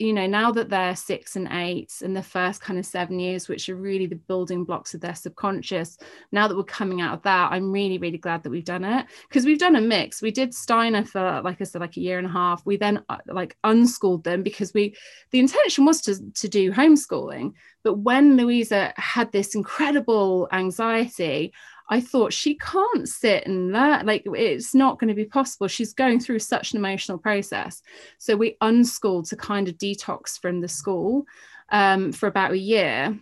you 0.00 0.14
know, 0.14 0.26
now 0.26 0.50
that 0.50 0.70
they're 0.70 0.96
six 0.96 1.36
and 1.36 1.46
eight 1.52 1.92
and 2.02 2.16
the 2.16 2.22
first 2.22 2.62
kind 2.62 2.78
of 2.78 2.86
seven 2.86 3.20
years, 3.20 3.48
which 3.48 3.68
are 3.68 3.76
really 3.76 4.06
the 4.06 4.16
building 4.16 4.64
blocks 4.64 4.94
of 4.94 5.02
their 5.02 5.14
subconscious, 5.14 5.98
now 6.32 6.48
that 6.48 6.56
we're 6.56 6.64
coming 6.64 7.02
out 7.02 7.12
of 7.12 7.22
that, 7.24 7.52
I'm 7.52 7.70
really, 7.70 7.98
really 7.98 8.16
glad 8.16 8.42
that 8.42 8.50
we've 8.50 8.64
done 8.64 8.82
it 8.82 9.04
because 9.28 9.44
we've 9.44 9.58
done 9.58 9.76
a 9.76 9.80
mix. 9.80 10.22
We 10.22 10.30
did 10.30 10.54
Steiner 10.54 11.04
for, 11.04 11.42
like 11.44 11.60
I 11.60 11.64
said, 11.64 11.82
like 11.82 11.98
a 11.98 12.00
year 12.00 12.16
and 12.16 12.26
a 12.26 12.30
half. 12.30 12.64
We 12.64 12.78
then 12.78 13.02
uh, 13.10 13.18
like 13.26 13.58
unschooled 13.62 14.24
them 14.24 14.42
because 14.42 14.72
we, 14.72 14.96
the 15.32 15.38
intention 15.38 15.84
was 15.84 16.00
to, 16.02 16.18
to 16.32 16.48
do 16.48 16.72
homeschooling. 16.72 17.52
But 17.82 17.98
when 17.98 18.38
Louisa 18.38 18.94
had 18.96 19.32
this 19.32 19.54
incredible 19.54 20.48
anxiety, 20.50 21.52
I 21.90 22.00
thought 22.00 22.32
she 22.32 22.54
can't 22.54 23.08
sit 23.08 23.46
and 23.46 23.72
learn, 23.72 24.06
like 24.06 24.22
it's 24.24 24.74
not 24.74 25.00
going 25.00 25.08
to 25.08 25.14
be 25.14 25.24
possible. 25.24 25.66
She's 25.66 25.92
going 25.92 26.20
through 26.20 26.38
such 26.38 26.72
an 26.72 26.78
emotional 26.78 27.18
process. 27.18 27.82
So 28.18 28.36
we 28.36 28.56
unschooled 28.60 29.26
to 29.26 29.36
kind 29.36 29.68
of 29.68 29.76
detox 29.76 30.40
from 30.40 30.60
the 30.60 30.68
school 30.68 31.26
um, 31.70 32.12
for 32.12 32.28
about 32.28 32.52
a 32.52 32.58
year. 32.58 33.18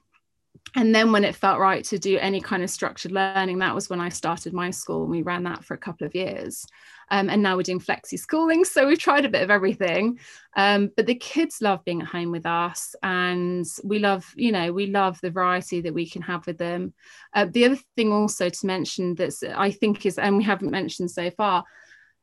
And 0.76 0.94
then 0.94 1.12
when 1.12 1.24
it 1.24 1.34
felt 1.34 1.58
right 1.58 1.84
to 1.84 1.98
do 1.98 2.18
any 2.18 2.40
kind 2.40 2.62
of 2.62 2.70
structured 2.70 3.12
learning, 3.12 3.58
that 3.58 3.74
was 3.74 3.88
when 3.88 4.00
I 4.00 4.10
started 4.10 4.52
my 4.52 4.70
school 4.70 5.02
and 5.02 5.10
we 5.10 5.22
ran 5.22 5.44
that 5.44 5.64
for 5.64 5.74
a 5.74 5.78
couple 5.78 6.06
of 6.06 6.14
years. 6.14 6.66
Um, 7.10 7.30
and 7.30 7.42
now 7.42 7.56
we're 7.56 7.62
doing 7.62 7.80
flexi 7.80 8.18
schooling. 8.18 8.64
So 8.64 8.86
we've 8.86 8.98
tried 8.98 9.24
a 9.24 9.30
bit 9.30 9.42
of 9.42 9.50
everything. 9.50 10.18
Um, 10.56 10.90
but 10.94 11.06
the 11.06 11.14
kids 11.14 11.62
love 11.62 11.84
being 11.84 12.02
at 12.02 12.08
home 12.08 12.30
with 12.30 12.44
us. 12.44 12.94
And 13.02 13.66
we 13.82 13.98
love, 13.98 14.30
you 14.36 14.52
know, 14.52 14.72
we 14.72 14.86
love 14.86 15.18
the 15.20 15.30
variety 15.30 15.80
that 15.80 15.94
we 15.94 16.08
can 16.08 16.22
have 16.22 16.46
with 16.46 16.58
them. 16.58 16.92
Uh, 17.32 17.46
the 17.50 17.64
other 17.64 17.78
thing 17.96 18.12
also 18.12 18.48
to 18.48 18.66
mention 18.66 19.14
that 19.14 19.34
I 19.56 19.70
think 19.70 20.04
is, 20.04 20.18
and 20.18 20.36
we 20.36 20.44
haven't 20.44 20.70
mentioned 20.70 21.10
so 21.10 21.30
far, 21.30 21.64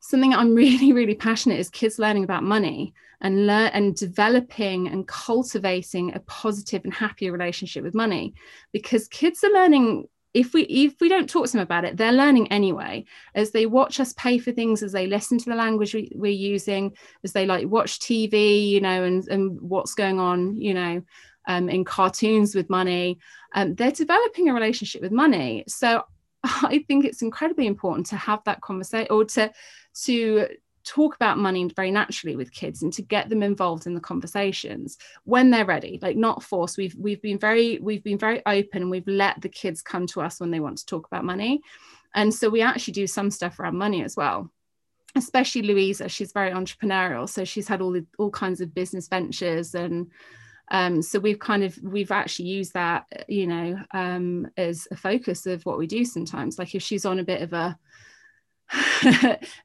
something 0.00 0.34
I'm 0.34 0.54
really, 0.64 0.92
really 0.92 1.14
passionate 1.14 1.58
is 1.58 1.70
kids 1.70 1.98
learning 1.98 2.24
about 2.24 2.42
money 2.42 2.94
and 3.20 3.46
learn 3.46 3.70
and 3.72 3.94
developing 3.94 4.88
and 4.88 5.06
cultivating 5.08 6.14
a 6.14 6.20
positive 6.20 6.84
and 6.84 6.92
happy 6.92 7.30
relationship 7.30 7.82
with 7.82 7.94
money. 7.94 8.34
Because 8.72 9.08
kids 9.08 9.42
are 9.42 9.52
learning 9.52 10.08
if 10.34 10.52
we 10.52 10.62
if 10.64 11.00
we 11.00 11.08
don't 11.08 11.30
talk 11.30 11.46
to 11.46 11.52
them 11.52 11.62
about 11.62 11.86
it 11.86 11.96
they're 11.96 12.12
learning 12.12 12.52
anyway. 12.52 13.04
As 13.34 13.52
they 13.52 13.64
watch 13.64 14.00
us 14.00 14.12
pay 14.14 14.38
for 14.38 14.52
things 14.52 14.82
as 14.82 14.92
they 14.92 15.06
listen 15.06 15.38
to 15.38 15.50
the 15.50 15.56
language 15.56 15.94
we, 15.94 16.12
we're 16.14 16.30
using 16.30 16.94
as 17.24 17.32
they 17.32 17.46
like 17.46 17.66
watch 17.68 18.00
tv 18.00 18.68
you 18.68 18.82
know 18.82 19.02
and 19.02 19.26
and 19.28 19.58
what's 19.62 19.94
going 19.94 20.20
on 20.20 20.60
you 20.60 20.74
know 20.74 21.02
um, 21.48 21.70
in 21.70 21.84
cartoons 21.84 22.54
with 22.54 22.68
money 22.68 23.18
um, 23.56 23.74
they're 23.74 23.90
developing 23.90 24.48
a 24.48 24.54
relationship 24.54 25.02
with 25.02 25.10
money. 25.10 25.64
So 25.66 26.02
i 26.62 26.84
think 26.88 27.04
it's 27.04 27.22
incredibly 27.22 27.66
important 27.66 28.06
to 28.06 28.16
have 28.16 28.42
that 28.44 28.60
conversation 28.60 29.08
or 29.10 29.24
to 29.24 29.50
to 29.94 30.46
talk 30.86 31.16
about 31.16 31.36
money 31.36 31.68
very 31.74 31.90
naturally 31.90 32.36
with 32.36 32.52
kids 32.52 32.82
and 32.82 32.92
to 32.92 33.02
get 33.02 33.28
them 33.28 33.42
involved 33.42 33.86
in 33.86 33.94
the 33.94 34.00
conversations 34.00 34.96
when 35.24 35.50
they're 35.50 35.66
ready 35.66 35.98
like 36.00 36.16
not 36.16 36.42
forced. 36.42 36.78
We've 36.78 36.94
we've 36.94 37.20
been 37.20 37.38
very 37.38 37.78
we've 37.80 38.04
been 38.04 38.18
very 38.18 38.40
open 38.46 38.82
and 38.82 38.90
we've 38.90 39.06
let 39.06 39.40
the 39.40 39.48
kids 39.48 39.82
come 39.82 40.06
to 40.08 40.20
us 40.20 40.38
when 40.38 40.52
they 40.52 40.60
want 40.60 40.78
to 40.78 40.86
talk 40.86 41.06
about 41.06 41.24
money. 41.24 41.60
And 42.14 42.32
so 42.32 42.48
we 42.48 42.62
actually 42.62 42.94
do 42.94 43.06
some 43.06 43.30
stuff 43.30 43.58
around 43.58 43.76
money 43.76 44.04
as 44.04 44.16
well. 44.16 44.50
Especially 45.16 45.62
louisa 45.62 46.08
she's 46.08 46.32
very 46.32 46.52
entrepreneurial. 46.52 47.28
So 47.28 47.44
she's 47.44 47.66
had 47.66 47.82
all 47.82 47.90
the 47.90 48.06
all 48.18 48.30
kinds 48.30 48.60
of 48.60 48.74
business 48.74 49.08
ventures 49.08 49.74
and 49.74 50.12
um, 50.70 51.00
so 51.02 51.18
we've 51.18 51.38
kind 51.38 51.62
of 51.62 51.78
we've 51.82 52.10
actually 52.10 52.48
used 52.48 52.74
that 52.74 53.06
you 53.28 53.46
know 53.46 53.78
um, 53.92 54.48
as 54.56 54.88
a 54.90 54.96
focus 54.96 55.46
of 55.46 55.64
what 55.64 55.78
we 55.78 55.86
do 55.86 56.04
sometimes. 56.04 56.58
Like 56.58 56.74
if 56.74 56.82
she's 56.82 57.04
on 57.04 57.18
a 57.18 57.24
bit 57.24 57.42
of 57.42 57.52
a 57.52 57.78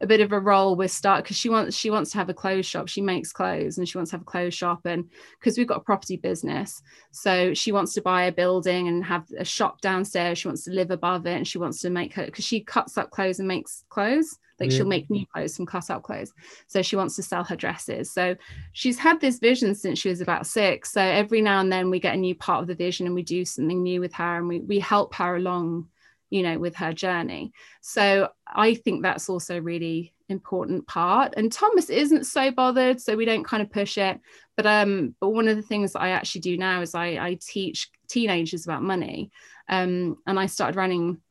a 0.02 0.08
bit 0.08 0.22
of 0.22 0.32
a 0.32 0.40
roll 0.40 0.76
with 0.76 0.92
start 0.92 1.24
because 1.24 1.38
she 1.38 1.50
wants 1.50 1.76
she 1.76 1.90
wants 1.90 2.12
to 2.12 2.18
have 2.18 2.30
a 2.30 2.34
clothes 2.34 2.66
shop. 2.66 2.88
She 2.88 3.02
makes 3.02 3.34
clothes 3.34 3.78
and 3.78 3.88
she 3.88 3.98
wants 3.98 4.12
to 4.12 4.16
have 4.16 4.22
a 4.22 4.26
clothes 4.26 4.54
shop 4.54 4.86
and 4.86 5.10
because 5.40 5.58
we've 5.58 5.68
got 5.68 5.78
a 5.78 5.84
property 5.84 6.18
business. 6.18 6.82
So 7.12 7.54
she 7.54 7.72
wants 7.72 7.94
to 7.94 8.02
buy 8.02 8.24
a 8.24 8.32
building 8.32 8.88
and 8.88 9.04
have 9.04 9.26
a 9.38 9.46
shop 9.46 9.82
downstairs. 9.82 10.38
She 10.38 10.48
wants 10.48 10.64
to 10.66 10.72
live 10.72 10.92
above 10.92 11.26
it 11.26 11.36
and 11.36 11.48
she 11.48 11.58
wants 11.58 11.80
to 11.82 11.90
make 11.90 12.14
her 12.14 12.26
because 12.26 12.46
she 12.46 12.62
cuts 12.62 12.98
up 12.98 13.10
clothes 13.10 13.40
and 13.40 13.48
makes 13.48 13.84
clothes. 13.90 14.38
Like 14.60 14.70
yeah. 14.70 14.78
she'll 14.78 14.88
make 14.88 15.10
new 15.10 15.26
clothes 15.34 15.58
from 15.58 15.66
cut 15.66 15.90
up 15.90 16.04
clothes. 16.04 16.32
So 16.68 16.84
she 16.84 16.96
wants 16.96 17.16
to 17.16 17.24
sell 17.24 17.44
her 17.44 17.56
dresses. 17.56 18.12
So 18.12 18.36
she's 18.74 19.00
had 19.00 19.20
this 19.20 19.40
vision 19.40 19.74
since 19.74 19.98
she 19.98 20.10
was 20.10 20.22
about 20.22 20.46
six. 20.46 20.92
So 20.92 21.02
every 21.02 21.42
now 21.42 21.62
and 21.62 21.72
then 21.72 21.90
we 21.90 22.00
get 22.00 22.14
a 22.14 22.20
new 22.20 22.36
part 22.36 22.62
of 22.62 22.68
the 22.68 22.76
vision 22.76 23.08
and 23.08 23.16
we 23.16 23.24
do 23.24 23.44
something 23.44 23.82
new 23.82 24.00
with 24.00 24.14
her 24.14 24.38
and 24.38 24.48
we, 24.48 24.60
we 24.60 24.78
help 24.78 25.16
her 25.16 25.36
along 25.36 25.88
you 26.32 26.42
know 26.42 26.58
with 26.58 26.76
her 26.78 26.92
journey. 26.94 27.54
So 27.82 28.30
i 28.48 28.74
think 28.74 29.04
that's 29.04 29.30
also 29.30 29.60
really 29.60 30.14
important 30.30 30.88
part. 30.88 31.36
And 31.38 31.52
thomas 31.52 31.90
isn't 31.92 32.26
so 32.26 32.50
bothered 32.50 33.00
so 33.00 33.16
we 33.16 33.26
don't 33.26 33.44
kind 33.44 33.62
of 33.62 33.70
push 33.70 34.00
it. 34.00 34.20
But 34.58 34.66
um 34.66 35.16
but 35.20 35.30
one 35.30 35.48
of 35.48 35.58
the 35.58 35.62
things 35.62 35.94
that 35.94 36.02
i 36.02 36.10
actually 36.10 36.42
do 36.42 36.58
now 36.58 36.82
is 36.82 36.96
i 36.96 37.08
i 37.28 37.38
teach 37.40 37.92
teenagers 38.08 38.66
about 38.66 38.82
money. 38.82 39.30
Um 39.70 40.18
and 40.26 40.40
i 40.40 40.48
started 40.48 40.76
running 40.76 41.22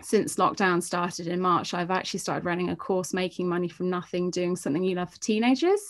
since 0.00 0.36
lockdown 0.36 0.80
started 0.80 1.26
in 1.26 1.40
march 1.40 1.74
i've 1.74 1.90
actually 1.90 2.20
started 2.20 2.44
running 2.44 2.70
a 2.70 2.76
course 2.76 3.12
making 3.12 3.48
money 3.48 3.68
from 3.68 3.90
nothing 3.90 4.30
doing 4.30 4.54
something 4.54 4.84
you 4.84 4.94
love 4.94 5.10
for 5.10 5.18
teenagers 5.18 5.82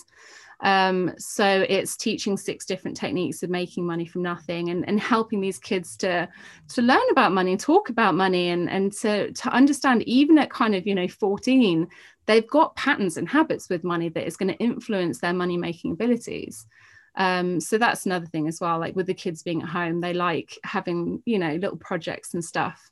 um, 0.60 1.14
so 1.18 1.64
it's 1.68 1.96
teaching 1.96 2.36
six 2.36 2.64
different 2.64 2.96
techniques 2.96 3.42
of 3.42 3.50
making 3.50 3.86
money 3.86 4.04
from 4.04 4.22
nothing 4.22 4.70
and, 4.70 4.86
and 4.88 4.98
helping 4.98 5.40
these 5.40 5.58
kids 5.58 5.96
to 5.98 6.28
to 6.68 6.82
learn 6.82 7.08
about 7.12 7.32
money 7.32 7.52
and 7.52 7.60
talk 7.60 7.90
about 7.90 8.14
money 8.14 8.48
and, 8.48 8.68
and 8.68 8.92
to, 8.92 9.32
to 9.32 9.48
understand 9.50 10.02
even 10.02 10.36
at 10.36 10.50
kind 10.50 10.74
of, 10.74 10.86
you 10.86 10.94
know, 10.94 11.06
14, 11.06 11.86
they've 12.26 12.48
got 12.48 12.74
patterns 12.74 13.16
and 13.16 13.28
habits 13.28 13.68
with 13.68 13.84
money 13.84 14.08
that 14.08 14.26
is 14.26 14.36
going 14.36 14.52
to 14.52 14.58
influence 14.58 15.20
their 15.20 15.32
money 15.32 15.56
making 15.56 15.92
abilities. 15.92 16.66
Um, 17.14 17.60
so 17.60 17.78
that's 17.78 18.06
another 18.06 18.26
thing 18.26 18.48
as 18.48 18.60
well. 18.60 18.80
Like 18.80 18.96
with 18.96 19.06
the 19.06 19.14
kids 19.14 19.44
being 19.44 19.62
at 19.62 19.68
home, 19.68 20.00
they 20.00 20.12
like 20.12 20.58
having, 20.64 21.22
you 21.24 21.38
know, 21.38 21.54
little 21.54 21.78
projects 21.78 22.34
and 22.34 22.44
stuff. 22.44 22.90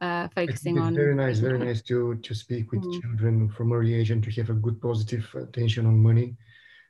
Uh, 0.00 0.28
focusing 0.28 0.78
it's 0.78 0.86
on 0.86 0.94
very 0.94 1.14
nice 1.14 1.40
very 1.40 1.58
nice 1.58 1.82
to 1.82 2.14
to 2.22 2.34
speak 2.34 2.72
with 2.72 2.80
mm. 2.80 3.02
children 3.02 3.50
from 3.50 3.70
early 3.70 3.92
age 3.92 4.10
and 4.10 4.24
to 4.24 4.30
have 4.30 4.48
a 4.48 4.54
good 4.54 4.80
positive 4.80 5.28
attention 5.34 5.84
on 5.84 6.02
money 6.02 6.34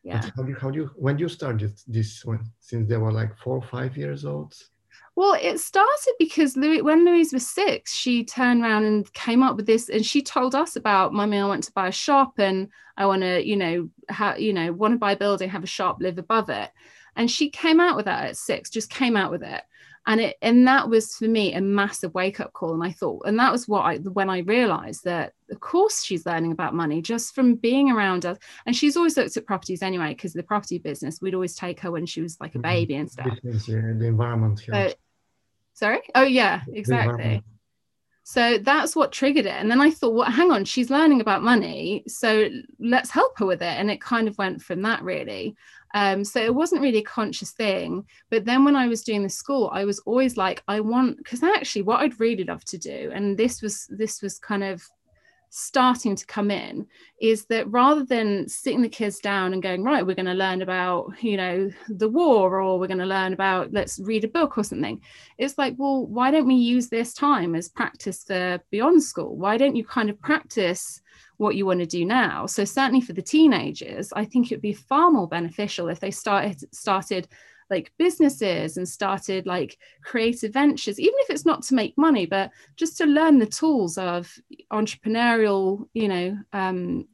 yeah. 0.02 0.22
How 0.36 0.42
do 0.42 0.48
you, 0.48 0.56
how 0.56 0.70
do 0.70 0.78
you 0.78 0.90
when 0.94 1.18
you 1.18 1.28
started 1.28 1.78
this 1.86 2.24
one? 2.24 2.44
Since 2.60 2.88
they 2.88 2.96
were 2.96 3.12
like 3.12 3.36
four 3.38 3.56
or 3.56 3.62
five 3.62 3.96
years 3.96 4.24
old? 4.24 4.54
Well 5.16 5.36
it 5.40 5.58
started 5.58 6.14
because 6.18 6.56
louis 6.56 6.82
when 6.82 7.04
louise 7.04 7.32
was 7.32 7.46
six 7.46 7.92
she 7.92 8.24
turned 8.24 8.62
around 8.62 8.84
and 8.84 9.12
came 9.12 9.42
up 9.42 9.56
with 9.56 9.66
this 9.66 9.88
and 9.88 10.06
she 10.06 10.22
told 10.22 10.54
us 10.54 10.76
about 10.76 11.12
mummy 11.12 11.38
i 11.38 11.46
want 11.46 11.64
to 11.64 11.72
buy 11.72 11.88
a 11.88 11.92
shop 11.92 12.34
and 12.38 12.68
i 12.96 13.04
want 13.04 13.22
to 13.22 13.46
you 13.46 13.56
know 13.56 13.90
how 14.08 14.36
you 14.36 14.52
know 14.52 14.72
want 14.72 14.94
to 14.94 14.98
buy 14.98 15.12
a 15.12 15.16
building 15.16 15.50
have 15.50 15.64
a 15.64 15.68
shop 15.68 15.98
live 16.00 16.18
above 16.18 16.48
it. 16.48 16.70
And 17.16 17.30
she 17.30 17.50
came 17.50 17.80
out 17.80 17.96
with 17.96 18.06
that 18.06 18.28
at 18.28 18.36
six 18.36 18.70
just 18.70 18.88
came 18.88 19.16
out 19.16 19.30
with 19.30 19.42
it 19.42 19.62
and 20.06 20.20
it 20.20 20.36
and 20.42 20.66
that 20.66 20.88
was 20.88 21.14
for 21.14 21.26
me 21.26 21.54
a 21.54 21.60
massive 21.60 22.14
wake 22.14 22.40
up 22.40 22.52
call. 22.52 22.74
And 22.74 22.82
i 22.82 22.90
thought 22.90 23.22
and 23.26 23.38
that 23.38 23.52
was 23.52 23.68
what 23.68 23.82
i 23.82 23.96
when 23.96 24.30
i 24.30 24.38
realized 24.38 25.04
that 25.04 25.32
of 25.50 25.60
course 25.60 26.04
she's 26.04 26.26
learning 26.26 26.52
about 26.52 26.74
money 26.74 27.02
just 27.02 27.34
from 27.34 27.54
being 27.54 27.90
around 27.90 28.24
us. 28.24 28.38
And 28.66 28.74
she's 28.74 28.96
always 28.96 29.16
looked 29.16 29.36
at 29.36 29.46
properties 29.46 29.82
anyway 29.82 30.14
because 30.14 30.32
the 30.32 30.42
property 30.42 30.78
business 30.78 31.20
we'd 31.20 31.34
always 31.34 31.54
take 31.54 31.80
her 31.80 31.90
when 31.90 32.06
she 32.06 32.22
was 32.22 32.38
like 32.40 32.54
a 32.54 32.58
mm-hmm. 32.58 32.62
baby 32.62 32.94
and 32.96 33.10
stuff. 33.10 33.38
The 33.42 34.06
environment 34.06 34.64
sorry? 35.75 36.00
Oh 36.14 36.25
yeah 36.25 36.62
exactly 36.72 37.42
so 38.31 38.58
that's 38.58 38.94
what 38.94 39.10
triggered 39.10 39.46
it. 39.46 39.56
And 39.58 39.68
then 39.68 39.81
i 39.81 39.90
thought 39.90 40.14
well 40.14 40.31
hang 40.31 40.52
on 40.52 40.64
she's 40.64 40.88
learning 40.88 41.20
about 41.20 41.42
money 41.42 42.04
so 42.06 42.48
let's 42.78 43.10
help 43.10 43.37
her 43.38 43.46
with 43.46 43.60
it. 43.60 43.76
And 43.78 43.90
it 43.90 44.00
kind 44.00 44.28
of 44.28 44.38
went 44.38 44.62
from 44.62 44.83
that 44.83 45.02
really. 45.02 45.56
Um, 45.94 46.24
so 46.24 46.40
it 46.40 46.54
wasn't 46.54 46.83
really 46.83 46.98
a 46.98 47.02
conscious 47.02 47.50
thing. 47.50 48.06
But 48.31 48.44
then 48.44 48.64
when 48.64 48.76
I 48.76 48.87
was 48.87 49.02
doing 49.02 49.24
the 49.24 49.28
school, 49.28 49.68
I 49.72 49.85
was 49.85 49.98
always 50.06 50.37
like, 50.37 50.62
I 50.68 50.78
want 50.78 51.16
because 51.16 51.42
actually 51.42 51.83
what 51.83 51.98
I'd 52.02 52.20
really 52.20 52.44
love 52.44 52.64
to 52.66 52.78
do, 52.78 53.10
and 53.12 53.37
this 53.37 53.62
was 53.62 53.88
this 53.90 54.22
was 54.22 54.38
kind 54.38 54.62
of 54.62 54.81
starting 55.51 56.15
to 56.15 56.25
come 56.27 56.51
in 56.51 56.87
is 57.21 57.46
that 57.46 57.69
rather 57.69 58.05
than 58.05 58.48
sitting 58.48 58.83
the 58.83 58.88
kids 58.88 59.19
down 59.19 59.53
and 59.53 59.63
going 59.63 59.83
right 59.83 60.07
we're 60.07 60.15
going 60.15 60.25
to 60.25 60.33
learn 60.33 60.63
about 60.63 61.11
you 61.21 61.37
know 61.37 61.69
the 61.88 62.09
war 62.09 62.61
or 62.61 62.79
we're 62.79 62.87
going 62.87 62.98
to 62.98 63.05
learn 63.05 63.33
about 63.33 63.73
let's 63.73 63.98
read 63.98 64.23
a 64.23 64.29
book 64.29 64.57
or 64.57 64.63
something 64.63 65.01
it's 65.38 65.59
like 65.59 65.75
well 65.77 66.07
why 66.07 66.31
don't 66.31 66.46
we 66.46 66.55
use 66.55 66.88
this 66.88 67.13
time 67.13 67.57
as 67.57 67.69
practice 67.69 68.25
for 68.25 68.61
beyond 68.71 69.03
school? 69.03 69.37
Why 69.37 69.57
don't 69.57 69.77
you 69.77 69.85
kind 69.85 70.09
of 70.09 70.21
practice 70.21 71.01
what 71.38 71.57
you 71.57 71.67
want 71.67 71.81
to 71.81 71.87
do 71.87 72.05
now? 72.05 72.46
So 72.46 72.65
certainly 72.65 73.01
for 73.01 73.13
the 73.13 73.23
teenagers 73.23 74.13
i 74.15 74.25
think 74.25 74.51
it 74.51 74.57
would 74.57 74.63
be 74.63 74.73
far 74.73 75.11
more 75.11 75.29
beneficial 75.29 75.88
if 75.88 76.01
they 76.01 76.11
started 76.11 76.63
started 76.75 77.29
like 77.71 77.92
businesses 77.98 78.77
and 78.77 78.88
started 78.88 79.46
like 79.46 79.79
creative 80.02 80.52
ventures 80.52 80.98
even 80.98 81.14
if 81.21 81.31
it's 81.31 81.46
not 81.46 81.62
to 81.62 81.75
make 81.75 81.96
money 81.96 82.27
but 82.27 82.50
just 82.77 82.98
to 82.98 83.06
learn 83.06 83.38
the 83.38 83.46
tools 83.46 83.96
of 83.96 84.33
entrepreneurial 84.73 85.87
you 85.94 86.08
know 86.08 86.37
um 86.52 87.06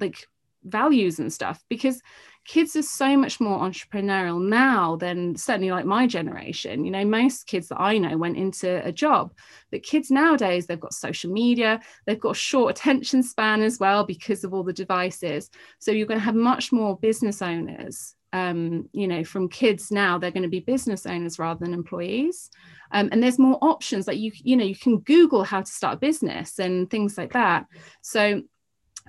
like 0.00 0.26
values 0.64 1.18
and 1.18 1.32
stuff. 1.32 1.64
Because 1.68 2.00
kids 2.44 2.74
are 2.76 2.82
so 2.82 3.16
much 3.16 3.40
more 3.40 3.58
entrepreneurial 3.58 4.42
now 4.42 4.96
than 4.96 5.36
certainly 5.36 5.70
like 5.70 5.84
my 5.84 6.06
generation. 6.06 6.84
You 6.84 6.90
know 6.90 7.04
most 7.04 7.46
kids 7.46 7.68
that 7.68 7.80
i 7.80 7.98
know 7.98 8.16
went 8.16 8.36
into 8.36 8.84
a 8.86 8.92
job 8.92 9.32
but 9.70 9.82
kids 9.82 10.10
nowadays 10.10 10.66
they've 10.66 10.80
got 10.80 10.94
social 10.94 11.30
media 11.30 11.80
they've 12.06 12.18
got 12.18 12.36
short 12.36 12.70
attention 12.70 13.22
span 13.22 13.60
as 13.60 13.78
well 13.78 14.04
because 14.04 14.44
of 14.44 14.54
all 14.54 14.62
the 14.62 14.72
devices. 14.72 15.50
So 15.78 15.90
you're 15.90 16.06
going 16.06 16.20
to 16.20 16.24
have 16.24 16.34
much 16.34 16.72
more 16.72 16.96
business 16.98 17.42
owners 17.42 18.14
um, 18.32 18.88
you 18.92 19.08
know, 19.08 19.24
from 19.24 19.48
kids 19.48 19.90
now, 19.90 20.18
they're 20.18 20.30
going 20.30 20.42
to 20.42 20.48
be 20.48 20.60
business 20.60 21.06
owners 21.06 21.38
rather 21.38 21.64
than 21.64 21.74
employees. 21.74 22.50
Um, 22.90 23.08
and 23.12 23.22
there's 23.22 23.38
more 23.38 23.58
options 23.62 24.06
like 24.06 24.18
you, 24.18 24.32
you 24.34 24.56
know, 24.56 24.64
you 24.64 24.76
can 24.76 24.98
Google 24.98 25.44
how 25.44 25.60
to 25.60 25.70
start 25.70 25.94
a 25.94 25.98
business 25.98 26.58
and 26.58 26.90
things 26.90 27.18
like 27.18 27.32
that. 27.32 27.66
So 28.02 28.42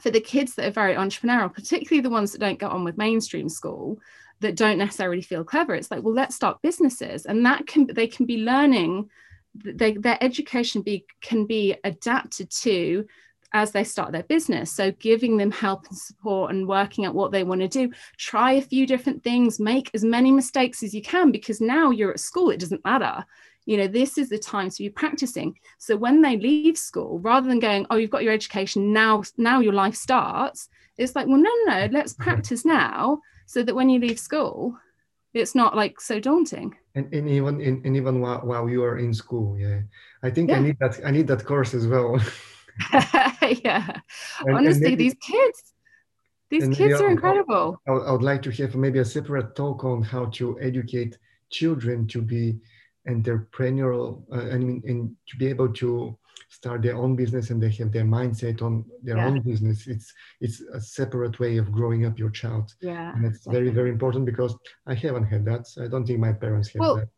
for 0.01 0.11
the 0.11 0.22
kids 0.22 0.55
that 0.55 0.67
are 0.67 0.72
very 0.72 0.95
entrepreneurial, 0.95 1.53
particularly 1.53 2.01
the 2.01 2.09
ones 2.09 2.32
that 2.32 2.39
don't 2.39 2.59
get 2.59 2.72
on 2.72 2.84
with 2.84 2.97
mainstream 2.97 3.49
school, 3.49 3.99
that 4.41 4.55
don't 4.55 4.78
necessarily 4.78 5.22
feel 5.22 5.43
clever, 5.43 5.76
it's 5.76 5.91
like, 5.91 6.03
well, 6.03 6.13
let's 6.13 6.36
start 6.36 6.61
businesses. 6.61 7.26
And 7.26 7.45
that 7.45 7.67
can 7.67 7.88
they 7.88 8.07
can 8.07 8.26
be 8.26 8.38
learning 8.38 9.09
they, 9.55 9.93
their 9.93 10.17
education 10.22 10.82
be 10.82 11.05
can 11.22 11.45
be 11.45 11.76
adapted 11.84 12.49
to 12.51 13.05
as 13.54 13.72
they 13.72 13.84
start 13.84 14.12
their 14.12 14.24
business. 14.24 14.72
So, 14.72 14.91
giving 14.91 15.38
them 15.38 15.52
help 15.52 15.88
and 15.88 15.97
support 15.97 16.54
and 16.54 16.68
working 16.68 17.06
out 17.06 17.16
what 17.16 17.32
they 17.32 17.43
want 17.43 17.62
to 17.62 17.68
do. 17.68 17.91
Try 18.18 18.54
a 18.54 18.62
few 18.62 18.86
different 18.86 19.24
things, 19.24 19.60
make 19.60 19.89
as 19.93 20.04
many 20.04 20.32
mistakes 20.32 20.84
as 20.84 20.93
you 20.93 21.02
can 21.02 21.32
because 21.32 21.62
now 21.62 21.89
you're 21.91 22.12
at 22.12 22.20
school, 22.20 22.50
it 22.50 22.60
doesn't 22.60 22.86
matter. 22.86 23.26
You 23.66 23.78
know, 23.78 23.88
this 23.88 24.18
is 24.18 24.30
the 24.30 24.39
time 24.39 24.70
to 24.70 24.78
be 24.78 24.89
practicing. 24.89 25.56
So, 25.78 25.97
when 25.97 26.22
they 26.22 26.38
leave 26.38 26.78
school, 26.78 27.20
rather 27.20 27.47
than 27.47 27.60
going, 27.60 27.86
Oh, 27.89 27.97
you've 27.97 28.10
got 28.10 28.24
your 28.24 28.34
education, 28.34 28.93
now, 28.93 29.24
now 29.38 29.60
your 29.60 29.74
life 29.74 29.95
starts, 29.95 30.70
it's 30.97 31.16
like, 31.16 31.28
Well, 31.28 31.38
no, 31.38 31.52
no, 31.66 31.88
no, 31.88 31.89
let's 31.91 32.14
mm-hmm. 32.14 32.24
practice 32.24 32.66
now 32.66 33.22
so 33.45 33.64
that 33.64 33.76
when 33.76 33.89
you 33.89 34.00
leave 34.00 34.20
school, 34.20 34.78
it's 35.34 35.56
not 35.56 35.76
like 35.76 36.00
so 36.02 36.20
daunting. 36.20 36.76
And, 36.95 37.12
and 37.14 37.30
even 37.30 37.62
and 37.62 37.95
even 37.95 38.20
while, 38.20 38.39
while 38.39 38.70
you 38.70 38.84
are 38.84 38.97
in 38.97 39.14
school, 39.14 39.58
yeah, 39.58 39.82
I 40.24 40.30
think 40.30 40.50
yeah. 40.50 40.58
I 40.58 40.60
need 40.60 40.78
that. 40.80 41.00
I 41.06 41.12
need 41.12 41.28
that 41.28 41.45
course 41.45 41.74
as 41.74 41.88
well. 41.88 42.20
yeah. 43.63 43.99
And, 44.45 44.55
Honestly, 44.55 44.71
and 44.71 44.82
maybe, 44.82 44.95
these 44.95 45.15
kids, 45.21 45.73
these 46.49 46.67
kids 46.69 46.99
are 46.99 47.09
incredible. 47.09 47.80
I, 47.88 48.11
would 48.11 48.23
like 48.23 48.41
to 48.43 48.51
have 48.51 48.75
maybe 48.75 48.99
a 48.99 49.05
separate 49.05 49.55
talk 49.55 49.84
on 49.84 50.01
how 50.01 50.25
to 50.25 50.59
educate 50.59 51.17
children 51.49 52.07
to 52.07 52.21
be 52.21 52.59
entrepreneurial 53.07 54.23
uh, 54.32 54.53
I 54.53 54.57
mean, 54.57 54.82
and 54.86 55.15
to 55.30 55.38
be 55.38 55.47
able 55.47 55.71
to 55.73 56.17
start 56.49 56.82
their 56.82 56.95
own 56.95 57.15
business 57.15 57.51
and 57.51 57.61
they 57.61 57.69
have 57.69 57.91
their 57.91 58.03
mindset 58.03 58.61
on 58.61 58.84
their 59.03 59.17
yeah. 59.17 59.27
own 59.27 59.41
business. 59.41 59.88
It's 59.88 60.13
it's 60.41 60.61
a 60.61 60.82
separate 60.82 61.39
way 61.39 61.57
of 61.57 61.71
growing 61.71 62.05
up 62.05 62.17
your 62.17 62.32
child. 62.32 62.73
Yeah 62.82 63.15
and 63.15 63.25
it's 63.25 63.45
very 63.45 63.69
very 63.69 63.89
important 63.89 64.25
because 64.25 64.55
i 64.88 64.93
haven't 64.93 65.25
had 65.25 65.45
that. 65.45 65.67
So 65.67 65.84
i 65.84 65.88
don't 65.88 66.05
think 66.05 66.19
my 66.19 66.34
parents 66.34 66.69
have 66.69 66.80
well, 66.80 66.95
that. 66.97 67.09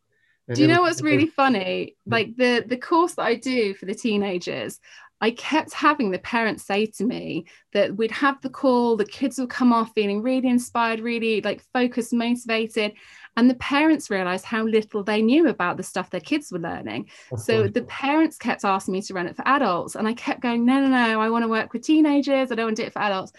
and 0.47 0.55
do 0.55 0.61
you 0.61 0.67
know 0.67 0.81
what's 0.81 1.01
really 1.01 1.27
funny? 1.27 1.95
Like 2.05 2.35
the 2.35 2.63
the 2.67 2.77
course 2.77 3.15
that 3.15 3.23
i 3.23 3.35
do 3.35 3.73
for 3.73 3.85
the 3.85 3.95
teenagers 3.95 4.79
I 5.21 5.31
kept 5.31 5.73
having 5.73 6.09
the 6.09 6.19
parents 6.19 6.63
say 6.63 6.87
to 6.87 7.05
me 7.05 7.45
that 7.73 7.95
we'd 7.95 8.11
have 8.11 8.41
the 8.41 8.49
call, 8.49 8.97
the 8.97 9.05
kids 9.05 9.37
would 9.37 9.51
come 9.51 9.71
off 9.71 9.91
feeling 9.93 10.23
really 10.23 10.49
inspired, 10.49 10.99
really 10.99 11.41
like 11.41 11.61
focused, 11.71 12.11
motivated. 12.11 12.93
And 13.37 13.47
the 13.47 13.55
parents 13.55 14.09
realized 14.09 14.45
how 14.45 14.63
little 14.63 15.03
they 15.03 15.21
knew 15.21 15.47
about 15.47 15.77
the 15.77 15.83
stuff 15.83 16.09
their 16.09 16.19
kids 16.19 16.51
were 16.51 16.59
learning. 16.59 17.09
so 17.37 17.67
the 17.67 17.83
parents 17.83 18.37
kept 18.37 18.65
asking 18.65 18.93
me 18.93 19.01
to 19.03 19.13
run 19.13 19.27
it 19.27 19.35
for 19.35 19.47
adults. 19.47 19.95
And 19.95 20.07
I 20.07 20.13
kept 20.13 20.41
going, 20.41 20.65
no, 20.65 20.81
no, 20.81 20.87
no, 20.87 21.21
I 21.21 21.29
want 21.29 21.43
to 21.43 21.49
work 21.49 21.71
with 21.71 21.83
teenagers. 21.83 22.51
I 22.51 22.55
don't 22.55 22.65
want 22.65 22.77
to 22.77 22.83
do 22.83 22.87
it 22.87 22.93
for 22.93 22.99
adults. 22.99 23.31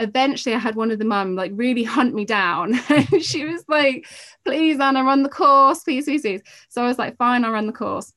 Eventually, 0.00 0.54
I 0.54 0.58
had 0.58 0.76
one 0.76 0.90
of 0.90 0.98
the 0.98 1.04
mum 1.04 1.36
like 1.36 1.52
really 1.54 1.84
hunt 1.96 2.14
me 2.14 2.24
down. 2.24 2.74
she 3.20 3.44
was 3.44 3.64
like, 3.68 4.06
please, 4.44 4.80
Anna, 4.80 5.04
run 5.04 5.22
the 5.22 5.28
course, 5.28 5.84
please, 5.84 6.04
please, 6.04 6.22
please. 6.22 6.42
So 6.68 6.82
I 6.82 6.88
was 6.88 6.98
like, 6.98 7.16
fine, 7.16 7.44
I'll 7.44 7.52
run 7.52 7.68
the 7.68 7.72
course 7.72 8.12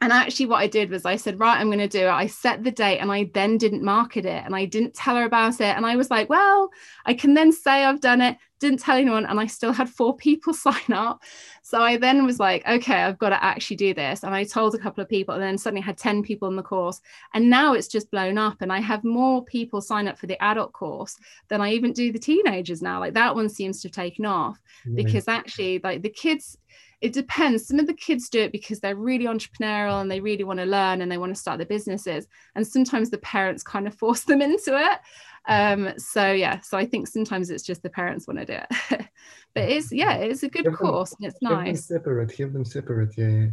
and 0.00 0.12
actually 0.12 0.46
what 0.46 0.58
i 0.58 0.66
did 0.66 0.90
was 0.90 1.04
i 1.04 1.16
said 1.16 1.38
right 1.38 1.58
i'm 1.58 1.68
going 1.68 1.78
to 1.78 1.88
do 1.88 2.06
it. 2.06 2.10
I 2.10 2.26
set 2.26 2.64
the 2.64 2.70
date 2.70 2.98
and 2.98 3.10
i 3.10 3.30
then 3.34 3.58
didn't 3.58 3.82
market 3.82 4.24
it 4.24 4.42
and 4.44 4.54
i 4.54 4.64
didn't 4.64 4.94
tell 4.94 5.16
her 5.16 5.24
about 5.24 5.60
it. 5.60 5.76
And 5.76 5.86
i 5.86 5.96
was 5.96 6.10
like 6.10 6.28
well 6.28 6.70
i 7.06 7.14
can 7.14 7.34
then 7.34 7.52
say 7.52 7.84
i've 7.84 8.00
done 8.00 8.20
it. 8.20 8.36
Didn't 8.60 8.80
tell 8.80 8.96
anyone 8.96 9.26
and 9.26 9.38
i 9.40 9.46
still 9.46 9.72
had 9.72 9.88
four 9.88 10.16
people 10.26 10.54
sign 10.54 10.92
up. 10.92 11.22
So 11.62 11.80
i 11.80 11.96
then 11.96 12.26
was 12.26 12.40
like 12.40 12.66
okay 12.66 13.02
i've 13.02 13.18
got 13.18 13.30
to 13.30 13.42
actually 13.42 13.76
do 13.76 13.94
this. 13.94 14.22
And 14.22 14.34
i 14.34 14.44
told 14.44 14.74
a 14.74 14.78
couple 14.78 15.02
of 15.02 15.08
people 15.08 15.34
and 15.34 15.42
then 15.42 15.58
suddenly 15.58 15.82
had 15.82 15.98
10 15.98 16.22
people 16.22 16.48
in 16.48 16.56
the 16.56 16.62
course. 16.62 17.00
And 17.32 17.50
now 17.50 17.74
it's 17.74 17.88
just 17.88 18.10
blown 18.10 18.38
up 18.38 18.60
and 18.60 18.72
i 18.72 18.80
have 18.80 19.04
more 19.04 19.44
people 19.44 19.80
sign 19.80 20.08
up 20.08 20.18
for 20.18 20.26
the 20.26 20.42
adult 20.42 20.72
course 20.72 21.16
than 21.48 21.60
i 21.60 21.72
even 21.72 21.92
do 21.92 22.12
the 22.12 22.18
teenagers 22.18 22.82
now. 22.82 23.00
Like 23.00 23.14
that 23.14 23.34
one 23.34 23.48
seems 23.48 23.80
to 23.80 23.88
have 23.88 23.94
taken 23.94 24.26
off 24.26 24.58
mm. 24.86 24.96
because 24.96 25.28
actually 25.28 25.80
like 25.82 26.02
the 26.02 26.10
kids 26.10 26.58
it 27.04 27.12
depends. 27.12 27.68
Some 27.68 27.78
of 27.78 27.86
the 27.86 27.92
kids 27.92 28.30
do 28.30 28.40
it 28.40 28.50
because 28.50 28.80
they're 28.80 28.96
really 28.96 29.26
entrepreneurial 29.26 30.00
and 30.00 30.10
they 30.10 30.20
really 30.20 30.42
want 30.42 30.58
to 30.60 30.64
learn 30.64 31.02
and 31.02 31.12
they 31.12 31.18
want 31.18 31.34
to 31.34 31.40
start 31.40 31.58
their 31.58 31.66
businesses. 31.66 32.26
And 32.54 32.66
sometimes 32.66 33.10
the 33.10 33.18
parents 33.18 33.62
kind 33.62 33.86
of 33.86 33.94
force 33.98 34.22
them 34.22 34.40
into 34.40 34.74
it. 34.74 34.98
Um, 35.46 35.92
so 35.98 36.32
yeah, 36.32 36.60
so 36.60 36.78
I 36.78 36.86
think 36.86 37.06
sometimes 37.06 37.50
it's 37.50 37.62
just 37.62 37.82
the 37.82 37.90
parents 37.90 38.26
want 38.26 38.40
to 38.40 38.46
do 38.46 38.54
it. 38.54 39.06
but 39.54 39.68
it's 39.68 39.92
yeah, 39.92 40.14
it's 40.14 40.44
a 40.44 40.48
good 40.48 40.72
course 40.74 41.10
them, 41.10 41.18
and 41.20 41.30
it's 41.30 41.42
nice. 41.42 41.86
Them 41.86 41.98
separate, 41.98 42.34
keep 42.34 42.54
them 42.54 42.64
separate, 42.64 43.12
yeah. 43.18 43.48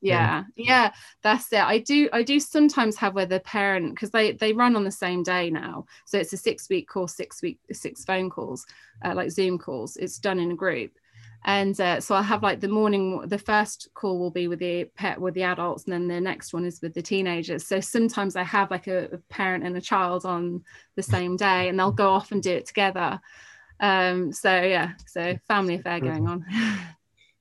Yeah, 0.00 0.44
yeah, 0.56 0.92
that's 1.22 1.52
it. 1.52 1.62
I 1.62 1.78
do, 1.78 2.08
I 2.12 2.22
do 2.22 2.38
sometimes 2.40 2.96
have 2.96 3.14
where 3.14 3.26
the 3.26 3.40
parent 3.40 3.94
because 3.94 4.10
they 4.10 4.32
they 4.32 4.52
run 4.52 4.76
on 4.76 4.84
the 4.84 4.90
same 4.90 5.22
day 5.22 5.50
now, 5.50 5.86
so 6.06 6.18
it's 6.18 6.32
a 6.32 6.38
six 6.38 6.68
week 6.70 6.88
course, 6.88 7.14
six 7.14 7.42
week, 7.42 7.58
six 7.72 8.04
phone 8.04 8.30
calls, 8.30 8.66
uh, 9.04 9.14
like 9.14 9.30
Zoom 9.30 9.58
calls. 9.58 9.96
It's 9.96 10.18
done 10.18 10.38
in 10.38 10.50
a 10.50 10.56
group, 10.56 10.92
and 11.44 11.78
uh, 11.80 12.00
so 12.00 12.14
i 12.14 12.22
have 12.22 12.42
like 12.42 12.60
the 12.60 12.68
morning 12.68 13.20
the 13.26 13.38
first 13.38 13.88
call 13.94 14.18
will 14.18 14.30
be 14.30 14.48
with 14.48 14.58
the 14.58 14.84
pet 14.96 15.20
with 15.20 15.34
the 15.34 15.42
adults 15.42 15.84
and 15.84 15.92
then 15.92 16.08
the 16.08 16.20
next 16.20 16.52
one 16.52 16.64
is 16.64 16.80
with 16.80 16.94
the 16.94 17.02
teenagers. 17.02 17.66
So 17.66 17.80
sometimes 17.80 18.36
i 18.36 18.42
have 18.42 18.70
like 18.70 18.86
a, 18.86 19.08
a 19.12 19.18
parent 19.28 19.64
and 19.64 19.76
a 19.76 19.80
child 19.80 20.24
on 20.24 20.62
the 20.96 21.02
same 21.02 21.36
day 21.36 21.68
and 21.68 21.78
they'll 21.78 21.92
go 21.92 22.10
off 22.10 22.32
and 22.32 22.42
do 22.42 22.52
it 22.52 22.66
together. 22.66 23.20
Um, 23.80 24.32
so 24.32 24.62
yeah 24.62 24.92
so 25.06 25.36
family 25.48 25.76
affair 25.76 26.00
going 26.00 26.26
on. 26.26 26.44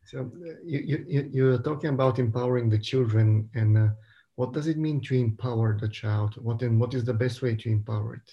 So 0.05 0.29
you, 0.63 1.03
you 1.07 1.29
you're 1.31 1.57
talking 1.57 1.89
about 1.89 2.19
empowering 2.19 2.69
the 2.69 2.77
children 2.77 3.49
and 3.55 3.77
uh, 3.77 3.87
what 4.35 4.51
does 4.51 4.67
it 4.67 4.77
mean 4.77 5.01
to 5.01 5.15
empower 5.15 5.75
the 5.79 5.87
child? 5.87 6.35
What 6.35 6.61
and 6.61 6.79
what 6.79 6.93
is 6.93 7.03
the 7.03 7.13
best 7.13 7.41
way 7.41 7.55
to 7.55 7.69
empower 7.69 8.15
it? 8.15 8.29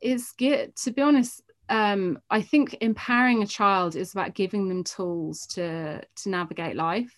it 0.00 0.12
is 0.12 0.32
get 0.36 0.76
to 0.76 0.90
be 0.90 1.02
honest 1.02 1.42
um, 1.70 2.18
I 2.28 2.42
think 2.42 2.76
empowering 2.80 3.42
a 3.42 3.46
child 3.46 3.96
is 3.96 4.12
about 4.12 4.34
giving 4.34 4.68
them 4.68 4.84
tools 4.84 5.46
to 5.48 6.02
to 6.16 6.28
navigate 6.28 6.76
life, 6.76 7.14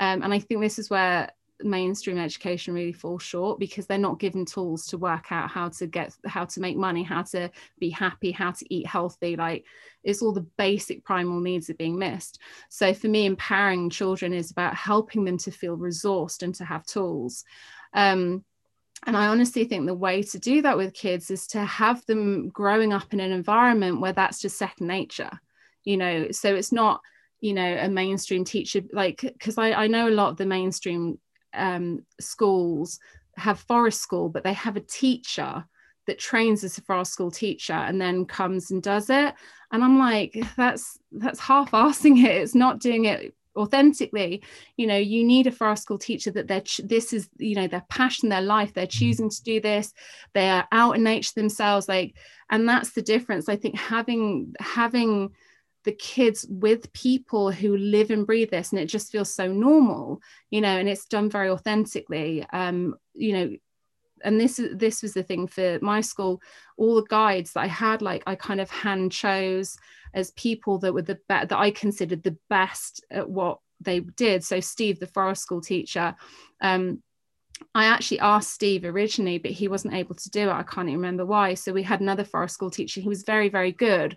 um, 0.00 0.22
and 0.22 0.32
I 0.32 0.38
think 0.38 0.60
this 0.60 0.78
is 0.78 0.88
where 0.88 1.30
mainstream 1.62 2.18
education 2.18 2.72
really 2.72 2.92
falls 2.92 3.22
short 3.22 3.58
because 3.58 3.86
they're 3.86 3.98
not 3.98 4.20
given 4.20 4.44
tools 4.44 4.86
to 4.86 4.96
work 4.98 5.32
out 5.32 5.50
how 5.50 5.68
to 5.68 5.86
get 5.86 6.14
how 6.24 6.44
to 6.44 6.60
make 6.60 6.76
money 6.76 7.02
how 7.02 7.22
to 7.22 7.50
be 7.80 7.90
happy 7.90 8.30
how 8.30 8.52
to 8.52 8.64
eat 8.72 8.86
healthy. 8.86 9.34
Like 9.34 9.64
it's 10.04 10.22
all 10.22 10.32
the 10.32 10.46
basic 10.56 11.04
primal 11.04 11.40
needs 11.40 11.68
are 11.68 11.74
being 11.74 11.98
missed. 11.98 12.38
So 12.68 12.94
for 12.94 13.08
me 13.08 13.26
empowering 13.26 13.90
children 13.90 14.32
is 14.32 14.50
about 14.50 14.74
helping 14.74 15.24
them 15.24 15.38
to 15.38 15.50
feel 15.50 15.76
resourced 15.76 16.42
and 16.42 16.54
to 16.56 16.64
have 16.64 16.86
tools. 16.86 17.44
Um, 17.92 18.44
and 19.06 19.16
I 19.16 19.28
honestly 19.28 19.64
think 19.64 19.86
the 19.86 19.94
way 19.94 20.22
to 20.22 20.38
do 20.38 20.62
that 20.62 20.76
with 20.76 20.94
kids 20.94 21.30
is 21.30 21.46
to 21.48 21.64
have 21.64 22.04
them 22.06 22.48
growing 22.48 22.92
up 22.92 23.12
in 23.12 23.20
an 23.20 23.32
environment 23.32 24.00
where 24.00 24.12
that's 24.12 24.40
just 24.40 24.58
second 24.58 24.86
nature, 24.86 25.30
you 25.84 25.96
know. 25.96 26.30
So 26.30 26.54
it's 26.54 26.72
not, 26.72 27.00
you 27.40 27.54
know, 27.54 27.76
a 27.80 27.88
mainstream 27.88 28.44
teacher, 28.44 28.82
like, 28.92 29.20
because 29.20 29.56
I, 29.58 29.72
I 29.72 29.86
know 29.86 30.08
a 30.08 30.10
lot 30.10 30.30
of 30.30 30.36
the 30.36 30.46
mainstream 30.46 31.18
um, 31.54 32.04
schools 32.20 32.98
have 33.36 33.60
forest 33.60 34.02
school, 34.02 34.28
but 34.28 34.42
they 34.42 34.52
have 34.52 34.76
a 34.76 34.80
teacher 34.80 35.64
that 36.06 36.18
trains 36.18 36.64
as 36.64 36.78
a 36.78 36.82
forest 36.82 37.12
school 37.12 37.30
teacher 37.30 37.74
and 37.74 38.00
then 38.00 38.24
comes 38.24 38.70
and 38.70 38.82
does 38.82 39.10
it. 39.10 39.34
And 39.70 39.84
I'm 39.84 39.98
like, 39.98 40.36
that's 40.56 40.98
that's 41.12 41.38
half-assing 41.38 42.24
it. 42.24 42.42
It's 42.42 42.54
not 42.54 42.80
doing 42.80 43.04
it 43.04 43.34
authentically 43.58 44.42
you 44.76 44.86
know 44.86 44.96
you 44.96 45.24
need 45.24 45.46
a 45.46 45.52
forest 45.52 45.82
school 45.82 45.98
teacher 45.98 46.30
that 46.30 46.46
they're 46.46 46.62
this 46.84 47.12
is 47.12 47.28
you 47.38 47.54
know 47.54 47.66
their 47.66 47.84
passion 47.88 48.28
their 48.28 48.40
life 48.40 48.72
they're 48.72 48.86
mm-hmm. 48.86 48.98
choosing 48.98 49.28
to 49.28 49.42
do 49.42 49.60
this 49.60 49.92
they 50.34 50.48
are 50.48 50.66
out 50.72 50.96
in 50.96 51.02
nature 51.02 51.32
themselves 51.34 51.88
like 51.88 52.16
and 52.50 52.68
that's 52.68 52.92
the 52.92 53.02
difference 53.02 53.48
i 53.48 53.56
think 53.56 53.76
having 53.76 54.54
having 54.60 55.30
the 55.84 55.92
kids 55.92 56.46
with 56.48 56.92
people 56.92 57.50
who 57.50 57.76
live 57.76 58.10
and 58.10 58.26
breathe 58.26 58.50
this 58.50 58.72
and 58.72 58.80
it 58.80 58.86
just 58.86 59.10
feels 59.10 59.34
so 59.34 59.50
normal 59.50 60.20
you 60.50 60.60
know 60.60 60.76
and 60.76 60.88
it's 60.88 61.06
done 61.06 61.30
very 61.30 61.50
authentically 61.50 62.44
um 62.52 62.94
you 63.14 63.32
know 63.32 63.50
and 64.24 64.40
this 64.40 64.60
this 64.74 65.02
was 65.02 65.14
the 65.14 65.22
thing 65.22 65.46
for 65.46 65.78
my 65.80 66.00
school 66.00 66.40
all 66.76 66.96
the 66.96 67.06
guides 67.08 67.52
that 67.52 67.60
i 67.60 67.66
had 67.66 68.02
like 68.02 68.22
i 68.26 68.34
kind 68.34 68.60
of 68.60 68.70
hand 68.70 69.12
chose 69.12 69.76
as 70.14 70.30
people 70.32 70.78
that 70.78 70.92
were 70.92 71.02
the 71.02 71.14
be- 71.14 71.20
that 71.28 71.52
i 71.52 71.70
considered 71.70 72.22
the 72.22 72.36
best 72.48 73.04
at 73.10 73.28
what 73.28 73.58
they 73.80 74.00
did 74.00 74.42
so 74.42 74.60
steve 74.60 74.98
the 74.98 75.06
forest 75.06 75.42
school 75.42 75.60
teacher 75.60 76.14
um 76.60 77.02
I 77.74 77.84
actually 77.86 78.20
asked 78.20 78.52
Steve 78.52 78.84
originally, 78.84 79.38
but 79.38 79.50
he 79.50 79.68
wasn't 79.68 79.94
able 79.94 80.14
to 80.14 80.30
do 80.30 80.48
it. 80.48 80.52
I 80.52 80.62
can't 80.62 80.88
even 80.88 81.00
remember 81.00 81.26
why. 81.26 81.54
So 81.54 81.72
we 81.72 81.82
had 81.82 82.00
another 82.00 82.24
forest 82.24 82.54
school 82.54 82.70
teacher. 82.70 83.00
He 83.00 83.08
was 83.08 83.24
very, 83.24 83.48
very 83.48 83.72
good, 83.72 84.16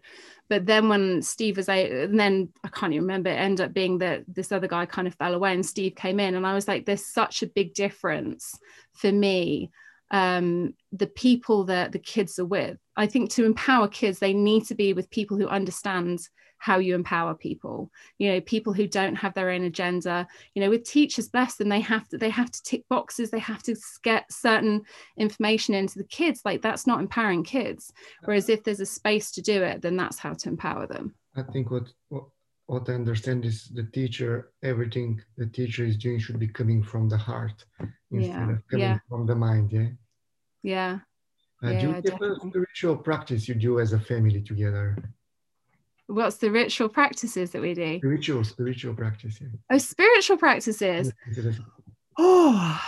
but 0.50 0.66
then 0.66 0.90
when 0.90 1.22
Steve 1.22 1.58
was 1.58 1.70
a, 1.70 2.04
and 2.04 2.20
then 2.20 2.50
I 2.64 2.68
can't 2.68 2.94
even 2.94 3.06
remember, 3.06 3.30
it 3.30 3.40
ended 3.40 3.66
up 3.66 3.74
being 3.74 3.98
that 4.00 4.24
this 4.28 4.52
other 4.52 4.68
guy 4.68 4.86
kind 4.86 5.08
of 5.08 5.16
fell 5.16 5.34
away 5.34 5.54
and 5.54 5.66
Steve 5.66 5.96
came 5.96 6.20
in. 6.20 6.36
And 6.36 6.46
I 6.46 6.54
was 6.54 6.68
like, 6.68 6.86
there's 6.86 7.06
such 7.06 7.42
a 7.42 7.48
big 7.48 7.74
difference 7.74 8.60
for 8.94 9.12
me. 9.12 9.72
Um, 10.12 10.74
the 10.92 11.08
people 11.08 11.64
that 11.66 11.94
the 11.94 12.00
kids 12.00 12.38
are 12.38 12.46
with. 12.46 12.78
I 12.98 13.08
think 13.08 13.30
to 13.32 13.46
empower 13.46 13.88
kids, 13.88 14.20
they 14.20 14.34
need 14.34 14.66
to 14.66 14.76
be 14.76 14.92
with 14.92 15.10
people 15.10 15.38
who 15.38 15.48
understand 15.48 16.28
how 16.62 16.78
you 16.78 16.94
empower 16.94 17.34
people 17.34 17.92
you 18.20 18.32
know 18.32 18.40
people 18.42 18.72
who 18.72 18.88
don't 18.88 19.16
have 19.16 19.34
their 19.34 19.50
own 19.50 19.64
agenda 19.64 20.28
you 20.54 20.62
know 20.62 20.70
with 20.70 20.84
teachers 20.84 21.28
bless 21.28 21.56
them 21.56 21.70
they 21.70 21.80
have 21.80 22.08
to 22.08 22.20
they 22.20 22.30
have 22.30 22.52
to 22.52 22.62
tick 22.62 22.84
boxes 22.88 23.32
they 23.32 23.40
have 23.40 23.64
to 23.64 23.76
get 24.04 24.32
certain 24.32 24.84
information 25.18 25.74
into 25.74 25.98
the 25.98 26.06
kids 26.06 26.42
like 26.46 26.62
that's 26.62 26.86
not 26.86 27.00
empowering 27.00 27.44
kids 27.44 27.92
whereas 28.26 28.48
if 28.48 28.64
there's 28.64 28.80
a 28.80 28.86
space 28.86 29.32
to 29.32 29.42
do 29.42 29.64
it 29.64 29.82
then 29.82 29.98
that's 29.98 30.20
how 30.20 30.34
to 30.34 30.50
empower 30.50 30.86
them 30.86 31.16
i 31.36 31.42
think 31.42 31.72
what 31.72 31.92
what, 32.10 32.26
what 32.68 32.88
i 32.90 32.94
understand 32.94 33.44
is 33.44 33.70
the 33.74 33.84
teacher 33.92 34.52
everything 34.62 35.20
the 35.38 35.48
teacher 35.48 35.84
is 35.84 35.98
doing 35.98 36.20
should 36.20 36.40
be 36.40 36.48
coming 36.48 36.84
from 36.84 37.10
the 37.10 37.18
heart 37.18 37.66
instead 38.12 38.36
yeah. 38.36 38.52
of 38.52 38.68
coming 38.68 38.86
yeah. 38.86 39.00
from 39.10 39.26
the 39.26 39.36
mind 39.36 39.72
yeah 39.72 39.88
yeah 40.64 41.00
uh, 41.64 41.70
yeah, 41.70 41.80
do 41.80 41.88
you 41.88 42.12
have 42.12 42.22
a 42.22 42.40
spiritual 42.40 42.98
practice 42.98 43.48
you 43.48 43.56
do 43.56 43.80
as 43.80 43.94
a 43.94 44.00
family 44.00 44.42
together 44.42 44.98
What's 46.12 46.38
the 46.38 46.52
ritual 46.52 46.90
practices 46.90 47.52
that 47.52 47.62
we 47.62 47.74
do? 47.74 47.98
Spiritual, 48.00 48.44
spiritual 48.44 48.94
practice. 48.94 49.40
Yeah. 49.40 49.48
Oh, 49.72 49.78
spiritual 49.78 50.36
practices. 50.36 51.14
Oh, 52.18 52.82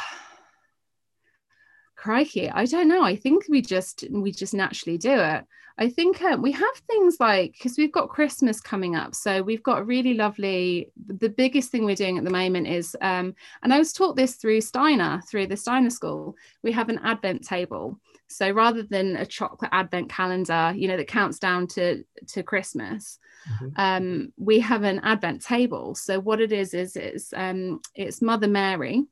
crikey! 2.03 2.49
I 2.49 2.65
don't 2.65 2.89
know. 2.89 3.01
I 3.01 3.15
think 3.15 3.45
we 3.47 3.61
just 3.61 4.03
we 4.11 4.31
just 4.31 4.53
naturally 4.53 4.97
do 4.97 5.13
it. 5.13 5.45
I 5.77 5.89
think 5.89 6.21
uh, 6.21 6.37
we 6.39 6.51
have 6.51 6.75
things 6.85 7.17
like 7.19 7.53
because 7.53 7.77
we've 7.77 7.93
got 7.93 8.09
Christmas 8.09 8.59
coming 8.59 8.95
up, 8.95 9.15
so 9.15 9.41
we've 9.41 9.63
got 9.63 9.87
really 9.87 10.13
lovely. 10.13 10.91
The 11.07 11.29
biggest 11.29 11.71
thing 11.71 11.85
we're 11.85 11.95
doing 11.95 12.17
at 12.17 12.25
the 12.25 12.29
moment 12.29 12.67
is, 12.67 12.95
um, 13.01 13.33
and 13.63 13.73
I 13.73 13.79
was 13.79 13.93
taught 13.93 14.17
this 14.17 14.35
through 14.35 14.61
Steiner, 14.61 15.21
through 15.29 15.47
the 15.47 15.55
Steiner 15.55 15.89
School. 15.89 16.35
We 16.61 16.73
have 16.73 16.89
an 16.89 16.99
Advent 17.03 17.47
table, 17.47 17.99
so 18.27 18.51
rather 18.51 18.83
than 18.83 19.15
a 19.15 19.25
chocolate 19.25 19.71
advent 19.71 20.09
calendar, 20.09 20.73
you 20.75 20.89
know, 20.89 20.97
that 20.97 21.07
counts 21.07 21.39
down 21.39 21.67
to 21.67 22.03
to 22.27 22.43
Christmas, 22.43 23.17
mm-hmm. 23.49 23.67
um, 23.77 24.33
we 24.37 24.59
have 24.59 24.83
an 24.83 24.99
advent 25.03 25.41
table. 25.41 25.95
So 25.95 26.19
what 26.19 26.41
it 26.41 26.51
is 26.51 26.73
is 26.73 26.97
it's 26.97 27.31
um, 27.33 27.79
it's 27.95 28.21
Mother 28.21 28.49
Mary, 28.49 29.05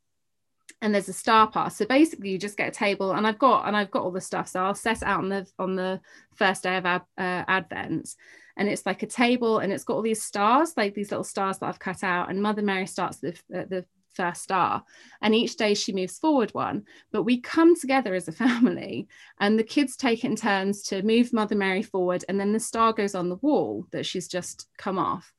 and 0.81 0.93
there's 0.93 1.09
a 1.09 1.13
star 1.13 1.49
path. 1.49 1.73
So 1.73 1.85
basically, 1.85 2.29
you 2.29 2.37
just 2.37 2.57
get 2.57 2.69
a 2.69 2.71
table, 2.71 3.11
and 3.11 3.27
I've 3.27 3.39
got 3.39 3.67
and 3.67 3.75
I've 3.75 3.91
got 3.91 4.03
all 4.03 4.11
the 4.11 4.21
stuff. 4.21 4.47
So 4.47 4.63
I'll 4.63 4.75
set 4.75 5.03
out 5.03 5.19
on 5.19 5.29
the 5.29 5.47
on 5.59 5.75
the 5.75 6.01
first 6.35 6.63
day 6.63 6.77
of 6.77 6.85
uh, 6.85 6.99
Advent, 7.17 8.15
and 8.57 8.67
it's 8.67 8.85
like 8.85 9.03
a 9.03 9.07
table, 9.07 9.59
and 9.59 9.71
it's 9.71 9.83
got 9.83 9.95
all 9.95 10.01
these 10.01 10.23
stars, 10.23 10.73
like 10.77 10.93
these 10.93 11.11
little 11.11 11.23
stars 11.23 11.59
that 11.59 11.67
I've 11.67 11.79
cut 11.79 12.03
out. 12.03 12.29
And 12.29 12.41
Mother 12.41 12.61
Mary 12.61 12.87
starts 12.87 13.17
the 13.17 13.35
the 13.49 13.85
first 14.13 14.43
star 14.43 14.83
and 15.21 15.33
each 15.33 15.55
day 15.55 15.73
she 15.73 15.93
moves 15.93 16.17
forward 16.19 16.53
one 16.53 16.83
but 17.11 17.23
we 17.23 17.39
come 17.39 17.79
together 17.79 18.13
as 18.13 18.27
a 18.27 18.31
family 18.43 19.07
and 19.39 19.57
the 19.57 19.63
kids 19.63 19.95
take 19.95 20.23
in 20.23 20.35
turns 20.35 20.83
to 20.83 21.01
move 21.03 21.31
mother 21.31 21.55
mary 21.55 21.81
forward 21.81 22.25
and 22.27 22.39
then 22.39 22.51
the 22.51 22.59
star 22.59 22.91
goes 22.93 23.15
on 23.15 23.29
the 23.29 23.37
wall 23.37 23.85
that 23.91 24.05
she's 24.05 24.27
just 24.27 24.67
come 24.77 24.99
off 24.99 25.33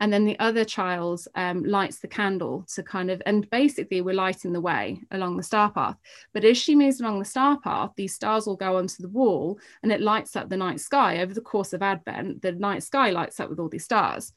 and 0.00 0.12
then 0.12 0.24
the 0.24 0.38
other 0.38 0.64
child 0.64 1.26
um, 1.34 1.64
lights 1.64 1.98
the 1.98 2.08
candle 2.08 2.64
to 2.74 2.82
kind 2.82 3.10
of 3.10 3.22
and 3.26 3.48
basically 3.50 4.00
we're 4.00 4.14
lighting 4.14 4.52
the 4.52 4.60
way 4.60 5.00
along 5.10 5.36
the 5.36 5.42
star 5.42 5.70
path. 5.70 5.96
But 6.32 6.44
as 6.44 6.58
she 6.58 6.74
moves 6.74 7.00
along 7.00 7.18
the 7.18 7.24
star 7.24 7.58
path 7.58 7.90
these 7.96 8.14
stars 8.14 8.46
will 8.46 8.56
go 8.56 8.76
onto 8.76 9.02
the 9.02 9.08
wall 9.08 9.58
and 9.82 9.90
it 9.90 10.00
lights 10.00 10.36
up 10.36 10.48
the 10.48 10.56
night 10.56 10.80
sky 10.80 11.20
over 11.20 11.32
the 11.32 11.40
course 11.40 11.72
of 11.72 11.82
advent. 11.82 12.42
The 12.42 12.52
night 12.52 12.82
sky 12.82 13.10
lights 13.10 13.40
up 13.40 13.48
with 13.48 13.58
all 13.58 13.68
these 13.68 13.84
stars. 13.84 14.32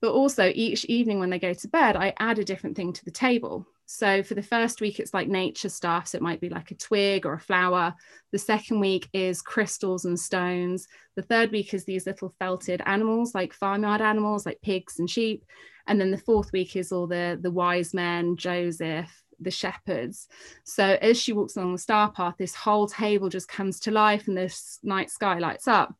But 0.00 0.12
also 0.12 0.52
each 0.54 0.84
evening 0.86 1.20
when 1.20 1.30
they 1.30 1.38
go 1.38 1.54
to 1.54 1.68
bed, 1.68 1.96
I 1.96 2.12
add 2.18 2.38
a 2.38 2.44
different 2.44 2.76
thing 2.76 2.92
to 2.92 3.04
the 3.04 3.10
table. 3.10 3.66
So 3.86 4.22
for 4.22 4.34
the 4.34 4.42
first 4.42 4.80
week, 4.80 4.98
it's 4.98 5.14
like 5.14 5.28
nature 5.28 5.68
stuff. 5.68 6.08
So 6.08 6.16
it 6.16 6.22
might 6.22 6.40
be 6.40 6.48
like 6.48 6.70
a 6.70 6.76
twig 6.76 7.24
or 7.24 7.34
a 7.34 7.40
flower. 7.40 7.94
The 8.32 8.38
second 8.38 8.80
week 8.80 9.08
is 9.12 9.40
crystals 9.40 10.04
and 10.04 10.18
stones. 10.18 10.88
The 11.14 11.22
third 11.22 11.52
week 11.52 11.72
is 11.72 11.84
these 11.84 12.06
little 12.06 12.34
felted 12.38 12.82
animals, 12.84 13.34
like 13.34 13.52
farmyard 13.52 14.00
animals, 14.00 14.44
like 14.44 14.60
pigs 14.60 14.98
and 14.98 15.08
sheep. 15.08 15.44
And 15.86 16.00
then 16.00 16.10
the 16.10 16.18
fourth 16.18 16.52
week 16.52 16.74
is 16.74 16.90
all 16.90 17.06
the, 17.06 17.38
the 17.40 17.50
wise 17.50 17.94
men, 17.94 18.36
Joseph, 18.36 19.22
the 19.38 19.52
shepherds. 19.52 20.26
So 20.64 20.98
as 21.00 21.20
she 21.20 21.32
walks 21.32 21.56
along 21.56 21.72
the 21.72 21.78
star 21.78 22.10
path, 22.10 22.34
this 22.38 22.56
whole 22.56 22.88
table 22.88 23.28
just 23.28 23.48
comes 23.48 23.78
to 23.80 23.92
life 23.92 24.26
and 24.26 24.36
this 24.36 24.80
night 24.82 25.10
sky 25.10 25.38
lights 25.38 25.68
up 25.68 25.94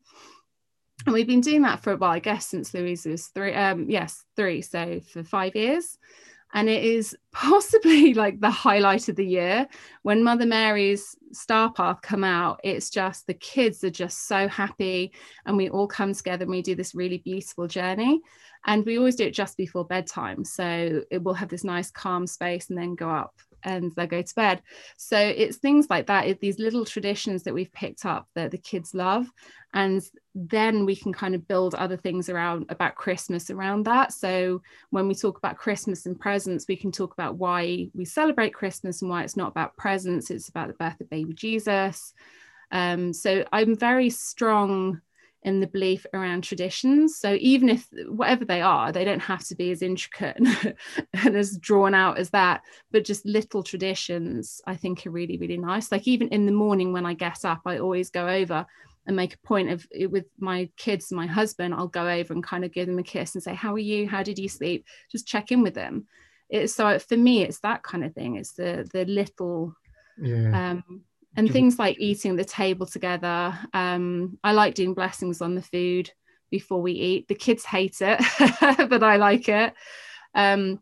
and 1.05 1.13
we've 1.13 1.27
been 1.27 1.41
doing 1.41 1.61
that 1.61 1.83
for 1.83 1.93
a 1.93 1.97
while, 1.97 2.11
I 2.11 2.19
guess, 2.19 2.47
since 2.47 2.73
Louise 2.73 3.05
was 3.05 3.27
three. 3.27 3.53
Um, 3.53 3.89
yes, 3.89 4.25
three. 4.35 4.61
So 4.61 4.99
for 5.11 5.23
five 5.23 5.55
years, 5.55 5.97
and 6.53 6.69
it 6.69 6.83
is 6.83 7.15
possibly 7.31 8.13
like 8.13 8.39
the 8.39 8.49
highlight 8.49 9.09
of 9.09 9.15
the 9.15 9.25
year 9.25 9.67
when 10.03 10.23
Mother 10.23 10.45
Mary's 10.45 11.15
Star 11.31 11.71
Path 11.71 12.01
come 12.01 12.23
out. 12.23 12.59
It's 12.63 12.89
just 12.89 13.27
the 13.27 13.33
kids 13.33 13.83
are 13.83 13.89
just 13.89 14.27
so 14.27 14.47
happy, 14.47 15.11
and 15.45 15.57
we 15.57 15.69
all 15.69 15.87
come 15.87 16.13
together 16.13 16.43
and 16.43 16.51
we 16.51 16.61
do 16.61 16.75
this 16.75 16.95
really 16.95 17.19
beautiful 17.19 17.67
journey. 17.67 18.21
And 18.65 18.85
we 18.85 18.97
always 18.97 19.15
do 19.15 19.25
it 19.25 19.33
just 19.33 19.55
before 19.55 19.85
bedtime, 19.85 20.43
so 20.43 21.01
it 21.09 21.23
will 21.23 21.35
have 21.35 21.49
this 21.49 21.63
nice 21.63 21.91
calm 21.91 22.27
space, 22.27 22.69
and 22.69 22.77
then 22.77 22.95
go 22.95 23.09
up 23.09 23.33
and 23.67 23.91
they 23.95 24.07
go 24.07 24.21
to 24.21 24.35
bed. 24.35 24.61
So 24.95 25.19
it's 25.19 25.57
things 25.57 25.87
like 25.89 26.07
that, 26.07 26.25
it's 26.25 26.39
these 26.39 26.57
little 26.57 26.85
traditions 26.85 27.43
that 27.43 27.53
we've 27.53 27.71
picked 27.73 28.05
up 28.05 28.27
that 28.33 28.51
the 28.51 28.57
kids 28.57 28.95
love. 28.95 29.27
And 29.73 30.01
then 30.33 30.85
we 30.85 30.95
can 30.95 31.11
kind 31.11 31.35
of 31.35 31.47
build 31.47 31.75
other 31.75 31.97
things 31.97 32.29
around 32.29 32.65
about 32.69 32.95
Christmas 32.95 33.49
around 33.49 33.83
that. 33.83 34.13
So 34.13 34.61
when 34.91 35.07
we 35.07 35.13
talk 35.13 35.37
about 35.37 35.57
Christmas 35.57 36.05
and 36.05 36.17
presents, 36.17 36.65
we 36.67 36.77
can 36.77 36.91
talk 36.91 37.13
about 37.13 37.35
why 37.35 37.89
we 37.93 38.05
celebrate 38.05 38.53
Christmas 38.53 39.01
and 39.01 39.11
why 39.11 39.23
it's 39.23 39.37
not 39.37 39.51
about 39.51 39.75
presents, 39.75 40.31
it's 40.31 40.49
about 40.49 40.69
the 40.69 40.73
birth 40.75 41.01
of 41.01 41.09
baby 41.09 41.33
Jesus. 41.33 42.13
Um, 42.71 43.13
so 43.13 43.45
I'm 43.51 43.75
very 43.75 44.09
strong 44.09 45.01
in 45.47 45.61
the 45.61 45.67
belief 45.67 46.05
around 46.13 46.43
traditions. 46.43 47.17
So 47.17 47.37
even 47.39 47.69
if 47.69 47.87
whatever 48.09 48.43
they 48.43 48.61
are, 48.61 48.91
they 48.91 49.05
don't 49.05 49.21
have 49.21 49.45
to 49.45 49.55
be 49.55 49.71
as 49.71 49.81
intricate 49.81 50.35
and, 51.13 51.37
as 51.37 51.57
drawn 51.57 51.93
out 51.93 52.17
as 52.17 52.31
that, 52.31 52.63
but 52.91 53.05
just 53.05 53.25
little 53.25 53.63
traditions 53.63 54.59
I 54.67 54.75
think 54.75 55.07
are 55.07 55.09
really, 55.09 55.37
really 55.37 55.57
nice. 55.57 55.89
Like 55.89 56.05
even 56.05 56.27
in 56.27 56.45
the 56.45 56.51
morning 56.51 56.91
when 56.91 57.05
I 57.05 57.13
get 57.13 57.45
up, 57.45 57.61
I 57.65 57.77
always 57.77 58.09
go 58.09 58.27
over 58.27 58.65
and 59.05 59.15
make 59.15 59.35
a 59.35 59.47
point 59.47 59.69
of 59.69 59.87
with 60.11 60.25
my 60.37 60.69
kids 60.75 61.13
my 61.13 61.25
husband, 61.25 61.73
I'll 61.73 61.87
go 61.87 62.09
over 62.09 62.33
and 62.33 62.43
kind 62.43 62.65
of 62.65 62.73
give 62.73 62.87
them 62.87 62.99
a 62.99 63.03
kiss 63.03 63.33
and 63.33 63.41
say, 63.41 63.55
How 63.55 63.73
are 63.73 63.79
you? 63.79 64.05
How 64.05 64.23
did 64.23 64.37
you 64.37 64.49
sleep? 64.49 64.85
Just 65.09 65.25
check 65.25 65.53
in 65.53 65.63
with 65.63 65.75
them. 65.75 66.07
It's 66.49 66.75
so 66.75 66.99
for 66.99 67.15
me, 67.15 67.43
it's 67.43 67.61
that 67.61 67.83
kind 67.83 68.03
of 68.03 68.13
thing. 68.13 68.35
It's 68.35 68.51
the 68.51 68.85
the 68.91 69.05
little 69.05 69.77
yeah. 70.21 70.71
um 70.71 71.03
and 71.37 71.51
things 71.51 71.77
like 71.77 71.99
eating 71.99 72.35
the 72.35 72.43
table 72.43 72.87
together. 72.87 73.57
Um, 73.73 74.39
I 74.43 74.53
like 74.53 74.73
doing 74.73 74.95
blessings 74.95 75.39
on 75.41 75.53
the 75.53 75.61
food 75.61 76.11
before 76.49 76.81
we 76.81 76.93
eat. 76.93 77.27
The 77.27 77.35
kids 77.35 77.63
hate 77.63 77.97
it, 78.01 78.19
but 78.89 79.03
I 79.03 79.17
like 79.17 79.47
it. 79.47 79.73
Um, 80.33 80.79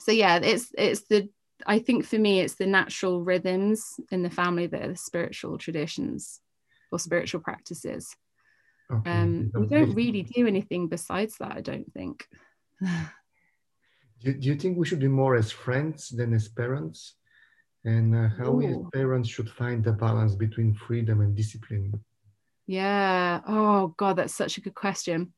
so 0.00 0.10
yeah, 0.10 0.36
it's 0.42 0.72
it's 0.76 1.02
the 1.02 1.28
I 1.66 1.78
think 1.78 2.04
for 2.04 2.18
me 2.18 2.40
it's 2.40 2.56
the 2.56 2.66
natural 2.66 3.22
rhythms 3.22 4.00
in 4.10 4.22
the 4.22 4.30
family 4.30 4.66
that 4.66 4.82
are 4.82 4.88
the 4.88 4.96
spiritual 4.96 5.56
traditions 5.56 6.40
or 6.90 6.98
spiritual 6.98 7.40
practices. 7.40 8.16
Okay. 8.92 9.10
Um, 9.10 9.52
we 9.54 9.66
don't 9.66 9.94
really 9.94 10.22
do 10.22 10.46
anything 10.46 10.88
besides 10.88 11.36
that, 11.38 11.52
I 11.52 11.60
don't 11.60 11.90
think. 11.92 12.26
Do, 14.24 14.32
do 14.32 14.48
you 14.48 14.54
think 14.54 14.78
we 14.78 14.86
should 14.86 15.00
be 15.00 15.08
more 15.08 15.34
as 15.34 15.50
friends 15.50 16.10
than 16.10 16.32
as 16.32 16.46
parents? 16.46 17.16
And 17.84 18.14
uh, 18.14 18.28
how 18.38 18.60
Ooh. 18.60 18.88
parents 18.92 19.28
should 19.28 19.50
find 19.50 19.82
the 19.82 19.92
balance 19.92 20.34
between 20.34 20.72
freedom 20.74 21.20
and 21.20 21.34
discipline? 21.34 21.92
Yeah. 22.66 23.40
Oh, 23.46 23.94
God, 23.96 24.16
that's 24.16 24.34
such 24.34 24.56
a 24.56 24.60
good 24.60 24.74
question. 24.74 25.32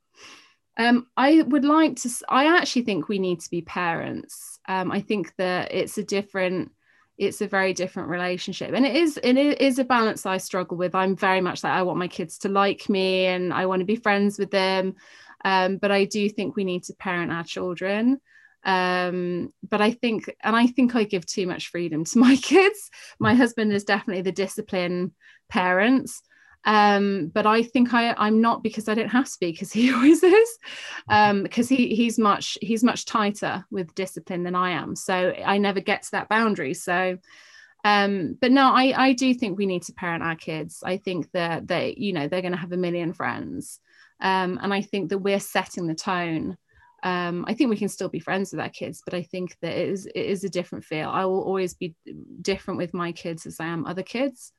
Um, 0.77 1.07
I 1.17 1.43
would 1.43 1.65
like 1.65 1.97
to, 2.03 2.11
I 2.29 2.59
actually 2.59 2.83
think 2.83 3.09
we 3.09 3.19
need 3.19 3.41
to 3.41 3.51
be 3.51 3.63
parents. 3.63 4.59
Um, 4.69 4.91
I 4.91 5.01
think 5.01 5.33
that 5.37 5.73
it's 5.73 5.97
a 5.99 6.05
different, 6.05 6.73
it's 7.17 7.41
a 7.41 7.47
very 7.47 7.73
different 7.73 8.09
relationship 8.09 8.73
and 8.75 8.85
it 8.85 8.97
is 8.97 9.21
it 9.23 9.37
is 9.37 9.79
a 9.79 9.85
balance 9.85 10.27
i 10.27 10.37
struggle 10.37 10.77
with 10.77 10.97
i'm 10.97 11.15
very 11.15 11.41
much 11.41 11.63
like 11.63 11.73
i 11.73 11.83
want 11.83 11.97
my 11.99 12.09
kids 12.09 12.39
to 12.39 12.49
like 12.49 12.89
me 12.89 13.27
and 13.27 13.55
i 13.55 13.67
want 13.67 13.79
to 13.79 13.87
be 13.87 13.95
friends 13.95 14.37
with 14.37 14.51
them 14.51 14.97
um, 15.45 15.77
but 15.77 15.93
i 15.93 16.05
do 16.05 16.29
think 16.29 16.57
we 16.57 16.65
need 16.65 16.83
to 16.83 16.93
parent 16.95 17.31
our 17.31 17.45
children 17.45 18.21
um, 18.65 19.51
but 19.69 19.81
i 19.81 19.91
think 19.91 20.35
and 20.43 20.57
i 20.57 20.67
think 20.67 20.95
i 20.95 21.05
give 21.05 21.27
too 21.27 21.47
much 21.47 21.69
freedom 21.69 22.05
to 22.05 22.19
my 22.25 22.37
kids. 22.37 22.91
My 23.19 23.35
husband 23.35 23.73
is 23.73 23.85
definitely 23.85 24.23
the 24.23 24.33
discipline 24.33 25.13
parents. 25.49 26.23
Um, 26.67 27.31
but 27.35 27.47
I 27.47 27.63
think 27.63 27.93
I 27.93 28.15
I'm 28.17 28.41
not 28.41 28.63
because 28.63 28.89
I 28.89 28.95
don't 28.95 29.11
have 29.11 29.27
to 29.27 29.37
be 29.39 29.53
because 29.53 29.73
he 29.73 29.93
always 29.95 30.23
is. 30.23 30.59
Um, 31.09 31.43
because 31.43 31.69
he 31.69 31.95
he's 31.95 32.19
much 32.19 32.57
he's 32.61 32.83
much 32.83 33.05
tighter 33.05 33.65
with 33.71 33.95
discipline 33.95 34.45
than 34.45 34.55
I 34.55 34.71
am. 34.71 34.97
So 34.97 35.15
I 35.15 35.59
never 35.59 35.81
get 35.81 36.03
to 36.05 36.11
that 36.13 36.29
boundary. 36.29 36.75
So 36.75 37.19
um, 37.85 38.39
but 38.41 38.51
no 38.51 38.73
I 38.73 38.95
I 38.97 39.13
do 39.13 39.35
think 39.35 39.59
we 39.59 39.67
need 39.67 39.83
to 39.85 39.93
parent 39.93 40.23
our 40.23 40.37
kids. 40.37 40.83
I 40.83 40.97
think 40.97 41.31
that 41.33 41.69
they 41.69 41.95
you 41.99 42.15
know 42.15 42.29
they're 42.29 42.41
going 42.41 42.53
to 42.53 42.59
have 42.59 42.73
a 42.73 42.79
million 42.79 43.13
friends. 43.13 43.81
Um, 44.21 44.59
and 44.63 44.73
I 44.73 44.81
think 44.81 45.11
that 45.11 45.19
we're 45.19 45.41
setting 45.41 45.87
the 45.87 45.95
tone 45.95 46.57
um, 47.05 47.45
I 47.47 47.55
think 47.55 47.71
we 47.71 47.77
can 47.77 47.89
still 47.89 48.09
be 48.09 48.19
friends 48.19 48.51
with 48.51 48.61
our 48.61 48.71
kids, 48.71 49.03
but 49.05 49.15
I 49.15 49.23
think 49.23 49.57
that 49.63 49.73
it 49.73 49.89
is 49.89 50.07
it 50.07 50.17
is 50.17 50.43
a 50.43 50.49
different 50.49 50.85
feel. 50.85 51.09
I 51.09 51.25
will 51.27 51.43
always 51.43 51.75
be 51.75 51.95
different 52.41 52.79
with 52.79 52.93
my 52.95 53.13
kids 53.13 53.47
as 53.47 53.61
I 53.61 53.67
am 53.67 53.87
other 53.87 54.03
kids 54.03 54.53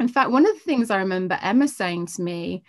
in 0.00 0.08
fact, 0.08 0.30
one 0.30 0.46
of 0.46 0.54
the 0.54 0.60
things 0.60 0.90
I 0.90 0.98
remember 0.98 1.38
Emma 1.42 1.68
saying 1.68 2.06
to 2.06 2.22
me, 2.22 2.64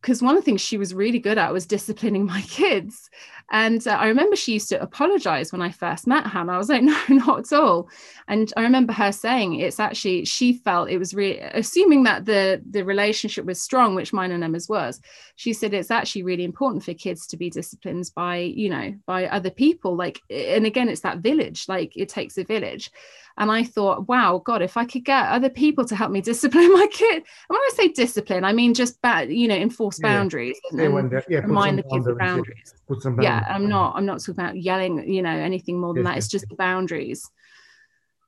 because 0.00 0.20
one 0.20 0.36
of 0.36 0.42
the 0.42 0.44
things 0.44 0.60
she 0.60 0.76
was 0.76 0.92
really 0.92 1.18
good 1.18 1.38
at 1.38 1.52
was 1.52 1.66
disciplining 1.66 2.26
my 2.26 2.42
kids. 2.42 3.08
And 3.50 3.86
uh, 3.86 3.90
I 3.90 4.06
remember 4.06 4.36
she 4.36 4.54
used 4.54 4.68
to 4.70 4.80
apologize 4.80 5.52
when 5.52 5.62
I 5.62 5.70
first 5.70 6.06
met 6.06 6.26
her. 6.26 6.40
And 6.40 6.50
I 6.50 6.58
was 6.58 6.68
like, 6.68 6.82
no, 6.82 6.98
not 7.08 7.40
at 7.40 7.52
all. 7.52 7.88
And 8.28 8.52
I 8.56 8.62
remember 8.62 8.92
her 8.92 9.12
saying 9.12 9.60
it's 9.60 9.78
actually, 9.78 10.24
she 10.24 10.54
felt 10.54 10.90
it 10.90 10.98
was 10.98 11.14
really, 11.14 11.40
assuming 11.40 12.04
that 12.04 12.24
the, 12.24 12.62
the 12.68 12.84
relationship 12.84 13.44
was 13.44 13.60
strong, 13.60 13.94
which 13.94 14.12
mine 14.12 14.32
and 14.32 14.42
Emma's 14.42 14.68
was, 14.68 15.00
she 15.36 15.52
said 15.52 15.74
it's 15.74 15.90
actually 15.90 16.22
really 16.22 16.44
important 16.44 16.84
for 16.84 16.94
kids 16.94 17.26
to 17.28 17.36
be 17.36 17.50
disciplined 17.50 18.10
by, 18.14 18.38
you 18.38 18.70
know, 18.70 18.94
by 19.06 19.26
other 19.26 19.50
people. 19.50 19.96
Like, 19.96 20.20
and 20.30 20.66
again, 20.66 20.88
it's 20.88 21.02
that 21.02 21.18
village, 21.18 21.66
like 21.68 21.92
it 21.96 22.08
takes 22.08 22.38
a 22.38 22.44
village. 22.44 22.90
And 23.36 23.50
I 23.50 23.64
thought, 23.64 24.08
wow, 24.08 24.40
God, 24.44 24.62
if 24.62 24.76
I 24.76 24.84
could 24.84 25.04
get 25.04 25.26
other 25.26 25.50
people 25.50 25.84
to 25.86 25.96
help 25.96 26.12
me 26.12 26.20
discipline 26.20 26.72
my 26.72 26.86
kid. 26.86 27.16
And 27.16 27.24
when 27.48 27.60
I 27.60 27.70
say 27.74 27.88
discipline, 27.88 28.44
I 28.44 28.52
mean 28.52 28.74
just 28.74 29.00
bad, 29.02 29.32
you 29.32 29.48
know, 29.48 29.56
enforce 29.56 29.98
boundaries 29.98 30.58
yeah. 30.72 30.84
and, 30.84 31.12
and 31.12 31.22
yeah, 31.28 31.40
remind 31.40 31.78
the 31.78 31.82
kids 31.82 32.06
of 32.06 32.18
boundaries. 32.18 32.74
boundaries. 32.88 33.24
Yeah, 33.24 33.33
I'm 33.48 33.68
not, 33.68 33.96
I'm 33.96 34.06
not 34.06 34.20
talking 34.20 34.34
about 34.34 34.60
yelling, 34.60 35.08
you 35.10 35.22
know, 35.22 35.30
anything 35.30 35.80
more 35.80 35.94
than 35.94 36.04
that. 36.04 36.16
It's 36.16 36.28
just 36.28 36.48
the 36.48 36.56
boundaries. 36.56 37.30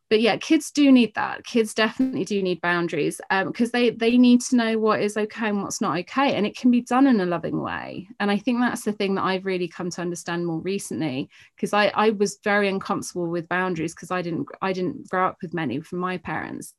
But 0.09 0.21
yeah 0.21 0.37
kids 0.37 0.71
do 0.71 0.93
need 0.93 1.15
that. 1.15 1.45
Kids 1.45 1.75
definitely 1.75 2.25
do 2.25 2.41
need 2.41 2.61
boundaries 2.61 3.21
because 3.29 3.69
um, 3.69 3.71
they 3.73 3.91
they 3.91 4.17
need 4.17 4.41
to 4.43 4.57
know 4.57 4.79
what 4.79 5.01
is 5.01 5.17
okay 5.17 5.49
and 5.49 5.63
what's 5.63 5.81
not 5.81 5.99
okay 5.99 6.35
and 6.35 6.47
it 6.47 6.57
can 6.57 6.71
be 6.71 6.81
done 6.81 7.07
in 7.07 7.21
a 7.21 7.27
loving 7.27 7.61
way. 7.61 8.09
And 8.21 8.31
i 8.31 8.39
think 8.39 8.61
that's 8.61 8.85
the 8.85 8.93
thing 8.93 9.17
that 9.17 9.25
i've 9.25 9.47
really 9.47 9.69
come 9.69 9.91
to 9.91 10.01
understand 10.01 10.47
more 10.47 10.61
recently 10.61 11.29
because 11.57 11.73
i 11.73 11.89
i 11.89 12.11
was 12.11 12.39
very 12.45 12.69
uncomfortable 12.69 13.27
with 13.27 13.49
boundaries 13.49 13.95
because 13.95 14.11
i 14.11 14.23
didn't 14.23 14.47
i 14.63 14.73
didn't 14.73 15.09
grow 15.09 15.27
up 15.27 15.39
with 15.43 15.55
many 15.55 15.81
from 15.81 15.99
my 15.99 16.19
parents. 16.19 16.75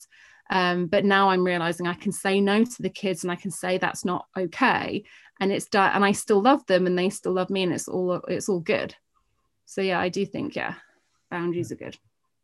Um, 0.49 0.87
but 0.87 1.03
now 1.03 1.29
i'm 1.29 1.43
realizing 1.43 1.87
i 1.87 1.93
can 1.93 2.13
say 2.13 2.39
no 2.39 2.63
to 2.63 2.81
the 2.81 2.89
kids 2.89 3.23
and 3.23 3.31
i 3.31 3.35
can 3.35 3.51
say 3.51 3.77
that's 3.77 4.05
not 4.05 4.25
okay 4.37 5.03
and 5.39 5.51
it's 5.51 5.67
done 5.67 5.91
and 5.93 6.03
i 6.03 6.11
still 6.11 6.41
love 6.41 6.65
them 6.67 6.85
and 6.85 6.97
they 6.97 7.09
still 7.09 7.33
love 7.33 7.49
me 7.49 7.63
and 7.63 7.73
it's 7.73 7.87
all 7.87 8.13
it's 8.27 8.49
all 8.49 8.59
good 8.59 8.95
so 9.65 9.81
yeah 9.81 9.99
i 9.99 10.09
do 10.09 10.25
think 10.25 10.55
yeah 10.55 10.75
boundaries 11.29 11.71
are 11.71 11.75
good 11.75 11.97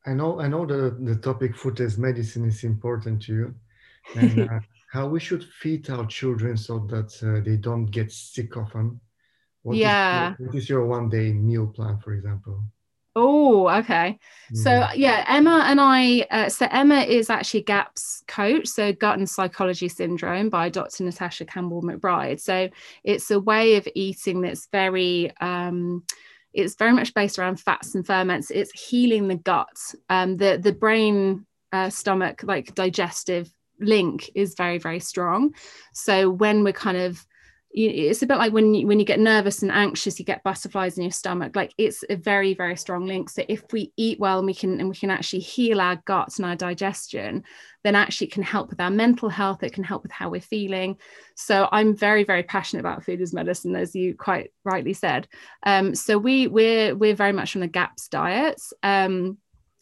I 0.05 0.13
know 0.13 0.39
I 0.39 0.47
know 0.47 0.65
the, 0.65 0.97
the 0.99 1.15
topic 1.15 1.55
food 1.55 1.79
as 1.79 1.97
medicine 1.97 2.45
is 2.45 2.63
important 2.63 3.21
to 3.23 3.33
you 3.33 3.55
and 4.15 4.49
uh, 4.49 4.59
how 4.91 5.07
we 5.07 5.19
should 5.19 5.43
feed 5.43 5.89
our 5.89 6.05
children 6.05 6.57
so 6.57 6.79
that 6.89 7.11
uh, 7.23 7.43
they 7.43 7.57
don't 7.57 7.85
get 7.85 8.11
sick 8.11 8.57
often. 8.57 8.99
What 9.63 9.77
yeah. 9.77 10.33
Is 10.33 10.39
what 10.39 10.55
is 10.55 10.69
your 10.69 10.85
one 10.85 11.09
day 11.09 11.31
meal 11.31 11.67
plan, 11.67 11.97
for 11.99 12.13
example? 12.13 12.63
Oh, 13.15 13.69
okay. 13.69 14.17
Mm. 14.51 14.57
So 14.57 14.87
yeah, 14.95 15.23
Emma 15.27 15.63
and 15.67 15.79
I. 15.79 16.25
Uh, 16.31 16.49
so 16.49 16.67
Emma 16.71 17.01
is 17.01 17.29
actually 17.29 17.61
GAPS 17.61 18.23
coach, 18.27 18.67
so 18.67 18.91
gut 18.91 19.17
and 19.17 19.29
psychology 19.29 19.87
syndrome 19.87 20.49
by 20.49 20.69
Dr. 20.69 21.03
Natasha 21.03 21.45
Campbell 21.45 21.83
McBride. 21.83 22.39
So 22.39 22.69
it's 23.03 23.29
a 23.29 23.39
way 23.39 23.75
of 23.75 23.87
eating 23.93 24.41
that's 24.41 24.67
very 24.71 25.31
um, 25.41 26.03
it's 26.53 26.75
very 26.75 26.93
much 26.93 27.13
based 27.13 27.37
around 27.37 27.59
fats 27.59 27.93
and 27.93 28.05
ferments. 28.05 28.49
It's 28.49 28.71
healing 28.71 29.27
the 29.27 29.35
gut. 29.35 29.77
Um, 30.09 30.37
the 30.37 30.59
the 30.61 30.73
brain 30.73 31.45
uh, 31.71 31.89
stomach 31.89 32.41
like 32.43 32.73
digestive 32.73 33.51
link 33.79 34.29
is 34.33 34.55
very 34.55 34.79
very 34.79 34.99
strong. 34.99 35.53
So 35.93 36.31
when 36.31 36.63
we're 36.63 36.73
kind 36.73 36.97
of 36.97 37.23
it's 37.75 38.21
a 38.21 38.27
bit 38.27 38.37
like 38.37 38.53
when 38.53 38.73
you 38.73 38.85
when 38.85 38.99
you 38.99 39.05
get 39.05 39.19
nervous 39.19 39.63
and 39.63 39.71
anxious 39.71 40.19
you 40.19 40.25
get 40.25 40.43
butterflies 40.43 40.97
in 40.97 41.03
your 41.03 41.11
stomach. 41.11 41.55
Like 41.55 41.73
it's 41.77 42.03
a 42.09 42.15
very 42.15 42.53
very 42.53 42.75
strong 42.75 43.07
link. 43.07 43.29
So 43.29 43.43
if 43.47 43.63
we 43.71 43.91
eat 43.97 44.19
well 44.19 44.37
and 44.37 44.45
we 44.45 44.53
can 44.53 44.79
and 44.79 44.89
we 44.89 44.95
can 44.95 45.09
actually 45.09 45.39
heal 45.39 45.81
our 45.81 45.95
guts 46.05 46.37
and 46.37 46.45
our 46.45 46.55
digestion 46.55 47.43
then 47.83 47.95
actually 47.95 48.27
it 48.27 48.33
can 48.33 48.43
help 48.43 48.69
with 48.69 48.79
our 48.79 48.91
mental 48.91 49.27
health. 49.27 49.63
It 49.63 49.73
can 49.73 49.83
help 49.83 50.03
with 50.03 50.11
how 50.11 50.29
we're 50.29 50.39
feeling. 50.41 50.97
So 51.35 51.67
i'm 51.71 51.95
very 51.95 52.23
very 52.23 52.43
passionate 52.43 52.81
about 52.81 53.03
food 53.03 53.21
as 53.21 53.33
medicine 53.33 53.75
as 53.75 53.95
you 53.95 54.15
quite 54.15 54.51
rightly 54.63 54.93
said. 54.93 55.27
Um, 55.65 55.95
so 55.95 56.17
we 56.17 56.47
we're 56.47 56.95
we're 56.95 57.15
very 57.15 57.33
much 57.33 57.55
on 57.55 57.61
the 57.61 57.67
gaps 57.67 58.07
diets. 58.07 58.71
Um, 58.83 59.39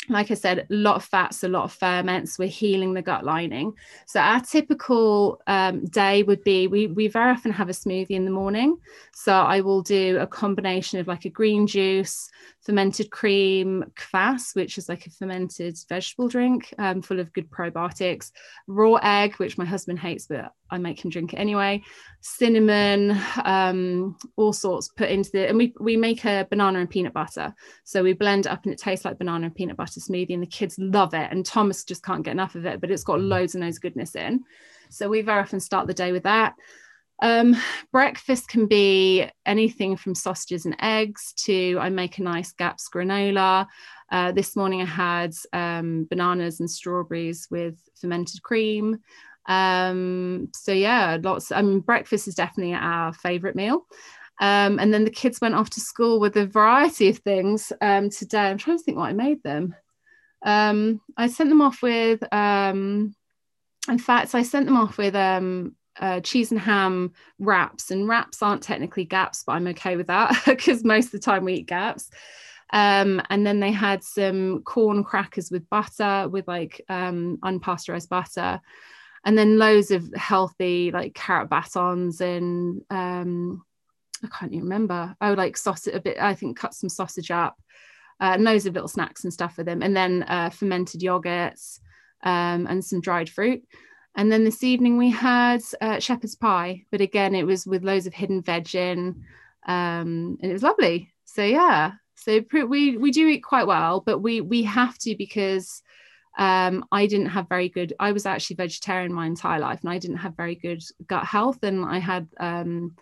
like 0.10 0.32
I 0.32 0.34
said, 0.34 0.60
a 0.60 0.66
lot 0.70 0.95
of 0.95 1.04
fats, 1.04 1.43
a 1.43 1.47
lot 1.47 1.64
of 1.64 1.72
ferments. 1.72 2.39
We're 2.39 2.47
healing 2.47 2.93
the 2.93 3.02
gut 3.02 3.24
lining. 3.24 3.74
So 4.08 4.20
our 4.20 4.39
typical 4.39 5.41
um, 5.47 5.86
day 5.86 6.24
would 6.24 6.43
be 6.43 6.68
we 6.68 6.88
we 6.88 7.08
very 7.08 7.32
often 7.32 7.52
have 7.52 7.70
a 7.70 7.74
smoothie 7.74 8.12
in 8.12 8.26
the 8.26 8.32
morning. 8.32 8.78
So 9.14 9.34
I 9.34 9.62
will 9.62 9.82
do 9.82 10.18
a 10.20 10.28
combination 10.28 10.99
of 10.99 11.08
like 11.08 11.26
a 11.26 11.30
green 11.30 11.68
juice, 11.68 12.30
fermented 12.64 13.09
cream, 13.09 13.84
kvass, 13.95 14.55
which 14.55 14.78
is 14.78 14.88
like 14.88 15.05
a 15.07 15.09
fermented 15.12 15.78
vegetable 15.89 16.28
drink 16.28 16.74
um, 16.78 17.01
full 17.01 17.20
of 17.20 17.34
good 17.34 17.49
probiotics, 17.49 18.32
raw 18.68 18.95
egg, 19.01 19.36
which 19.36 19.57
my 19.57 19.66
husband 19.66 19.99
hates, 19.99 20.28
but 20.28 20.51
I 20.70 20.78
make 20.78 21.03
him 21.03 21.12
drink 21.12 21.34
it 21.34 21.38
anyway, 21.38 21.82
cinnamon, 22.22 23.18
um, 23.43 24.16
all 24.36 24.53
sorts 24.53 24.89
put 24.89 25.09
into 25.09 25.32
the, 25.32 25.49
and 25.49 25.57
we, 25.57 25.74
we 25.80 25.97
make 25.97 26.24
a 26.24 26.47
banana 26.49 26.80
and 26.80 26.89
peanut 26.89 27.14
butter. 27.14 27.53
So 27.84 28.03
we 28.03 28.14
blend 28.14 28.45
it 28.45 28.51
up 28.51 28.64
and 28.64 28.74
it 28.74 28.80
tastes 28.80 29.05
like 29.05 29.18
banana 29.18 29.47
and 29.47 29.55
peanut 29.55 29.78
butter 29.78 29.99
smoothie, 29.99 30.34
and 30.34 30.43
the 30.43 30.47
kids 30.47 30.78
love 30.78 31.14
it. 31.14 31.32
And 31.32 31.45
Thomas 31.45 31.84
just 31.84 32.03
can't 32.03 32.24
get 32.24 32.32
enough 32.32 32.55
of 32.55 32.66
it, 32.66 32.80
but 32.80 32.91
it's 32.91 33.03
got 33.03 33.20
loads 33.20 33.55
and 33.55 33.64
loads 33.64 33.78
of 33.78 33.82
goodness 33.82 34.16
in. 34.16 34.43
So 34.89 35.09
we 35.09 35.22
very 35.22 35.41
often 35.41 35.59
start 35.59 35.88
the 35.88 35.93
day 35.93 36.12
with 36.12 36.24
that. 36.24 36.55
Um, 37.22 37.56
breakfast 37.92 38.48
can 38.48 38.66
be 38.66 39.30
anything 39.46 39.96
from 39.96 40.16
sausages 40.16 40.66
and 40.66 40.76
eggs 40.80 41.34
to 41.46 41.78
I 41.80 41.90
make 41.90 42.18
a 42.18 42.24
nice 42.24 42.52
GAPS 42.52 42.90
granola. 42.90 43.68
Uh, 44.12 44.32
this 44.32 44.56
morning 44.56 44.82
I 44.82 44.86
had 44.86 45.34
um, 45.54 46.06
bananas 46.10 46.60
and 46.60 46.70
strawberries 46.70 47.48
with 47.52 47.78
fermented 48.00 48.42
cream. 48.42 48.98
Um, 49.46 50.50
so 50.54 50.72
yeah, 50.72 51.18
lots. 51.22 51.52
I 51.52 51.62
mean, 51.62 51.80
breakfast 51.80 52.28
is 52.28 52.36
definitely 52.36 52.74
our 52.74 53.14
favorite 53.14 53.56
meal. 53.56 53.86
Um, 54.40 54.80
and 54.80 54.92
then 54.92 55.04
the 55.04 55.12
kids 55.12 55.40
went 55.40 55.54
off 55.54 55.70
to 55.72 55.80
school 55.80 56.20
with 56.20 56.36
a 56.38 56.48
variety 56.48 57.10
of 57.10 57.20
things 57.20 57.72
um, 57.82 58.10
today. 58.10 58.50
I'm 58.50 58.58
trying 58.58 58.80
to 58.80 58.84
think 58.84 58.98
what 58.98 59.10
I 59.10 59.14
made 59.14 59.44
them. 59.44 59.76
Um, 60.44 61.02
I 61.16 61.28
sent 61.28 61.50
them 61.50 61.62
off 61.62 61.84
with, 61.84 62.24
in 62.34 63.14
fact, 64.00 64.34
I 64.34 64.42
sent 64.42 64.66
them 64.66 64.78
off 64.78 64.98
with 64.98 65.16
um, 65.16 65.76
uh, 66.02 66.20
cheese 66.20 66.52
and 66.52 66.60
ham 66.60 67.14
wraps, 67.39 67.91
and 67.91 68.08
wraps 68.08 68.41
aren't 68.41 68.64
technically 68.64 69.06
gaps, 69.06 69.43
but 69.43 69.54
I'm 69.54 69.68
okay 69.68 69.95
with 69.95 70.08
that 70.08 70.41
because 70.45 70.84
most 70.84 71.06
of 71.06 71.12
the 71.12 71.20
time 71.20 71.45
we 71.45 71.54
eat 71.54 71.68
gaps. 71.68 72.10
Um, 72.74 73.22
and 73.30 73.45
then 73.45 73.60
they 73.60 73.72
had 73.72 74.04
some 74.04 74.64
corn 74.64 75.04
crackers 75.04 75.52
with 75.52 75.70
butter, 75.70 76.28
with 76.30 76.47
like 76.47 76.82
um, 76.89 77.38
unpasteurized 77.43 78.10
butter, 78.10 78.62
and 79.26 79.38
then 79.38 79.60
loads 79.60 79.91
of 79.91 80.12
healthy 80.16 80.91
like 80.91 81.14
carrot 81.14 81.49
batons 81.49 82.22
and 82.22 82.82
um, 82.89 83.64
I 84.24 84.28
can't 84.28 84.54
even 84.54 84.64
remember. 84.64 85.16
Would 85.22 85.38
like 85.38 85.58
sausage 85.58 85.93
a 85.93 85.99
bit. 85.99 86.18
I 86.20 86.34
think 86.34 86.58
cut 86.58 86.74
some 86.74 86.89
sausage 86.89 87.32
up, 87.32 87.58
uh, 88.20 88.32
and 88.34 88.43
loads 88.43 88.66
of 88.66 88.74
little 88.74 88.88
snacks 88.88 89.24
and 89.24 89.34
stuff 89.34 89.56
for 89.56 89.64
them, 89.64 89.82
and 89.82 89.95
then 89.95 90.24
uh, 90.24 90.49
fermented 90.49 91.02
yogurts 91.02 91.80
um, 92.24 92.68
and 92.68 92.84
some 92.84 93.02
dried 93.02 93.30
fruit. 93.30 93.64
And 94.16 94.32
then 94.32 94.43
this 94.43 94.64
evening 94.64 94.97
we 94.97 95.09
had 95.09 95.62
uh, 95.80 95.99
shepherd's 95.99 96.36
pie, 96.36 96.86
but 96.91 97.01
again, 97.01 97.34
it 97.34 97.45
was 97.45 97.66
with 97.66 97.84
loads 97.84 98.07
of 98.07 98.14
hidden 98.14 98.41
veg 98.41 98.76
in, 98.76 99.24
um, 99.68 100.38
and 100.41 100.51
it 100.51 100.53
was 100.53 100.64
lovely. 100.64 101.14
So 101.26 101.43
yeah, 101.43 101.93
So 102.16 102.41
we 102.51 102.97
we 102.97 103.12
do 103.12 103.28
eat 103.28 103.39
quite 103.39 103.68
well, 103.68 104.01
but 104.01 104.20
we 104.20 104.41
we 104.41 104.64
have 104.64 104.97
to 104.99 105.16
because 105.16 105.82
um, 106.38 106.86
I 106.91 107.07
didn't 107.07 107.28
have 107.30 107.49
very 107.49 107.70
good. 107.70 107.93
I 107.99 108.12
was 108.12 108.26
actually 108.26 108.57
vegetarian 108.57 109.14
my 109.14 109.26
entire 109.26 109.59
life, 109.59 109.80
and 109.82 109.89
I 109.89 109.97
didn't 109.97 110.18
have 110.18 110.36
very 110.38 110.55
good 110.55 110.84
gut 111.07 111.26
health, 111.26 111.64
and 111.64 111.84
I 111.84 111.99
had 111.99 112.28
um, 112.39 112.95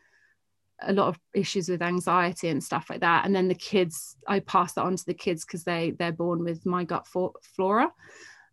a 0.81 0.93
lot 0.93 1.09
of 1.09 1.19
issues 1.33 1.67
with 1.69 1.81
anxiety 1.81 2.47
and 2.47 2.63
stuff 2.63 2.89
like 2.89 3.01
that. 3.01 3.25
And 3.25 3.35
then 3.35 3.47
the 3.47 3.55
kids, 3.55 4.15
I 4.27 4.39
pass 4.39 4.73
that 4.73 4.83
on 4.83 4.95
to 4.95 5.05
the 5.05 5.13
kids 5.13 5.43
because 5.43 5.63
they 5.63 5.91
they're 5.91 6.11
born 6.11 6.43
with 6.43 6.65
my 6.65 6.83
gut 6.85 7.07
flora. 7.07 7.91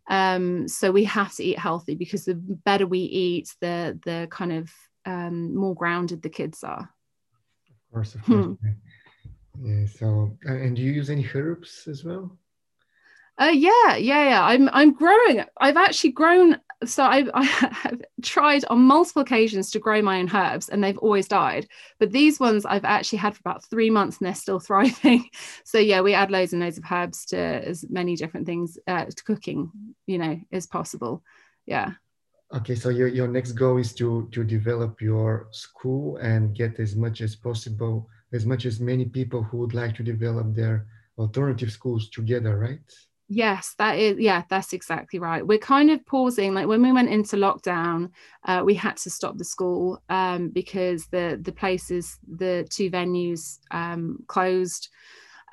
Um, 0.09 0.67
so 0.67 0.91
we 0.91 1.03
have 1.05 1.33
to 1.35 1.43
eat 1.43 1.59
healthy 1.59 1.95
because 1.95 2.25
the 2.25 2.35
better 2.35 2.87
we 2.87 2.99
eat, 2.99 3.53
the 3.59 3.99
the 4.05 4.27
kind 4.29 4.53
of 4.53 4.71
um, 5.05 5.55
more 5.55 5.75
grounded 5.75 6.21
the 6.21 6.29
kids 6.29 6.63
are. 6.63 6.89
Of 7.69 7.93
course, 7.93 8.15
of 8.15 8.23
course. 8.23 8.45
Hmm. 8.45 8.53
Yeah. 9.63 9.85
So, 9.87 10.37
and 10.43 10.75
do 10.75 10.81
you 10.81 10.91
use 10.91 11.09
any 11.09 11.27
herbs 11.33 11.87
as 11.89 12.03
well? 12.03 12.37
Uh, 13.39 13.51
yeah, 13.53 13.95
yeah, 13.95 14.29
yeah. 14.29 14.43
I'm 14.43 14.69
I'm 14.71 14.93
growing. 14.93 15.43
I've 15.59 15.77
actually 15.77 16.11
grown. 16.11 16.59
So 16.85 17.03
I've 17.03 17.29
I 17.33 17.43
have 17.43 18.01
tried 18.21 18.65
on 18.65 18.81
multiple 18.81 19.21
occasions 19.21 19.71
to 19.71 19.79
grow 19.79 20.01
my 20.01 20.19
own 20.19 20.33
herbs, 20.33 20.69
and 20.69 20.83
they've 20.83 20.97
always 20.97 21.27
died. 21.27 21.67
But 21.99 22.11
these 22.11 22.39
ones 22.39 22.65
I've 22.65 22.85
actually 22.85 23.19
had 23.19 23.35
for 23.35 23.41
about 23.41 23.65
three 23.65 23.89
months, 23.89 24.17
and 24.17 24.27
they're 24.27 24.35
still 24.35 24.59
thriving. 24.67 25.29
So 25.63 25.77
yeah, 25.77 26.01
we 26.01 26.13
add 26.13 26.31
loads 26.31 26.53
and 26.53 26.61
loads 26.61 26.77
of 26.77 26.85
herbs 26.89 27.25
to 27.27 27.37
as 27.37 27.85
many 27.89 28.15
different 28.15 28.45
things 28.45 28.77
uh, 28.87 29.05
to 29.05 29.23
cooking, 29.23 29.71
you 30.05 30.17
know, 30.17 30.39
as 30.51 30.67
possible. 30.67 31.23
Yeah. 31.65 31.93
Okay, 32.53 32.75
so 32.75 32.87
your, 32.87 33.09
your 33.09 33.27
next 33.27 33.53
goal 33.53 33.77
is 33.77 33.93
to 33.95 34.29
to 34.31 34.43
develop 34.43 35.01
your 35.01 35.49
school 35.51 36.15
and 36.17 36.55
get 36.55 36.79
as 36.79 36.95
much 36.95 37.19
as 37.21 37.35
possible, 37.35 38.07
as 38.31 38.45
much 38.45 38.65
as 38.65 38.79
many 38.79 39.05
people 39.05 39.43
who 39.43 39.57
would 39.57 39.73
like 39.73 39.95
to 39.95 40.03
develop 40.03 40.55
their 40.55 40.87
alternative 41.17 41.71
schools 41.71 42.09
together, 42.09 42.57
right? 42.57 42.79
Yes, 43.29 43.75
that 43.77 43.97
is, 43.99 44.17
yeah, 44.19 44.43
that's 44.49 44.71
exactly 44.71 45.19
right. 45.19 45.45
We're 45.45 45.57
kind 45.57 45.89
of 45.89 46.05
pausing. 46.05 46.53
Like 46.53 46.67
when 46.67 46.81
we 46.81 46.93
went 46.93 47.09
into 47.09 47.35
lockdown, 47.35 48.11
uh, 48.45 48.61
we 48.65 48.73
had 48.73 48.95
to 48.97 49.09
stop 49.09 49.37
the 49.37 49.43
school 49.43 50.01
um, 50.09 50.47
because 50.49 51.07
the 51.07 51.37
the 51.41 51.51
places, 51.51 52.19
the 52.25 52.65
two 52.69 52.89
venues 52.89 53.59
um, 53.71 54.23
closed 54.27 54.87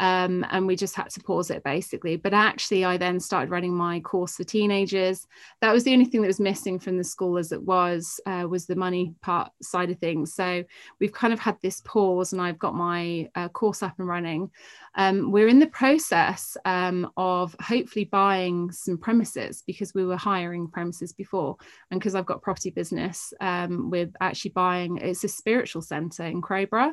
um, 0.01 0.45
and 0.51 0.67
we 0.67 0.77
just 0.77 0.97
had 0.97 1.11
to 1.11 1.21
pause 1.21 1.51
it 1.51 1.63
basically. 1.63 2.17
But 2.17 2.35
actually, 2.35 2.85
I 2.85 2.97
then 2.97 3.21
started 3.21 3.51
running 3.51 3.75
my 3.75 4.01
course 4.01 4.37
for 4.37 4.45
teenagers. 4.45 5.27
That 5.61 5.73
was 5.73 5.85
the 5.85 5.93
only 5.93 6.07
thing 6.07 6.21
that 6.23 6.27
was 6.29 6.41
missing 6.41 6.79
from 6.79 6.99
the 6.99 7.05
school 7.05 7.39
as 7.39 7.53
it 7.53 7.63
was 7.63 8.21
uh, 8.27 8.47
was 8.49 8.67
the 8.67 8.77
money 8.77 9.15
part 9.23 9.53
side 9.63 9.91
of 9.91 9.99
things. 9.99 10.35
So 10.35 10.65
we've 11.01 11.13
kind 11.13 11.33
of 11.33 11.39
had 11.39 11.57
this 11.63 11.81
pause, 11.83 12.33
and 12.33 12.43
I've 12.43 12.59
got 12.59 12.75
my 12.75 13.29
uh, 13.35 13.49
course 13.49 13.83
up 13.83 13.99
and 13.99 14.09
running. 14.09 14.51
Um, 14.97 15.33
we're 15.33 15.49
in 15.49 15.59
the 15.59 15.67
process 15.67 16.57
um, 16.65 17.11
of 17.17 17.57
hopefully 17.61 18.05
buying 18.05 18.71
some 18.71 18.97
premises 18.97 19.63
because 19.67 19.93
we 19.95 20.05
were 20.05 20.17
hiring 20.17 20.69
premises 20.69 21.13
before, 21.13 21.57
and 21.91 22.01
because 22.01 22.15
I've 22.15 22.27
got 22.27 22.43
property 22.43 22.71
business, 22.71 23.33
um, 23.41 23.91
we're 23.91 24.11
actually 24.21 24.53
buying. 24.53 24.99
It's 24.99 25.25
a 25.25 25.29
spiritual 25.29 25.83
centre 25.83 26.25
in 26.25 26.43
Crowborough 26.43 26.93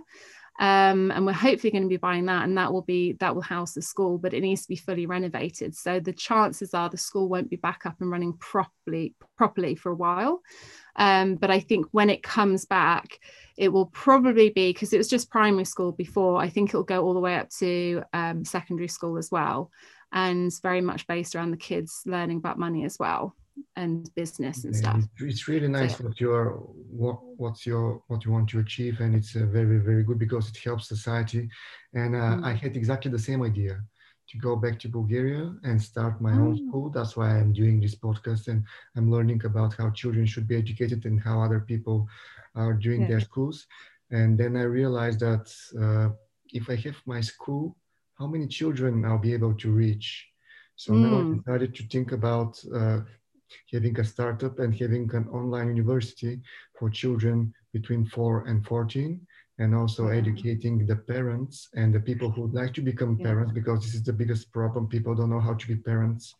um, 0.61 1.09
and 1.09 1.25
we're 1.25 1.33
hopefully 1.33 1.71
going 1.71 1.81
to 1.81 1.89
be 1.89 1.97
buying 1.97 2.27
that 2.27 2.43
and 2.43 2.55
that 2.55 2.71
will 2.71 2.83
be 2.83 3.13
that 3.13 3.33
will 3.33 3.41
house 3.41 3.73
the 3.73 3.81
school 3.81 4.19
but 4.19 4.31
it 4.35 4.41
needs 4.41 4.61
to 4.61 4.67
be 4.67 4.75
fully 4.75 5.07
renovated. 5.07 5.75
So 5.75 5.99
the 5.99 6.13
chances 6.13 6.75
are 6.75 6.87
the 6.87 6.97
school 6.97 7.27
won't 7.27 7.49
be 7.49 7.55
back 7.55 7.87
up 7.87 7.95
and 7.99 8.11
running 8.11 8.33
properly 8.33 9.15
properly 9.35 9.73
for 9.75 9.91
a 9.91 9.95
while. 9.95 10.41
Um, 10.97 11.35
but 11.35 11.49
i 11.49 11.61
think 11.61 11.85
when 11.91 12.09
it 12.09 12.21
comes 12.21 12.65
back 12.65 13.17
it 13.57 13.69
will 13.69 13.85
probably 13.85 14.49
be 14.49 14.73
because 14.73 14.91
it 14.91 14.97
was 14.97 15.07
just 15.07 15.29
primary 15.29 15.63
school 15.63 15.93
before 15.93 16.41
i 16.41 16.49
think 16.49 16.69
it'll 16.69 16.83
go 16.83 17.05
all 17.05 17.13
the 17.13 17.21
way 17.21 17.35
up 17.35 17.49
to 17.59 18.03
um, 18.11 18.43
secondary 18.43 18.89
school 18.89 19.17
as 19.17 19.31
well 19.31 19.71
and 20.11 20.51
very 20.61 20.81
much 20.81 21.07
based 21.07 21.33
around 21.33 21.51
the 21.51 21.57
kids 21.57 22.03
learning 22.05 22.39
about 22.39 22.59
money 22.59 22.83
as 22.83 22.99
well 22.99 23.33
and 23.75 24.13
business 24.15 24.63
and 24.63 24.75
stuff. 24.75 25.03
It's 25.19 25.47
really 25.47 25.67
nice 25.67 25.97
so, 25.97 26.05
what 26.05 26.19
you're 26.19 26.51
what 27.03 27.17
what's 27.37 27.65
your 27.65 28.03
what 28.07 28.25
you 28.25 28.31
want 28.31 28.49
to 28.49 28.59
achieve, 28.59 28.99
and 28.99 29.15
it's 29.15 29.35
uh, 29.35 29.45
very 29.45 29.77
very 29.79 30.03
good 30.03 30.19
because 30.19 30.49
it 30.49 30.57
helps 30.57 30.87
society. 30.87 31.49
And 31.93 32.15
uh, 32.15 32.35
mm. 32.37 32.45
I 32.45 32.53
had 32.53 32.75
exactly 32.75 33.11
the 33.11 33.19
same 33.19 33.41
idea 33.43 33.81
to 34.29 34.37
go 34.37 34.55
back 34.55 34.79
to 34.79 34.87
Bulgaria 34.87 35.53
and 35.63 35.81
start 35.81 36.21
my 36.21 36.31
mm. 36.31 36.41
own 36.41 36.55
school. 36.67 36.89
That's 36.89 37.17
why 37.17 37.29
I'm 37.29 37.53
doing 37.53 37.79
this 37.79 37.95
podcast, 37.95 38.47
and 38.47 38.63
I'm 38.95 39.11
learning 39.11 39.41
about 39.45 39.73
how 39.73 39.89
children 39.91 40.25
should 40.25 40.47
be 40.47 40.57
educated 40.57 41.05
and 41.05 41.19
how 41.19 41.41
other 41.41 41.59
people 41.59 42.07
are 42.55 42.73
doing 42.73 43.01
yeah. 43.01 43.07
their 43.07 43.19
schools. 43.19 43.67
And 44.11 44.37
then 44.37 44.57
I 44.57 44.63
realized 44.63 45.19
that 45.21 45.45
uh, 45.79 46.09
if 46.51 46.69
I 46.69 46.75
have 46.75 46.97
my 47.05 47.21
school, 47.21 47.75
how 48.19 48.27
many 48.27 48.47
children 48.47 49.05
I'll 49.05 49.17
be 49.17 49.33
able 49.33 49.53
to 49.55 49.71
reach. 49.71 50.27
So 50.75 50.93
mm. 50.93 51.01
now 51.01 51.19
I 51.19 51.35
decided 51.37 51.75
to 51.75 51.83
think 51.87 52.11
about 52.11 52.61
uh, 52.73 52.99
having 53.71 53.99
a 53.99 54.03
startup 54.03 54.59
and 54.59 54.73
having 54.73 55.09
an 55.13 55.27
online 55.29 55.75
university 55.75 56.39
for 56.77 56.89
children 56.89 57.53
between 57.73 58.05
4 58.05 58.45
and 58.47 58.65
14 58.65 59.19
and 59.59 59.75
also 59.75 60.09
yeah. 60.09 60.17
educating 60.17 60.85
the 60.85 60.95
parents 60.95 61.69
and 61.75 61.93
the 61.93 61.99
people 61.99 62.29
who 62.29 62.41
would 62.43 62.53
like 62.53 62.73
to 62.73 62.81
become 62.81 63.17
yeah. 63.19 63.27
parents 63.27 63.51
because 63.53 63.81
this 63.81 63.93
is 63.93 64.03
the 64.03 64.13
biggest 64.13 64.51
problem 64.51 64.87
people 64.87 65.13
don't 65.15 65.29
know 65.29 65.39
how 65.39 65.53
to 65.53 65.67
be 65.67 65.75
parents 65.75 66.35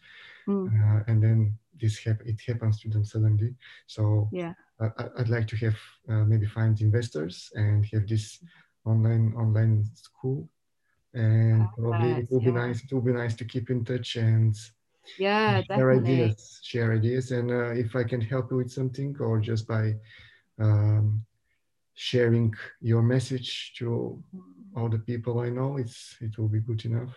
mm. 0.48 0.68
uh, 0.68 1.04
and 1.08 1.22
then 1.24 1.54
this 1.80 2.00
hap- 2.04 2.26
it 2.26 2.40
happens 2.48 2.80
to 2.80 2.90
them 2.90 3.06
suddenly 3.06 3.54
so 3.88 4.30
yeah 4.32 4.54
I, 4.80 5.08
would 5.18 5.30
like 5.30 5.48
to 5.48 5.58
have 5.58 5.78
uh, 6.10 6.24
maybe 6.26 6.48
find 6.48 6.80
investors 6.82 7.52
and 7.56 7.86
have 7.94 8.08
this 8.08 8.44
online 8.86 9.34
online 9.38 9.86
school 9.94 10.50
and 11.14 11.68
probably 11.78 12.12
it 12.12 12.32
will 12.32 12.42
yeah. 12.42 12.52
be 12.52 12.56
nice 12.56 12.84
it 12.84 12.94
will 12.94 13.02
be 13.02 13.14
nice 13.14 13.36
to 13.36 13.46
keep 13.46 13.70
in 13.70 13.84
touch 13.84 14.16
and 14.16 14.56
yeah 15.18 15.62
share 15.62 15.94
definitely. 15.94 16.24
ideas 16.24 16.60
share 16.64 16.94
ideas 16.94 17.32
and 17.32 17.52
uh, 17.52 17.72
if 17.72 17.96
i 17.96 18.04
can 18.04 18.22
help 18.22 18.52
you 18.52 18.58
with 18.58 18.72
something 18.72 19.16
or 19.20 19.40
just 19.40 19.68
by 19.68 19.94
um, 20.60 21.24
sharing 21.94 22.54
your 22.82 23.02
message 23.02 23.74
to 23.78 24.22
all 24.76 24.90
the 24.90 25.00
people 25.00 25.40
i 25.40 25.50
know 25.50 25.78
it's 25.78 26.16
it 26.22 26.38
will 26.38 26.48
be 26.48 26.60
good 26.60 26.84
enough 26.86 27.16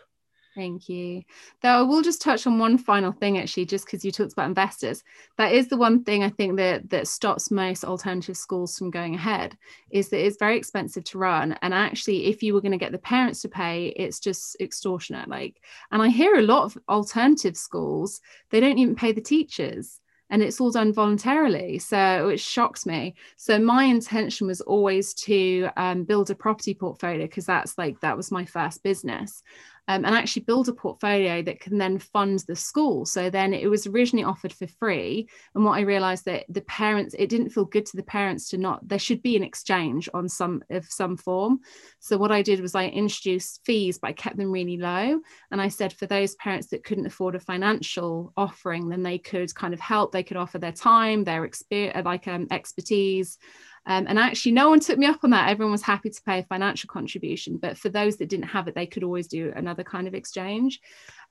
Thank 0.55 0.88
you. 0.88 1.22
Though 1.62 1.68
I 1.70 1.82
will 1.82 2.00
just 2.00 2.22
touch 2.22 2.46
on 2.46 2.61
one 2.61 2.78
final 2.78 3.11
thing, 3.11 3.38
actually, 3.38 3.66
just 3.66 3.86
because 3.86 4.05
you 4.05 4.12
talked 4.12 4.32
about 4.32 4.46
investors. 4.46 5.02
That 5.36 5.52
is 5.52 5.66
the 5.66 5.76
one 5.76 6.05
thing 6.05 6.22
I 6.22 6.28
think 6.28 6.57
that 6.59 6.90
that 6.90 7.09
stops 7.09 7.50
most 7.50 7.84
alternative 7.84 8.36
schools 8.36 8.78
from 8.78 8.90
going 8.92 9.16
ahead 9.16 9.57
is 9.90 10.11
that 10.11 10.24
it's 10.24 10.36
very 10.36 10.57
expensive 10.57 11.02
to 11.05 11.18
run. 11.18 11.59
And 11.62 11.74
actually, 11.74 12.26
if 12.26 12.40
you 12.40 12.55
were 12.55 12.61
going 12.61 12.70
to 12.70 12.78
get 12.78 12.92
the 12.92 12.98
parents 12.98 13.42
to 13.42 13.48
pay, 13.48 13.88
it's 13.96 14.20
just 14.20 14.57
extortionate. 14.61 15.28
Like, 15.28 15.61
and 15.90 16.00
I 16.00 16.09
hear 16.09 16.36
a 16.36 16.42
lot 16.42 16.64
of 16.64 16.78
alternative 16.88 17.57
schools, 17.57 18.20
they 18.50 18.61
don't 18.61 18.78
even 18.78 18.94
pay 18.94 19.11
the 19.11 19.20
teachers 19.20 20.00
and 20.30 20.42
it's 20.42 20.61
all 20.61 20.70
done 20.70 20.92
voluntarily. 20.92 21.78
So 21.78 22.28
it 22.28 22.40
shocks 22.40 22.86
me. 22.86 23.14
So 23.36 23.59
my 23.59 23.84
intention 23.84 24.46
was 24.46 24.61
always 24.62 25.14
to 25.14 25.68
um, 25.76 26.05
build 26.05 26.30
a 26.30 26.34
property 26.34 26.74
portfolio 26.74 27.26
because 27.26 27.46
that's 27.46 27.76
like 27.76 28.00
that 28.00 28.16
was 28.16 28.32
my 28.32 28.44
first 28.44 28.82
business 28.82 29.42
um, 29.89 30.05
and 30.05 30.14
actually 30.14 30.43
build 30.43 30.68
a 30.68 30.72
portfolio 30.72 31.43
that 31.43 31.61
can 31.61 31.78
then 31.78 31.99
fund 31.99 32.43
the 32.47 32.57
school. 32.57 33.05
So 33.05 33.28
then 33.28 33.53
it 33.53 33.68
was 33.68 33.87
originally 33.87 34.24
offered 34.24 34.53
for 34.53 34.66
free. 34.66 35.28
And 35.55 35.64
what 35.64 35.78
I 35.78 35.82
realized 35.82 36.24
that 36.24 36.47
the 36.49 36.62
parents, 36.62 37.14
it 37.18 37.28
didn't 37.28 37.51
feel 37.51 37.66
good 37.66 37.87
to 37.87 37.97
the 37.97 38.03
parents 38.03 38.49
to 38.51 38.59
not, 38.59 38.87
there 38.89 38.99
should 38.99 39.22
be 39.22 39.37
an 39.37 39.43
exchange 39.43 40.09
on 40.14 40.28
some 40.28 40.62
of 40.70 40.87
some 40.87 41.16
form. 41.16 41.61
So 42.01 42.16
what 42.16 42.32
I 42.32 42.43
did 42.43 42.61
was 42.61 42.74
I 42.74 42.87
introduced 42.87 43.61
fees, 43.64 43.99
but 43.99 44.09
I 44.09 44.12
kept 44.12 44.37
them 44.37 44.51
really 44.51 44.78
low. 44.78 45.20
And 45.51 45.61
I 45.61 45.68
said 45.68 45.93
for 45.93 46.07
those 46.07 46.35
parents 46.37 46.68
that 46.68 46.85
couldn't 46.85 47.07
afford 47.07 47.35
a 47.35 47.41
financial 47.41 48.32
offering, 48.37 48.89
then 48.89 49.03
they 49.03 49.18
could 49.18 49.55
kind 49.55 49.74
of 49.74 49.80
help, 49.80 50.12
they 50.12 50.22
could 50.22 50.37
offer 50.37 50.59
their 50.59 50.72
time, 50.72 51.24
their 51.24 51.45
experience, 51.45 52.05
like 52.05 52.26
um, 52.26 52.47
expertise. 52.51 53.39
Um, 53.87 54.07
and 54.09 54.18
actually, 54.18 54.53
no 54.53 54.70
one 54.70 54.80
took 54.80 54.99
me 54.99 55.07
up 55.07 55.20
on 55.22 55.30
that. 55.30 55.51
Everyone 55.51 55.72
was 55.72 55.82
happy 55.82 56.11
to 56.11 56.22
pay 56.22 56.39
a 56.39 56.45
financial 56.45 56.89
contribution. 56.89 57.59
But 57.59 57.76
for 57.76 57.89
those 57.89 58.16
that 58.16 58.28
didn't 58.28 58.49
have 58.49 58.68
it, 58.68 58.74
they 58.74 58.87
could 58.87 59.05
always 59.05 59.28
do 59.28 59.53
another 59.55 59.85
kind 59.85 60.09
of 60.09 60.14
exchange. 60.14 60.80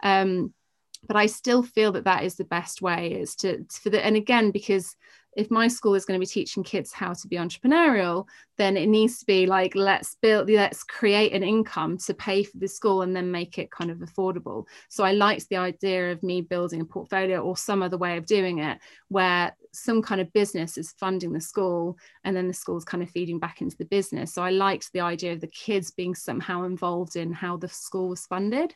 Um, 0.04 0.54
but 1.08 1.18
I 1.18 1.26
still 1.26 1.64
feel 1.64 1.94
that 1.94 2.06
that 2.06 2.24
is 2.24 2.36
the 2.36 2.46
best 2.46 2.82
way 2.82 3.14
is 3.14 3.36
to 3.38 3.66
for 3.70 3.90
the 3.90 4.04
and 4.04 4.16
again 4.16 4.52
because 4.52 4.96
if 5.36 5.50
my 5.50 5.68
school 5.68 5.96
is 5.96 6.06
going 6.06 6.20
to 6.20 6.26
be 6.26 6.30
teaching 6.30 6.64
kids 6.64 6.92
how 6.92 7.14
to 7.14 7.28
be 7.28 7.38
entrepreneurial 7.38 8.26
then 8.58 8.78
it 8.78 8.88
needs 8.88 9.20
to 9.20 9.26
be 9.26 9.46
like 9.46 9.74
let's 9.76 10.16
build 10.22 10.50
let's 10.50 10.84
create 10.84 11.34
an 11.34 11.44
income 11.44 11.98
to 11.98 12.14
pay 12.14 12.44
for 12.44 12.58
the 12.58 12.68
school 12.68 13.02
and 13.02 13.16
then 13.16 13.32
make 13.32 13.58
it 13.58 13.72
kind 13.72 13.90
of 13.90 13.98
affordable. 13.98 14.66
So 14.90 15.04
i 15.04 15.12
liked 15.12 15.50
the 15.50 15.58
idea 15.58 16.12
of 16.12 16.24
me 16.24 16.42
building 16.42 16.82
a 16.82 16.86
portfolio 16.86 17.40
or 17.40 17.58
some 17.58 17.82
other 17.82 17.98
way 17.98 18.18
of 18.18 18.26
doing 18.26 18.60
it 18.60 18.78
where 19.10 19.56
some 19.72 20.04
kind 20.04 20.22
of 20.22 20.32
business 20.34 20.78
is 20.78 20.94
funding 21.00 21.34
the 21.34 21.42
school 21.42 21.98
and 22.24 22.36
then 22.36 22.48
the 22.48 22.54
school's 22.54 22.86
kind 22.86 23.02
of 23.02 23.10
feeding 23.10 23.40
back 23.40 23.62
into 23.62 23.78
the 23.78 23.86
business. 23.86 24.34
So 24.34 24.44
i 24.44 24.52
liked 24.52 24.92
the 24.94 25.02
idea 25.02 25.34
of 25.34 25.42
the 25.42 25.48
kids 25.48 25.92
being 25.92 26.16
somehow 26.16 26.64
involved 26.64 27.16
in 27.16 27.34
how 27.34 27.58
the 27.58 27.70
school 27.70 28.10
was 28.10 28.28
funded 28.28 28.76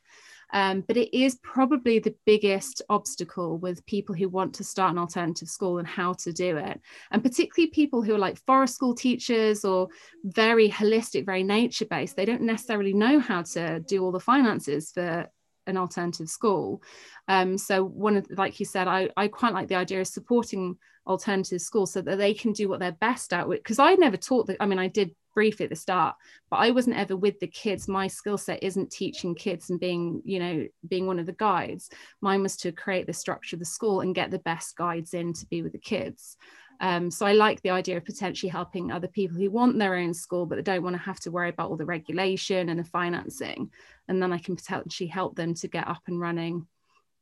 Um, 0.53 0.81
but 0.81 0.97
it 0.97 1.15
is 1.17 1.35
probably 1.43 1.99
the 1.99 2.15
biggest 2.25 2.81
obstacle 2.89 3.57
with 3.57 3.85
people 3.85 4.15
who 4.15 4.29
want 4.29 4.53
to 4.55 4.63
start 4.63 4.91
an 4.91 4.97
alternative 4.97 5.49
school 5.49 5.77
and 5.77 5.87
how 5.87 6.13
to 6.13 6.31
do 6.31 6.57
it. 6.57 6.79
And 7.11 7.23
particularly 7.23 7.71
people 7.71 8.01
who 8.01 8.15
are 8.15 8.19
like 8.19 8.43
forest 8.45 8.75
school 8.75 8.95
teachers 8.95 9.65
or 9.65 9.89
very 10.23 10.69
holistic, 10.69 11.25
very 11.25 11.43
nature 11.43 11.85
based, 11.85 12.15
they 12.15 12.25
don't 12.25 12.41
necessarily 12.41 12.93
know 12.93 13.19
how 13.19 13.41
to 13.43 13.79
do 13.81 14.03
all 14.03 14.11
the 14.11 14.19
finances 14.19 14.91
for 14.91 15.29
an 15.67 15.77
alternative 15.77 16.29
school. 16.29 16.81
Um, 17.27 17.57
so 17.57 17.83
one 17.83 18.17
of 18.17 18.27
like 18.29 18.59
you 18.59 18.65
said, 18.65 18.87
I, 18.87 19.09
I 19.17 19.27
quite 19.27 19.53
like 19.53 19.67
the 19.67 19.75
idea 19.75 20.01
of 20.01 20.07
supporting 20.07 20.77
alternative 21.05 21.61
schools 21.61 21.93
so 21.93 22.01
that 22.01 22.17
they 22.17 22.33
can 22.33 22.51
do 22.53 22.67
what 22.67 22.79
they're 22.79 22.91
best 22.91 23.33
at 23.33 23.49
because 23.49 23.79
I 23.79 23.93
never 23.95 24.17
taught 24.17 24.47
that 24.47 24.57
I 24.59 24.65
mean 24.65 24.79
I 24.79 24.87
did 24.87 25.15
briefly 25.37 25.65
at 25.65 25.69
the 25.69 25.75
start 25.75 26.15
but 26.49 26.57
I 26.57 26.71
wasn't 26.71 26.97
ever 26.97 27.15
with 27.15 27.39
the 27.39 27.45
kids 27.45 27.87
my 27.87 28.07
skill 28.07 28.39
set 28.39 28.63
isn't 28.63 28.89
teaching 28.89 29.35
kids 29.35 29.69
and 29.69 29.79
being 29.79 30.19
you 30.25 30.39
know 30.39 30.67
being 30.87 31.05
one 31.05 31.19
of 31.19 31.27
the 31.27 31.33
guides 31.33 31.91
mine 32.21 32.41
was 32.41 32.57
to 32.57 32.71
create 32.71 33.05
the 33.05 33.13
structure 33.13 33.55
of 33.55 33.59
the 33.59 33.65
school 33.65 34.01
and 34.01 34.15
get 34.15 34.31
the 34.31 34.39
best 34.39 34.75
guides 34.75 35.13
in 35.13 35.33
to 35.33 35.45
be 35.45 35.61
with 35.61 35.73
the 35.73 35.77
kids 35.77 36.37
um, 36.79 37.11
so 37.11 37.27
I 37.27 37.33
like 37.33 37.61
the 37.61 37.69
idea 37.69 37.97
of 37.97 38.05
potentially 38.05 38.49
helping 38.49 38.91
other 38.91 39.07
people 39.07 39.37
who 39.37 39.51
want 39.51 39.77
their 39.77 39.95
own 39.95 40.13
school, 40.13 40.47
but 40.47 40.55
they 40.55 40.61
don't 40.61 40.83
want 40.83 40.95
to 40.95 41.01
have 41.01 41.19
to 41.21 41.31
worry 41.31 41.49
about 41.49 41.69
all 41.69 41.77
the 41.77 41.85
regulation 41.85 42.69
and 42.69 42.79
the 42.79 42.83
financing. 42.83 43.71
And 44.07 44.21
then 44.21 44.31
I 44.31 44.37
can 44.37 44.55
potentially 44.55 45.07
help 45.07 45.35
them 45.35 45.53
to 45.55 45.67
get 45.67 45.87
up 45.87 46.01
and 46.07 46.19
running 46.19 46.67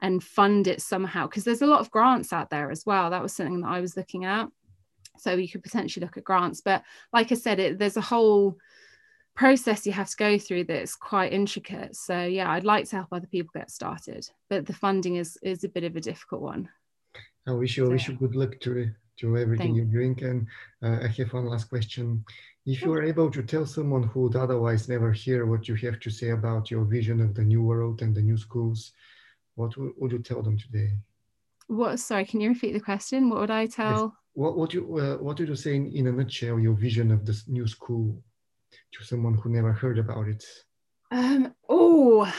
and 0.02 0.24
fund 0.24 0.68
it 0.68 0.82
somehow. 0.82 1.28
Because 1.28 1.46
there's 1.46 1.62
a 1.62 1.68
lot 1.68 1.80
of 1.80 1.92
grants 1.92 2.34
out 2.34 2.50
there 2.50 2.70
as 2.70 2.86
well. 2.86 3.10
That 3.10 3.24
was 3.24 3.34
something 3.34 3.62
that 3.62 3.70
I 3.70 3.80
was 3.80 3.96
looking 3.96 4.26
at. 4.26 4.48
So 5.18 5.34
you 5.36 5.50
could 5.50 5.64
potentially 5.64 6.06
look 6.06 6.18
at 6.18 6.24
grants. 6.24 6.62
But 6.62 6.84
like 7.14 7.32
I 7.32 7.36
said, 7.36 7.60
it, 7.60 7.80
there's 7.80 7.98
a 7.98 8.02
whole 8.02 8.58
process 9.36 9.86
you 9.86 9.92
have 9.92 10.10
to 10.10 10.16
go 10.18 10.38
through 10.38 10.64
that's 10.64 10.96
quite 10.96 11.34
intricate. 11.34 11.96
So 11.96 12.24
yeah, 12.24 12.50
I'd 12.52 12.64
like 12.64 12.88
to 12.90 12.96
help 12.98 13.10
other 13.12 13.28
people 13.28 13.52
get 13.54 13.70
started, 13.70 14.30
but 14.50 14.66
the 14.66 14.74
funding 14.74 15.18
is 15.18 15.38
is 15.42 15.64
a 15.64 15.70
bit 15.70 15.84
of 15.84 15.96
a 15.96 16.02
difficult 16.02 16.42
one. 16.42 16.70
I 17.48 17.52
wish 17.52 17.78
you 17.78 17.86
so, 17.86 17.92
wish 17.92 18.08
you 18.08 18.16
good 18.16 18.36
luck 18.36 18.60
to 18.62 18.92
to 19.18 19.38
everything 19.38 19.76
you're 19.76 19.86
doing. 19.86 20.18
And 20.24 20.48
uh, 20.84 21.06
I 21.06 21.08
have 21.08 21.34
one 21.34 21.46
last 21.46 21.70
question. 21.70 22.26
If 22.66 22.82
you 22.82 22.92
are 22.94 23.04
able 23.04 23.30
to 23.32 23.44
tell 23.44 23.66
someone 23.66 24.04
who 24.04 24.22
would 24.22 24.36
otherwise 24.36 24.90
never 24.90 25.12
hear 25.12 25.46
what 25.46 25.68
you 25.68 25.76
have 25.76 26.00
to 26.00 26.10
say 26.10 26.30
about 26.30 26.72
your 26.72 26.84
vision 26.84 27.22
of 27.22 27.36
the 27.36 27.44
new 27.44 27.62
world 27.62 28.02
and 28.02 28.16
the 28.16 28.22
new 28.22 28.38
schools, 28.38 28.92
what 29.54 29.74
would 29.78 30.12
you 30.12 30.20
tell 30.20 30.42
them 30.42 30.58
today? 30.58 30.92
What? 31.68 32.00
Sorry, 32.00 32.26
can 32.26 32.42
you 32.42 32.50
repeat 32.50 32.74
the 32.74 32.80
question? 32.80 33.30
What 33.30 33.40
would 33.40 33.52
I 33.52 33.68
tell? 33.68 34.16
What 34.36 34.58
would 34.58 34.74
you 34.74 34.84
uh, 35.00 35.18
What 35.18 35.40
would 35.40 35.50
you 35.50 35.56
say 35.56 35.76
in, 35.76 35.92
in 35.92 36.08
a 36.08 36.12
nutshell 36.12 36.60
your 36.60 36.74
vision 36.74 37.12
of 37.12 37.26
this 37.26 37.48
new 37.48 37.68
school 37.68 38.22
to 38.94 39.04
someone 39.04 39.34
who 39.36 39.50
never 39.50 39.74
heard 39.74 39.98
about 39.98 40.28
it? 40.28 40.44
Um. 41.12 41.54
Oh. 41.68 42.32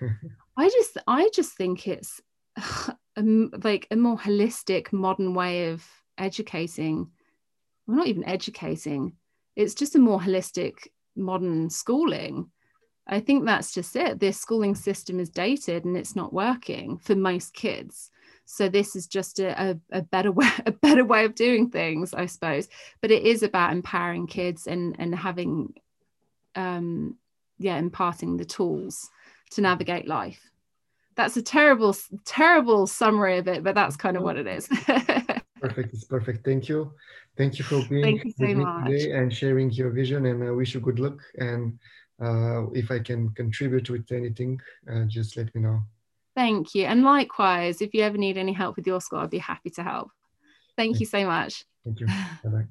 I 0.56 0.68
just 0.68 0.98
I 1.06 1.30
just 1.34 1.56
think 1.56 1.88
it's 1.88 2.20
a, 3.16 3.22
like 3.64 3.86
a 3.90 3.96
more 3.96 4.18
holistic 4.18 4.92
modern 4.92 5.34
way 5.34 5.70
of 5.70 5.84
educating 6.18 7.10
well 7.86 7.96
not 7.96 8.06
even 8.06 8.24
educating 8.24 9.14
it's 9.56 9.74
just 9.74 9.96
a 9.96 9.98
more 9.98 10.20
holistic 10.20 10.88
modern 11.16 11.70
schooling 11.70 12.50
i 13.06 13.18
think 13.20 13.44
that's 13.44 13.72
just 13.72 13.96
it 13.96 14.20
this 14.20 14.40
schooling 14.40 14.74
system 14.74 15.18
is 15.20 15.30
dated 15.30 15.84
and 15.84 15.96
it's 15.96 16.16
not 16.16 16.32
working 16.32 16.98
for 16.98 17.14
most 17.14 17.54
kids 17.54 18.10
so 18.50 18.66
this 18.66 18.96
is 18.96 19.06
just 19.06 19.38
a, 19.40 19.62
a, 19.62 19.98
a, 19.98 20.02
better 20.02 20.32
way 20.38 20.48
a 20.64 20.72
better 20.72 21.04
way 21.04 21.26
of 21.26 21.34
doing 21.34 21.70
things 21.70 22.14
i 22.14 22.26
suppose. 22.26 22.68
But 23.00 23.10
it 23.10 23.22
is 23.22 23.42
about 23.42 23.72
empowering 23.72 24.26
kids 24.26 24.66
and 24.66 24.96
and 24.98 25.14
having 25.14 25.74
um 26.54 27.16
yeah 27.58 27.76
imparting 27.76 28.36
the 28.36 28.46
tools 28.46 29.10
to 29.50 29.60
navigate 29.60 30.08
life. 30.08 30.40
That's 31.14 31.36
a 31.36 31.42
terrible 31.42 31.94
terrible 32.24 32.86
summary 32.86 33.38
of 33.38 33.48
it 33.48 33.62
but 33.62 33.74
that's 33.74 33.96
kind 33.96 34.16
of 34.16 34.22
what 34.22 34.38
it 34.38 34.46
is. 34.46 34.66
Perfect 35.60 35.92
it's 35.92 36.04
perfect. 36.04 36.44
Thank 36.44 36.68
you. 36.68 36.92
Thank 37.36 37.58
you 37.58 37.64
for 37.64 37.82
being 37.90 38.04
Thank 38.04 38.24
you 38.24 38.30
so 38.30 38.46
with 38.46 38.56
me 38.56 38.64
much. 38.64 38.86
today 38.86 39.12
and 39.12 39.34
sharing 39.34 39.70
your 39.70 39.90
vision 39.90 40.26
and 40.26 40.42
i 40.42 40.50
wish 40.50 40.72
you 40.74 40.80
good 40.80 41.00
luck. 41.00 41.18
And 41.36 41.78
uh, 42.20 42.70
if 42.70 42.90
i 42.90 42.98
can 42.98 43.30
contribute 43.34 43.90
with 43.90 44.10
anything 44.10 44.60
uh, 44.90 45.04
just 45.04 45.36
let 45.36 45.54
me 45.54 45.60
know 45.60 45.82
thank 46.38 46.72
you. 46.76 46.84
And 46.84 47.02
likewise 47.02 47.82
if 47.82 47.92
you 47.94 48.02
ever 48.02 48.16
need 48.16 48.38
any 48.38 48.52
help 48.52 48.76
with 48.76 48.86
your 48.86 49.00
school 49.00 49.18
i'd 49.18 49.30
be 49.30 49.38
happy 49.38 49.70
to 49.70 49.82
help. 49.82 50.10
Thank 50.76 51.00
you 51.00 51.06
so 51.06 51.26
much. 51.26 51.64
Thank 51.84 51.98
you. 52.00 52.06
Bye 52.06 52.50
bye 52.50 52.68